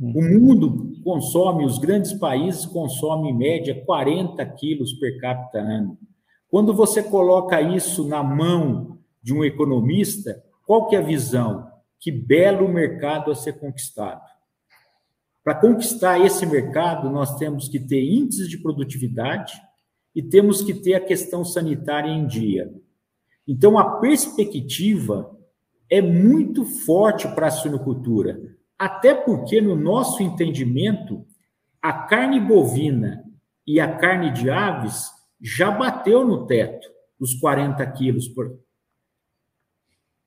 O 0.00 0.22
mundo 0.22 0.92
consome, 1.02 1.64
os 1.64 1.78
grandes 1.78 2.12
países 2.12 2.64
consomem 2.64 3.32
em 3.32 3.36
média 3.36 3.84
40 3.84 4.46
quilos 4.46 4.92
per 4.92 5.20
capita 5.20 5.58
ano. 5.58 5.98
Quando 6.48 6.72
você 6.72 7.02
coloca 7.02 7.60
isso 7.60 8.06
na 8.06 8.22
mão 8.22 8.98
de 9.20 9.34
um 9.34 9.44
economista, 9.44 10.42
qual 10.64 10.86
que 10.86 10.94
é 10.94 11.00
a 11.00 11.02
visão? 11.02 11.68
Que 11.98 12.12
belo 12.12 12.68
mercado 12.68 13.30
a 13.32 13.34
ser 13.34 13.54
conquistado. 13.54 14.22
Para 15.42 15.56
conquistar 15.56 16.20
esse 16.20 16.46
mercado, 16.46 17.10
nós 17.10 17.36
temos 17.36 17.68
que 17.68 17.80
ter 17.80 18.04
índices 18.04 18.48
de 18.48 18.58
produtividade 18.58 19.60
e 20.14 20.22
temos 20.22 20.62
que 20.62 20.74
ter 20.74 20.94
a 20.94 21.00
questão 21.00 21.44
sanitária 21.44 22.10
em 22.10 22.26
dia. 22.26 22.72
Então, 23.46 23.78
a 23.78 23.98
perspectiva 23.98 25.37
é 25.90 26.00
muito 26.02 26.64
forte 26.64 27.26
para 27.28 27.48
a 27.48 27.50
suinocultura 27.50 28.58
até 28.78 29.12
porque, 29.12 29.60
no 29.60 29.74
nosso 29.74 30.22
entendimento, 30.22 31.26
a 31.82 31.92
carne 31.92 32.38
bovina 32.38 33.24
e 33.66 33.80
a 33.80 33.96
carne 33.96 34.30
de 34.30 34.48
aves 34.48 35.10
já 35.40 35.70
bateu 35.70 36.24
no 36.24 36.46
teto 36.46 36.88
dos 37.18 37.34
40 37.34 37.84
quilos 37.92 38.28
por. 38.28 38.56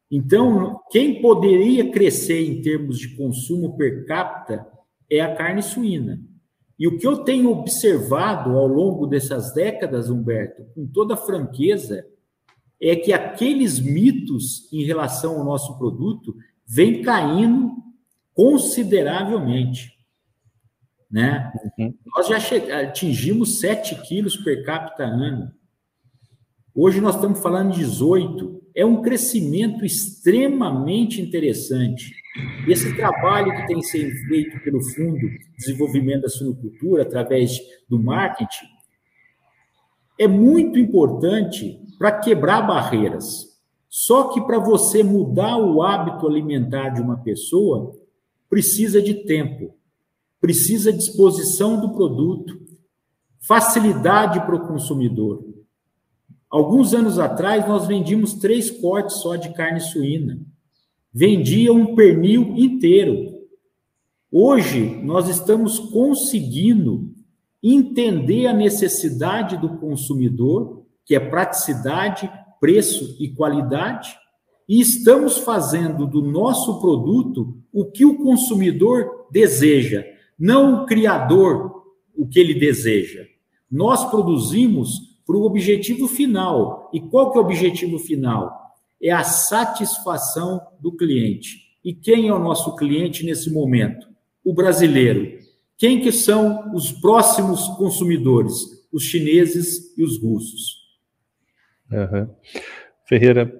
Então, 0.10 0.82
quem 0.92 1.22
poderia 1.22 1.90
crescer 1.90 2.46
em 2.46 2.62
termos 2.62 3.00
de 3.00 3.16
consumo 3.16 3.78
per 3.78 4.06
capita 4.06 4.68
é 5.10 5.22
a 5.22 5.34
carne 5.34 5.64
suína. 5.64 6.20
E 6.78 6.88
o 6.88 6.98
que 6.98 7.08
eu 7.08 7.24
tenho 7.24 7.52
observado 7.52 8.58
ao 8.58 8.68
longo 8.68 9.08
dessas 9.08 9.54
décadas, 9.54 10.10
Humberto, 10.10 10.66
com 10.76 10.86
toda 10.86 11.16
franqueza, 11.16 12.06
é 12.82 12.96
que 12.96 13.14
aqueles 13.14 13.80
mitos 13.80 14.72
em 14.74 14.84
relação 14.84 15.38
ao 15.38 15.46
nosso 15.46 15.78
produto 15.78 16.36
vêm 16.68 17.04
caindo 17.04 17.76
consideravelmente. 18.34 19.92
Né? 21.10 21.52
Uhum. 21.78 21.94
Nós 22.16 22.28
já 22.28 22.38
atingimos 22.80 23.60
7 23.60 24.02
quilos 24.08 24.36
per 24.38 24.66
capita 24.66 25.04
ano. 25.04 25.52
Hoje 26.74 27.02
nós 27.02 27.16
estamos 27.16 27.40
falando 27.42 27.74
de 27.74 27.80
18. 27.80 28.62
É 28.74 28.86
um 28.86 29.02
crescimento 29.02 29.86
extremamente 29.86 31.22
interessante. 31.22 32.16
Esse 32.66 32.96
trabalho 32.96 33.52
que 33.52 33.68
tem 33.68 33.82
sido 33.84 34.10
feito 34.28 34.58
pelo 34.64 34.82
Fundo 34.82 35.20
de 35.20 35.52
Desenvolvimento 35.58 36.22
da 36.22 36.30
Suinocultura, 36.30 37.04
através 37.04 37.60
do 37.90 38.02
marketing, 38.02 38.68
é 40.18 40.28
muito 40.28 40.80
importante 40.80 41.81
para 42.02 42.20
quebrar 42.20 42.66
barreiras. 42.66 43.62
Só 43.88 44.30
que 44.30 44.42
para 44.42 44.58
você 44.58 45.04
mudar 45.04 45.60
o 45.60 45.84
hábito 45.84 46.26
alimentar 46.26 46.90
de 46.90 47.00
uma 47.00 47.18
pessoa, 47.18 47.96
precisa 48.50 49.00
de 49.00 49.24
tempo, 49.24 49.76
precisa 50.40 50.92
disposição 50.92 51.80
do 51.80 51.94
produto, 51.94 52.60
facilidade 53.40 54.40
para 54.40 54.56
o 54.56 54.68
consumidor. 54.68 55.46
Alguns 56.50 56.96
anos 56.96 57.20
atrás, 57.20 57.68
nós 57.68 57.86
vendíamos 57.86 58.34
três 58.34 58.72
cortes 58.72 59.18
só 59.18 59.36
de 59.36 59.54
carne 59.54 59.80
suína. 59.80 60.42
Vendia 61.14 61.72
um 61.72 61.94
pernil 61.94 62.56
inteiro. 62.58 63.46
Hoje, 64.32 65.00
nós 65.04 65.30
estamos 65.30 65.78
conseguindo 65.78 67.14
entender 67.62 68.48
a 68.48 68.54
necessidade 68.54 69.56
do 69.56 69.78
consumidor, 69.78 70.81
que 71.06 71.16
é 71.16 71.20
praticidade, 71.20 72.32
preço 72.60 73.16
e 73.20 73.30
qualidade, 73.30 74.16
e 74.68 74.80
estamos 74.80 75.38
fazendo 75.40 76.06
do 76.06 76.22
nosso 76.22 76.80
produto 76.80 77.58
o 77.74 77.86
que 77.86 78.06
o 78.06 78.18
consumidor 78.18 79.28
deseja, 79.32 80.06
não 80.40 80.84
o 80.84 80.86
criador 80.86 81.84
o 82.16 82.28
que 82.28 82.40
ele 82.40 82.54
deseja. 82.54 83.26
Nós 83.70 84.10
produzimos 84.10 85.12
para 85.26 85.38
o 85.38 85.44
objetivo 85.44 86.08
final. 86.08 86.90
E 86.94 87.00
qual 87.00 87.32
que 87.32 87.38
é 87.38 87.42
o 87.42 87.44
objetivo 87.46 87.98
final? 87.98 88.52
É 89.02 89.12
a 89.12 89.24
satisfação 89.24 90.62
do 90.80 90.92
cliente. 90.92 91.58
E 91.84 91.94
quem 91.94 92.28
é 92.28 92.34
o 92.34 92.40
nosso 92.40 92.76
cliente 92.76 93.26
nesse 93.26 93.52
momento? 93.52 94.08
O 94.44 94.54
brasileiro. 94.54 95.40
Quem 95.78 96.02
que 96.02 96.12
são 96.12 96.74
os 96.76 96.92
próximos 96.92 97.68
consumidores? 97.78 98.54
Os 98.92 99.04
chineses 99.04 99.98
e 99.98 100.04
os 100.04 100.22
russos. 100.22 100.81
Uhum. 101.92 102.28
Ferreira, 103.06 103.52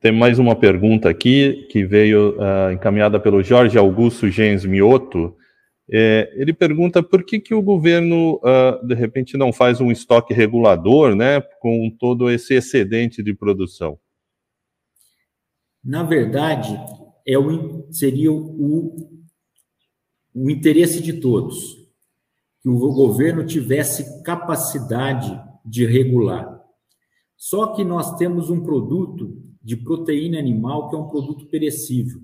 tem 0.00 0.12
mais 0.12 0.38
uma 0.38 0.56
pergunta 0.56 1.08
aqui 1.08 1.66
que 1.70 1.84
veio 1.84 2.36
uh, 2.38 2.72
encaminhada 2.72 3.18
pelo 3.20 3.42
Jorge 3.42 3.78
Augusto 3.78 4.30
Gens 4.30 4.64
Mioto. 4.64 5.36
É, 5.90 6.32
ele 6.36 6.52
pergunta 6.52 7.02
por 7.02 7.24
que, 7.24 7.38
que 7.38 7.54
o 7.54 7.62
governo, 7.62 8.36
uh, 8.36 8.86
de 8.86 8.94
repente, 8.94 9.36
não 9.36 9.52
faz 9.52 9.80
um 9.80 9.90
estoque 9.90 10.32
regulador 10.32 11.14
né, 11.14 11.40
com 11.60 11.94
todo 11.98 12.30
esse 12.30 12.54
excedente 12.54 13.22
de 13.22 13.34
produção? 13.34 13.98
Na 15.82 16.02
verdade, 16.02 16.74
é 17.26 17.38
o, 17.38 17.86
seria 17.90 18.32
o, 18.32 19.20
o 20.34 20.50
interesse 20.50 21.02
de 21.02 21.14
todos, 21.14 21.76
que 22.62 22.68
o 22.68 22.78
governo 22.92 23.44
tivesse 23.46 24.22
capacidade 24.22 25.38
de 25.64 25.86
regular. 25.86 26.53
Só 27.36 27.68
que 27.74 27.84
nós 27.84 28.16
temos 28.16 28.50
um 28.50 28.62
produto 28.62 29.42
de 29.62 29.76
proteína 29.76 30.38
animal 30.38 30.88
que 30.88 30.96
é 30.96 30.98
um 30.98 31.08
produto 31.08 31.46
perecível. 31.46 32.20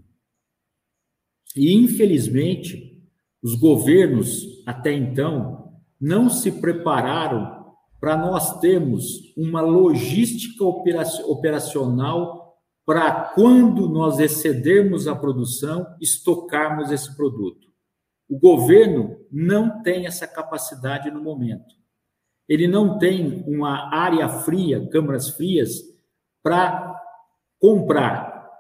E, 1.57 1.75
infelizmente, 1.75 2.99
os 3.43 3.55
governos, 3.55 4.63
até 4.67 4.93
então, 4.93 5.81
não 6.01 6.29
se 6.29 6.53
prepararam 6.53 7.75
para 8.01 8.17
nós 8.17 8.59
termos 8.61 9.35
uma 9.37 9.61
logística 9.61 10.65
operacional 10.65 12.41
para 12.87 13.33
quando 13.35 13.89
nós 13.89 14.19
excedermos 14.19 15.07
a 15.07 15.15
produção, 15.15 15.87
estocarmos 16.01 16.91
esse 16.91 17.15
produto. 17.15 17.69
O 18.29 18.39
governo 18.39 19.17
não 19.31 19.83
tem 19.83 20.07
essa 20.07 20.27
capacidade 20.27 21.11
no 21.11 21.23
momento. 21.23 21.80
Ele 22.51 22.67
não 22.67 22.99
tem 22.99 23.45
uma 23.47 23.95
área 23.95 24.29
fria, 24.29 24.85
câmaras 24.89 25.29
frias, 25.31 25.85
para 26.43 27.01
comprar. 27.61 28.51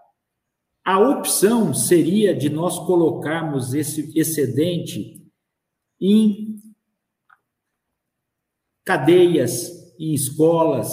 A 0.84 1.00
opção 1.00 1.74
seria 1.74 2.32
de 2.32 2.48
nós 2.48 2.78
colocarmos 2.78 3.74
esse 3.74 4.16
excedente 4.16 5.20
em 6.00 6.54
cadeias, 8.84 9.92
em 9.98 10.14
escolas, 10.14 10.88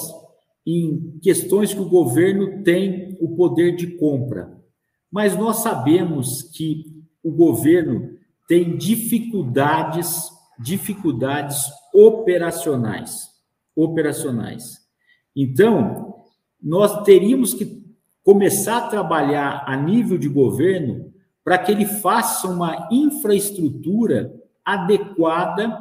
em 0.65 1.19
questões 1.21 1.71
que 1.75 1.79
o 1.79 1.89
governo 1.89 2.63
tem 2.63 3.15
o 3.21 3.35
poder 3.35 3.75
de 3.75 3.95
compra. 3.97 4.59
Mas 5.11 5.37
nós 5.37 5.57
sabemos 5.57 6.41
que 6.41 7.05
o 7.21 7.31
governo 7.31 8.17
tem 8.47 8.75
dificuldades, 8.75 10.35
dificuldades 10.59 11.57
operacionais, 11.93 13.29
operacionais. 13.75 14.79
Então, 15.35 16.15
nós 16.61 17.03
teríamos 17.03 17.53
que 17.53 17.85
começar 18.23 18.77
a 18.77 18.87
trabalhar 18.87 19.63
a 19.67 19.75
nível 19.77 20.17
de 20.17 20.27
governo 20.27 21.13
para 21.43 21.57
que 21.57 21.71
ele 21.71 21.85
faça 21.85 22.47
uma 22.47 22.89
infraestrutura 22.91 24.33
adequada 24.65 25.77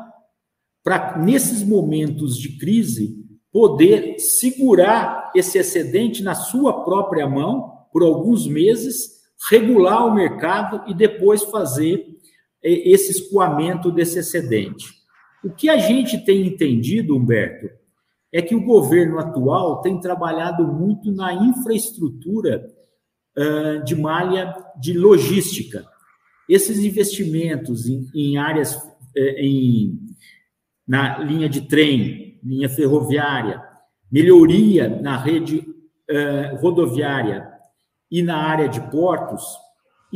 para 0.85 1.19
nesses 1.19 1.65
momentos 1.65 2.39
de 2.39 2.57
crise 2.57 3.27
poder 3.51 4.19
segurar 4.21 5.33
esse 5.35 5.59
excedente 5.59 6.23
na 6.23 6.35
sua 6.35 6.85
própria 6.85 7.29
mão 7.29 7.87
por 7.93 8.03
alguns 8.03 8.47
meses, 8.47 9.23
regular 9.51 10.07
o 10.07 10.15
mercado 10.15 10.83
e 10.87 10.95
depois 10.95 11.43
fazer 11.43 12.16
esse 12.69 13.13
escoamento 13.13 13.91
desse 13.91 14.19
excedente. 14.19 14.87
O 15.45 15.51
que 15.51 15.69
a 15.69 15.77
gente 15.77 16.25
tem 16.25 16.47
entendido, 16.47 17.17
Humberto, 17.17 17.69
é 18.33 18.43
que 18.43 18.55
o 18.55 18.65
governo 18.65 19.19
atual 19.19 19.81
tem 19.81 20.01
trabalhado 20.01 20.67
muito 20.67 21.13
na 21.13 21.33
infraestrutura 21.33 22.67
uh, 23.37 23.85
de 23.85 23.95
malha 23.95 24.55
de 24.79 24.93
logística. 24.93 25.87
Esses 26.49 26.79
investimentos 26.79 27.87
em, 27.89 28.07
em 28.15 28.37
áreas, 28.37 28.77
eh, 29.17 29.45
em, 29.45 29.99
na 30.87 31.19
linha 31.19 31.49
de 31.49 31.63
trem, 31.63 32.39
linha 32.43 32.69
ferroviária, 32.69 33.61
melhoria 34.11 34.89
na 35.01 35.17
rede 35.17 35.59
uh, 35.59 36.57
rodoviária 36.61 37.49
e 38.11 38.23
na 38.23 38.37
área 38.37 38.69
de 38.69 38.81
portos, 38.91 39.45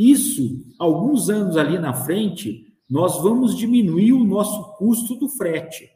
isso, 0.08 0.64
alguns 0.78 1.28
anos 1.28 1.56
ali 1.56 1.78
na 1.78 1.92
frente, 1.92 2.66
nós 2.88 3.22
vamos 3.22 3.56
diminuir 3.56 4.12
o 4.12 4.24
nosso 4.24 4.76
custo 4.76 5.14
do 5.14 5.28
frete. 5.28 5.90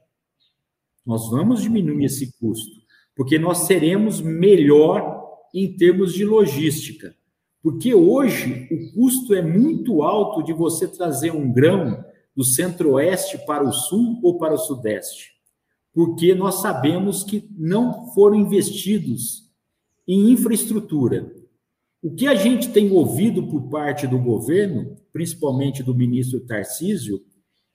Nós 1.07 1.31
vamos 1.31 1.63
diminuir 1.63 2.05
esse 2.05 2.37
custo, 2.39 2.81
porque 3.17 3.39
nós 3.39 3.67
seremos 3.67 4.21
melhor 4.21 5.23
em 5.55 5.77
termos 5.77 6.13
de 6.13 6.25
logística. 6.25 7.15
Porque 7.63 7.95
hoje 7.95 8.69
o 8.71 8.93
custo 8.93 9.35
é 9.35 9.41
muito 9.41 10.03
alto 10.03 10.43
de 10.43 10.53
você 10.53 10.87
trazer 10.87 11.33
um 11.33 11.51
grão 11.51 12.05
do 12.37 12.45
centro-oeste 12.45 13.39
para 13.47 13.65
o 13.65 13.73
sul 13.73 14.21
ou 14.23 14.37
para 14.37 14.53
o 14.53 14.59
sudeste. 14.59 15.33
Porque 15.95 16.35
nós 16.35 16.57
sabemos 16.57 17.25
que 17.25 17.49
não 17.57 18.13
foram 18.13 18.37
investidos 18.37 19.51
em 20.07 20.31
infraestrutura. 20.31 21.34
O 22.05 22.15
que 22.15 22.27
a 22.27 22.35
gente 22.35 22.69
tem 22.69 22.93
ouvido 22.93 23.45
por 23.45 23.71
parte 23.71 24.07
do 24.07 24.19
governo, 24.19 24.95
principalmente 25.11 25.83
do 25.83 25.95
ministro 25.95 26.39
Tarcísio, 26.39 27.19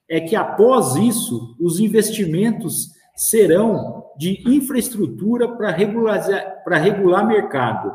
é 0.08 0.22
que 0.22 0.36
após 0.36 0.96
isso, 0.98 1.56
os 1.60 1.80
investimentos 1.80 2.92
serão 3.16 4.06
de 4.16 4.44
infraestrutura 4.48 5.48
para 5.48 5.72
regular, 5.72 6.62
regular 6.68 7.28
mercado. 7.28 7.92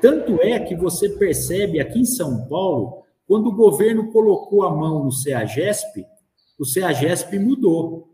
Tanto 0.00 0.42
é 0.42 0.58
que 0.58 0.74
você 0.74 1.08
percebe 1.08 1.78
aqui 1.78 2.00
em 2.00 2.04
São 2.04 2.48
Paulo, 2.48 3.04
quando 3.24 3.46
o 3.46 3.54
governo 3.54 4.10
colocou 4.10 4.64
a 4.64 4.74
mão 4.74 5.04
no 5.04 5.12
CEAGESP, 5.12 6.04
o 6.58 6.64
CEAGESP 6.64 7.38
mudou. 7.38 8.12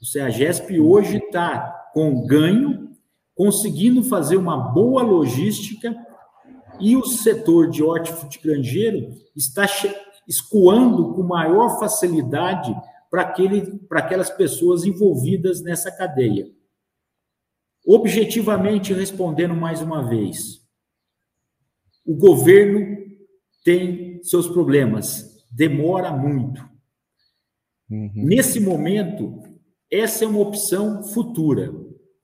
O 0.00 0.06
CEAGESP 0.06 0.80
hoje 0.80 1.18
está 1.18 1.90
com 1.92 2.26
ganho, 2.26 2.88
conseguindo 3.34 4.02
fazer 4.02 4.38
uma 4.38 4.56
boa 4.56 5.02
logística 5.02 5.94
e 6.80 6.96
o 6.96 7.04
setor 7.04 7.70
de 7.70 7.82
hortifruti 7.82 8.40
grangeiro 8.42 9.14
está 9.36 9.66
escoando 10.26 11.14
com 11.14 11.22
maior 11.22 11.78
facilidade 11.78 12.74
para 13.10 14.00
aquelas 14.00 14.30
pessoas 14.30 14.84
envolvidas 14.84 15.62
nessa 15.62 15.90
cadeia. 15.90 16.46
Objetivamente 17.86 18.92
respondendo 18.94 19.54
mais 19.54 19.80
uma 19.82 20.08
vez, 20.08 20.62
o 22.04 22.16
governo 22.16 22.96
tem 23.64 24.22
seus 24.22 24.48
problemas, 24.48 25.44
demora 25.50 26.10
muito. 26.12 26.62
Uhum. 27.90 28.10
Nesse 28.14 28.58
momento, 28.58 29.42
essa 29.90 30.24
é 30.24 30.28
uma 30.28 30.40
opção 30.40 31.04
futura 31.04 31.72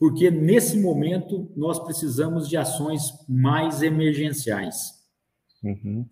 porque 0.00 0.30
nesse 0.30 0.80
momento 0.80 1.52
nós 1.54 1.78
precisamos 1.78 2.48
de 2.48 2.56
ações 2.56 3.02
mais 3.28 3.82
emergenciais. 3.82 4.94
Uhum. 5.62 6.08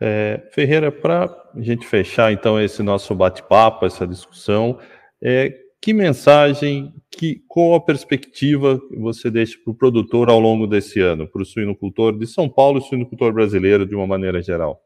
É, 0.00 0.48
Ferreira, 0.52 0.90
para 0.90 1.24
a 1.54 1.60
gente 1.60 1.86
fechar 1.86 2.32
então 2.32 2.58
esse 2.58 2.82
nosso 2.82 3.14
bate-papo, 3.14 3.84
essa 3.84 4.06
discussão, 4.06 4.80
é, 5.22 5.54
que 5.82 5.92
mensagem, 5.92 6.94
que, 7.10 7.44
qual 7.46 7.74
a 7.74 7.80
perspectiva 7.80 8.80
você 8.96 9.30
deixa 9.30 9.58
para 9.62 9.72
o 9.72 9.76
produtor 9.76 10.30
ao 10.30 10.40
longo 10.40 10.66
desse 10.66 10.98
ano, 10.98 11.28
para 11.28 11.42
o 11.42 11.44
suinocultor 11.44 12.18
de 12.18 12.26
São 12.26 12.48
Paulo 12.48 12.78
e 12.78 12.82
suinocultor 12.82 13.34
brasileiro 13.34 13.86
de 13.86 13.94
uma 13.94 14.06
maneira 14.06 14.40
geral? 14.40 14.82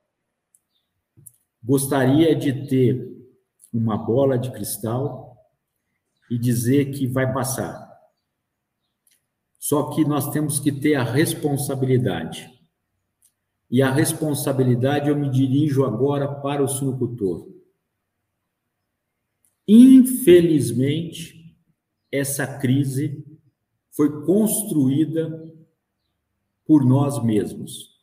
Gostaria 1.63 2.35
de 2.35 2.67
ter 2.67 3.01
uma 3.73 3.97
bola 3.97 4.37
de 4.37 4.51
cristal 4.51 5.37
e 6.29 6.37
dizer 6.37 6.87
que 6.87 7.07
vai 7.07 7.33
passar 7.33 7.88
Só 9.59 9.91
que 9.91 10.05
nós 10.05 10.31
temos 10.31 10.61
que 10.61 10.71
ter 10.71 10.95
a 10.95 11.03
responsabilidade. 11.03 12.49
E 13.71 13.83
a 13.83 13.91
responsabilidade 13.91 15.09
eu 15.09 15.17
me 15.17 15.29
dirijo 15.29 15.85
agora 15.85 16.33
para 16.41 16.63
o 16.63 16.69
suinocultor. 16.69 17.49
Infelizmente, 19.67 21.55
essa 22.11 22.47
crise 22.59 23.25
foi 23.91 24.25
construída 24.25 25.53
por 26.65 26.85
nós 26.85 27.23
mesmos. 27.23 27.99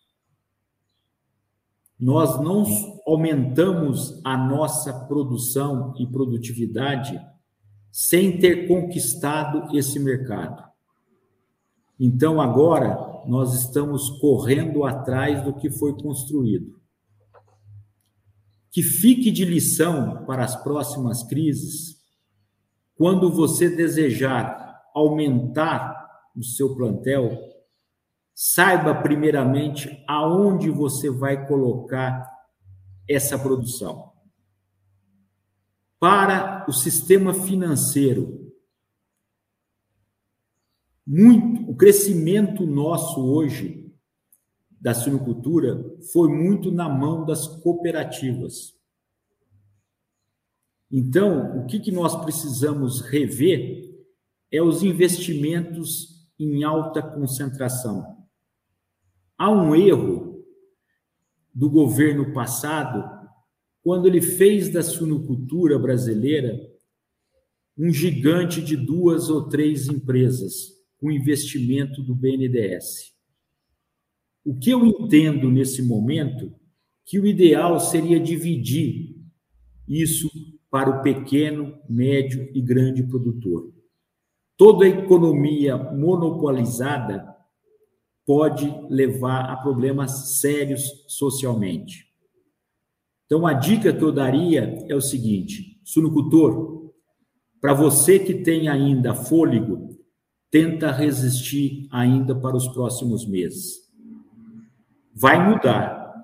Nós 1.97 2.39
não 2.41 2.65
aumentamos 3.07 4.19
a 4.23 4.37
nossa 4.37 4.93
produção 5.07 5.95
e 5.97 6.05
produtividade 6.05 7.19
sem 7.89 8.37
ter 8.37 8.67
conquistado 8.67 9.75
esse 9.75 9.97
mercado. 9.99 10.64
Então, 11.99 12.41
agora, 12.41 13.23
nós 13.25 13.53
estamos 13.53 14.09
correndo 14.19 14.83
atrás 14.83 15.43
do 15.43 15.53
que 15.53 15.69
foi 15.69 15.97
construído. 15.97 16.79
Que 18.71 18.83
fique 18.83 19.31
de 19.31 19.45
lição 19.45 20.25
para 20.25 20.43
as 20.43 20.55
próximas 20.61 21.23
crises, 21.23 21.95
quando 22.95 23.31
você 23.31 23.69
desejar 23.69 24.81
aumentar 24.93 26.05
o 26.35 26.43
seu 26.43 26.75
plantel, 26.75 27.37
saiba 28.33 28.93
primeiramente 28.93 30.03
aonde 30.07 30.69
você 30.69 31.09
vai 31.09 31.47
colocar 31.47 32.29
essa 33.09 33.39
produção. 33.39 34.11
Para 35.99 36.65
o 36.67 36.73
sistema 36.73 37.33
financeiro, 37.33 38.44
muito, 41.05 41.69
o 41.69 41.75
crescimento 41.75 42.65
nosso 42.65 43.23
hoje 43.23 43.93
da 44.81 44.93
suinocultura 44.93 45.83
foi 46.11 46.29
muito 46.29 46.71
na 46.71 46.89
mão 46.89 47.25
das 47.25 47.47
cooperativas. 47.47 48.73
Então, 50.91 51.59
o 51.59 51.65
que, 51.65 51.79
que 51.79 51.91
nós 51.91 52.15
precisamos 52.23 53.01
rever 53.01 53.93
é 54.51 54.61
os 54.61 54.81
investimentos 54.81 56.27
em 56.39 56.63
alta 56.63 57.01
concentração. 57.01 58.25
Há 59.37 59.51
um 59.51 59.75
erro 59.75 60.43
do 61.53 61.69
governo 61.69 62.33
passado 62.33 63.03
quando 63.81 64.07
ele 64.07 64.21
fez 64.21 64.69
da 64.71 64.81
suinocultura 64.81 65.77
brasileira 65.77 66.59
um 67.77 67.91
gigante 67.91 68.61
de 68.61 68.75
duas 68.75 69.29
ou 69.29 69.47
três 69.47 69.87
empresas 69.87 70.74
com 71.05 71.11
investimento 71.11 72.01
do 72.01 72.15
BNDES. 72.15 73.13
O 74.43 74.57
que 74.57 74.71
eu 74.71 74.83
entendo 74.83 75.51
nesse 75.51 75.83
momento 75.83 76.51
que 77.05 77.19
o 77.19 77.27
ideal 77.27 77.79
seria 77.79 78.19
dividir 78.19 79.15
isso 79.87 80.27
para 80.67 80.89
o 80.89 81.03
pequeno, 81.03 81.77
médio 81.87 82.49
e 82.55 82.59
grande 82.59 83.03
produtor. 83.03 83.71
Toda 84.57 84.87
economia 84.87 85.77
monopolizada 85.77 87.23
pode 88.25 88.65
levar 88.89 89.51
a 89.51 89.57
problemas 89.57 90.39
sérios 90.39 91.05
socialmente. 91.07 92.07
Então, 93.27 93.45
a 93.45 93.53
dica 93.53 93.93
que 93.93 94.03
eu 94.03 94.11
daria 94.11 94.83
é 94.89 94.95
o 94.95 95.01
seguinte: 95.01 95.79
sunocultor, 95.83 96.91
para 97.61 97.75
você 97.75 98.17
que 98.17 98.33
tem 98.33 98.67
ainda 98.67 99.13
fôlego, 99.13 99.94
tenta 100.55 100.89
resistir 100.89 101.85
ainda 101.91 102.33
para 102.33 102.55
os 102.55 102.65
próximos 102.69 103.27
meses. 103.27 103.91
Vai 105.13 105.49
mudar. 105.49 106.15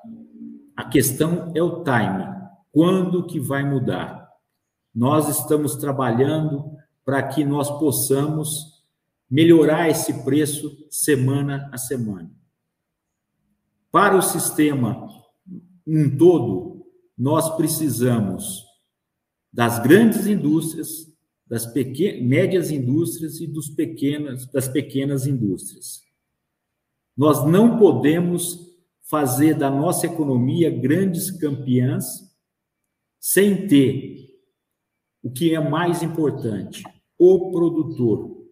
A 0.74 0.86
questão 0.86 1.52
é 1.54 1.62
o 1.62 1.84
time. 1.84 2.34
Quando 2.72 3.28
que 3.28 3.42
vai 3.42 3.70
mudar? 3.70 4.32
Nós 4.96 5.28
estamos 5.28 5.76
trabalhando 5.76 6.78
para 7.04 7.22
que 7.24 7.44
nós 7.44 7.70
possamos 7.78 8.82
melhorar 9.30 9.90
esse 9.90 10.24
preço 10.24 10.78
semana 10.90 11.70
a 11.74 11.78
semana. 11.78 12.32
Para 13.92 14.16
o 14.16 14.22
sistema 14.22 15.10
um 15.86 16.18
todo, 16.18 16.86
nós 17.18 17.54
precisamos 17.58 18.64
das 19.52 19.80
grandes 19.80 20.26
indústrias, 20.26 21.11
das 21.52 21.66
pequenas, 21.66 22.24
médias 22.24 22.72
indústrias 22.72 23.42
e 23.42 23.46
dos 23.46 23.68
pequenas, 23.68 24.50
das 24.54 24.70
pequenas 24.70 25.28
indústrias. 25.28 26.02
Nós 27.16 27.46
não 27.46 27.78
podemos 27.78 28.72
fazer 29.02 29.56
da 29.56 29.70
nossa 29.70 30.06
economia 30.06 30.70
grandes 30.72 31.30
campeãs 31.30 32.06
sem 33.20 33.68
ter 33.68 34.30
o 35.22 35.30
que 35.30 35.54
é 35.54 35.60
mais 35.60 36.02
importante, 36.02 36.84
o 37.20 37.52
produtor. 37.52 38.48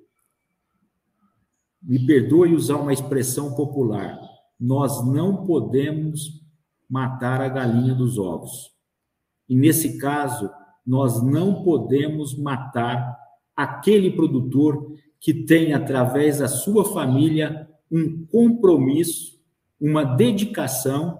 Me 1.81 2.05
perdoe 2.05 2.53
usar 2.53 2.75
uma 2.75 2.91
expressão 2.91 3.55
popular. 3.55 4.19
Nós 4.59 5.07
não 5.07 5.45
podemos 5.45 6.43
matar 6.89 7.39
a 7.39 7.47
galinha 7.47 7.95
dos 7.95 8.17
ovos. 8.17 8.73
E 9.47 9.55
nesse 9.55 9.97
caso, 9.97 10.51
nós 10.85 11.21
não 11.21 11.63
podemos 11.63 12.37
matar 12.37 13.17
aquele 13.55 14.11
produtor 14.11 14.95
que 15.19 15.33
tem, 15.33 15.73
através 15.73 16.39
da 16.39 16.47
sua 16.47 16.85
família, 16.85 17.69
um 17.91 18.25
compromisso, 18.25 19.39
uma 19.79 20.03
dedicação, 20.03 21.19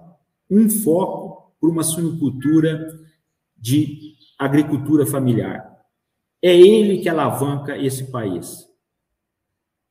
um 0.50 0.68
foco 0.68 1.52
para 1.60 1.70
uma 1.70 1.82
suinocultura 1.82 2.98
de 3.56 4.14
agricultura 4.38 5.04
familiar. 5.04 5.70
É 6.42 6.56
ele 6.56 6.98
que 6.98 7.08
alavanca 7.08 7.76
esse 7.76 8.10
país. 8.10 8.66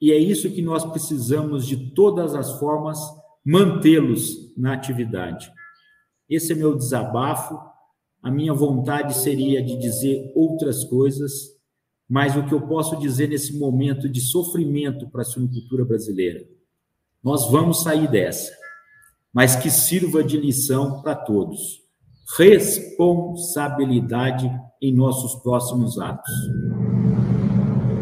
E 0.02 0.12
é 0.12 0.18
isso 0.18 0.50
que 0.50 0.62
nós 0.62 0.84
precisamos, 0.86 1.68
de 1.68 1.92
todas 1.92 2.34
as 2.34 2.58
formas, 2.60 2.98
mantê-los 3.46 4.52
na 4.58 4.74
atividade. 4.74 5.52
Esse 6.28 6.54
é 6.54 6.56
meu 6.56 6.76
desabafo 6.76 7.60
a 8.22 8.30
minha 8.30 8.54
vontade 8.54 9.16
seria 9.16 9.64
de 9.64 9.78
dizer 9.78 10.30
outras 10.36 10.84
coisas, 10.84 11.32
mas 12.08 12.36
o 12.36 12.46
que 12.46 12.54
eu 12.54 12.62
posso 12.62 12.98
dizer 12.98 13.30
nesse 13.30 13.58
momento 13.58 14.10
de 14.10 14.20
sofrimento 14.20 15.10
para 15.10 15.22
a 15.22 15.26
suinocultura 15.26 15.86
brasileira, 15.86 16.46
nós 17.24 17.50
vamos 17.50 17.82
sair 17.84 18.10
dessa, 18.10 18.52
mas 19.34 19.56
que 19.56 19.70
sirva 19.70 20.22
de 20.24 20.36
lição 20.38 21.02
para 21.02 21.16
todos. 21.16 21.80
Responsabilidade 22.38 24.52
em 24.82 24.94
nossos 24.94 25.42
próximos 25.42 25.98
atos. 26.00 26.34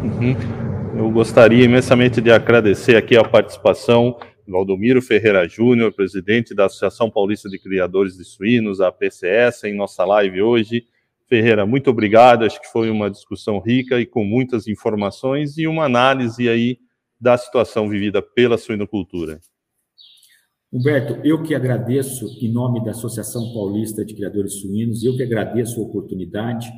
Uhum. 0.02 0.36
Eu 0.96 1.10
gostaria 1.12 1.64
imensamente 1.64 2.20
de 2.20 2.30
agradecer 2.30 2.96
aqui 2.96 3.16
a 3.16 3.22
participação 3.22 4.18
Valdomiro 4.48 5.02
Ferreira 5.02 5.46
Júnior, 5.46 5.92
presidente 5.92 6.54
da 6.54 6.66
Associação 6.66 7.10
Paulista 7.10 7.48
de 7.48 7.58
Criadores 7.58 8.16
de 8.16 8.24
Suínos, 8.24 8.80
a 8.80 8.90
PCS, 8.90 9.64
em 9.64 9.76
nossa 9.76 10.04
live 10.04 10.40
hoje. 10.40 10.86
Ferreira, 11.28 11.66
muito 11.66 11.90
obrigado. 11.90 12.44
Acho 12.44 12.60
que 12.60 12.72
foi 12.72 12.90
uma 12.90 13.10
discussão 13.10 13.60
rica 13.60 14.00
e 14.00 14.06
com 14.06 14.24
muitas 14.24 14.66
informações 14.66 15.58
e 15.58 15.66
uma 15.66 15.84
análise 15.84 16.48
aí 16.48 16.78
da 17.20 17.36
situação 17.36 17.88
vivida 17.88 18.22
pela 18.22 18.56
suinocultura. 18.56 19.38
Humberto, 20.72 21.20
eu 21.24 21.42
que 21.42 21.54
agradeço 21.54 22.26
em 22.40 22.50
nome 22.50 22.82
da 22.84 22.92
Associação 22.92 23.52
Paulista 23.52 24.04
de 24.04 24.14
Criadores 24.14 24.60
Suínos, 24.60 25.04
eu 25.04 25.16
que 25.16 25.22
agradeço 25.22 25.80
a 25.80 25.84
oportunidade. 25.84 26.70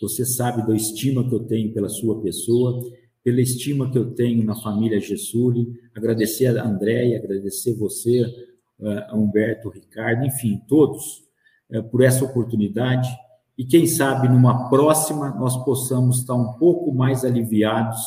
Você 0.00 0.24
sabe 0.24 0.66
da 0.66 0.74
estima 0.74 1.28
que 1.28 1.34
eu 1.34 1.40
tenho 1.40 1.72
pela 1.72 1.88
sua 1.88 2.20
pessoa 2.20 2.80
pela 3.26 3.40
estima 3.40 3.90
que 3.90 3.98
eu 3.98 4.14
tenho 4.14 4.44
na 4.44 4.54
família 4.54 5.00
Gessuli, 5.00 5.80
agradecer 5.92 6.56
a 6.56 6.64
Andréia, 6.64 7.18
agradecer 7.18 7.74
você, 7.74 8.20
eh, 8.80 9.06
a 9.08 9.16
Humberto, 9.16 9.68
Ricardo, 9.68 10.24
enfim, 10.24 10.62
todos, 10.68 11.24
eh, 11.68 11.82
por 11.82 12.04
essa 12.04 12.24
oportunidade. 12.24 13.08
E 13.58 13.64
quem 13.64 13.84
sabe 13.84 14.28
numa 14.28 14.70
próxima 14.70 15.30
nós 15.30 15.56
possamos 15.64 16.20
estar 16.20 16.36
um 16.36 16.52
pouco 16.52 16.94
mais 16.94 17.24
aliviados 17.24 17.98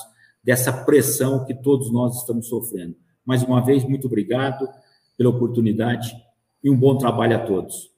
dessa 0.42 0.72
pressão 0.72 1.44
que 1.44 1.54
todos 1.54 1.92
nós 1.92 2.16
estamos 2.22 2.48
sofrendo. 2.48 2.96
Mais 3.26 3.44
uma 3.44 3.60
vez, 3.60 3.84
muito 3.84 4.08
obrigado 4.08 4.70
pela 5.18 5.32
oportunidade 5.32 6.16
e 6.64 6.70
um 6.70 6.78
bom 6.78 6.98
trabalho 6.98 7.36
a 7.36 7.40
todos. 7.40 7.92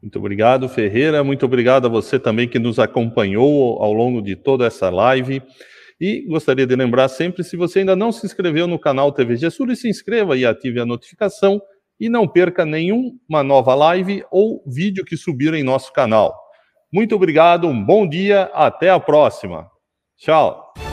Muito 0.00 0.18
obrigado, 0.18 0.66
Ferreira. 0.66 1.22
Muito 1.22 1.44
obrigado 1.44 1.84
a 1.84 1.90
você 1.90 2.18
também 2.18 2.48
que 2.48 2.58
nos 2.58 2.78
acompanhou 2.78 3.82
ao 3.82 3.92
longo 3.92 4.22
de 4.22 4.34
toda 4.34 4.64
essa 4.64 4.88
live. 4.88 5.42
E 6.00 6.26
gostaria 6.28 6.66
de 6.66 6.76
lembrar 6.76 7.08
sempre, 7.08 7.42
se 7.42 7.56
você 7.56 7.80
ainda 7.80 7.96
não 7.96 8.12
se 8.12 8.26
inscreveu 8.26 8.66
no 8.66 8.78
canal 8.78 9.12
TV 9.12 9.36
Gessul, 9.36 9.74
se 9.74 9.88
inscreva 9.88 10.36
e 10.36 10.44
ative 10.44 10.80
a 10.80 10.86
notificação 10.86 11.60
e 11.98 12.08
não 12.08 12.28
perca 12.28 12.66
nenhuma 12.66 13.42
nova 13.42 13.74
live 13.74 14.22
ou 14.30 14.62
vídeo 14.66 15.04
que 15.04 15.16
subir 15.16 15.54
em 15.54 15.62
nosso 15.62 15.92
canal. 15.92 16.34
Muito 16.92 17.14
obrigado, 17.14 17.66
um 17.66 17.84
bom 17.84 18.06
dia, 18.06 18.50
até 18.54 18.90
a 18.90 19.00
próxima. 19.00 19.66
Tchau. 20.18 20.85